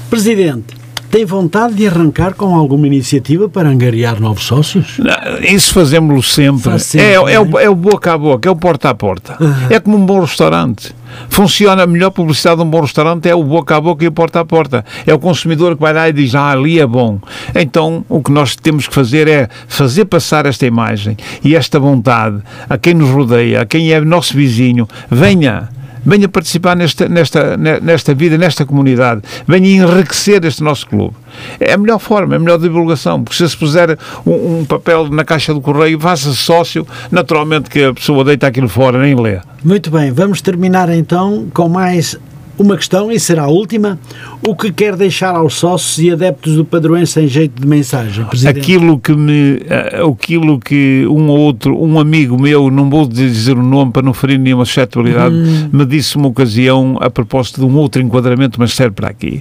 [0.09, 0.75] Presidente,
[1.11, 4.99] tem vontade de arrancar com alguma iniciativa para angariar novos sócios?
[5.43, 6.63] Isso fazemos-lo sempre.
[6.63, 9.37] Faz sempre é, é, o, é, o, boca a boca, é o porta a porta.
[9.41, 9.55] Uhum.
[9.71, 10.95] É como um bom restaurante.
[11.29, 14.13] Funciona a melhor publicidade de um bom restaurante é o boca a boca e o
[14.13, 14.85] porta a porta.
[15.07, 17.21] É o consumidor que vai lá e diz: Ah, ali é bom.
[17.55, 22.43] Então, o que nós temos que fazer é fazer passar esta imagem e esta vontade
[22.69, 24.89] a quem nos rodeia, a quem é nosso vizinho.
[25.09, 25.69] Venha
[26.05, 31.15] venha participar nesta, nesta, nesta vida, nesta comunidade, venha enriquecer este nosso clube.
[31.59, 35.09] É a melhor forma, é a melhor divulgação, porque se se puser um, um papel
[35.09, 39.41] na caixa do correio, faça-se sócio, naturalmente que a pessoa deita aquilo fora, nem lê.
[39.65, 42.19] Muito bem, vamos terminar então com mais
[42.59, 43.99] uma questão, e será a última,
[44.47, 48.61] o que quer deixar aos sócios e adeptos do Padroense em jeito de mensagem, Presidente?
[48.61, 53.57] Aquilo que me, eh, aquilo que um ou outro, um amigo meu, não vou dizer
[53.57, 55.69] o nome para não ferir nenhuma suscetibilidade, hum.
[55.73, 59.41] me disse uma ocasião a propósito de um outro enquadramento, mas serve para aqui.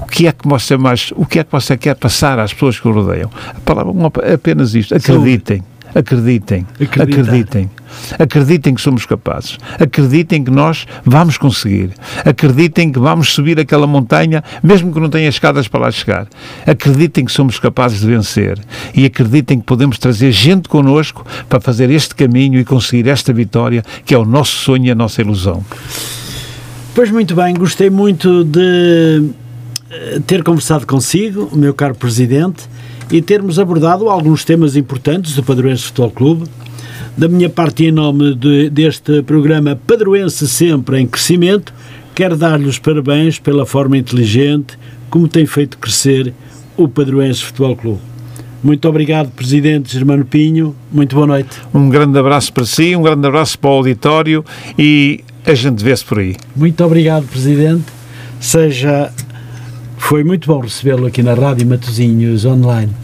[0.00, 2.78] O que é que você mais, o que é que você quer passar às pessoas
[2.78, 3.30] que o rodeiam?
[3.48, 3.92] A palavra,
[4.34, 5.62] apenas isto, acreditem.
[5.94, 7.02] Acreditem, Acreditar.
[7.02, 7.70] acreditem.
[8.18, 9.58] Acreditem que somos capazes.
[9.78, 11.90] Acreditem que nós vamos conseguir.
[12.24, 16.26] Acreditem que vamos subir aquela montanha, mesmo que não tenha escadas para lá chegar.
[16.66, 18.58] Acreditem que somos capazes de vencer.
[18.94, 23.82] E acreditem que podemos trazer gente connosco para fazer este caminho e conseguir esta vitória,
[24.04, 25.62] que é o nosso sonho e a nossa ilusão.
[26.94, 29.30] Pois muito bem, gostei muito de
[29.90, 32.68] eh, ter conversado consigo, meu caro Presidente
[33.12, 36.44] e termos abordado alguns temas importantes do Padroense Futebol Clube.
[37.16, 41.74] Da minha parte, em nome de, deste programa Padroense Sempre em Crescimento,
[42.14, 44.78] quero dar-lhe os parabéns pela forma inteligente
[45.10, 46.32] como tem feito crescer
[46.74, 48.00] o Padroense Futebol Clube.
[48.64, 50.74] Muito obrigado, Presidente Germano Pinho.
[50.90, 51.50] Muito boa noite.
[51.74, 54.42] Um grande abraço para si, um grande abraço para o auditório
[54.78, 56.34] e a gente vê-se por aí.
[56.56, 57.84] Muito obrigado, Presidente.
[58.40, 59.12] Seja.
[59.98, 63.01] Foi muito bom recebê-lo aqui na Rádio Matosinhos Online.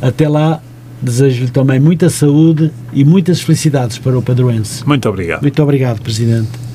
[0.00, 0.60] Até lá,
[1.02, 4.86] desejo-lhe também muita saúde e muitas felicidades para o Padroense.
[4.86, 5.42] Muito obrigado.
[5.42, 6.69] Muito obrigado, Presidente.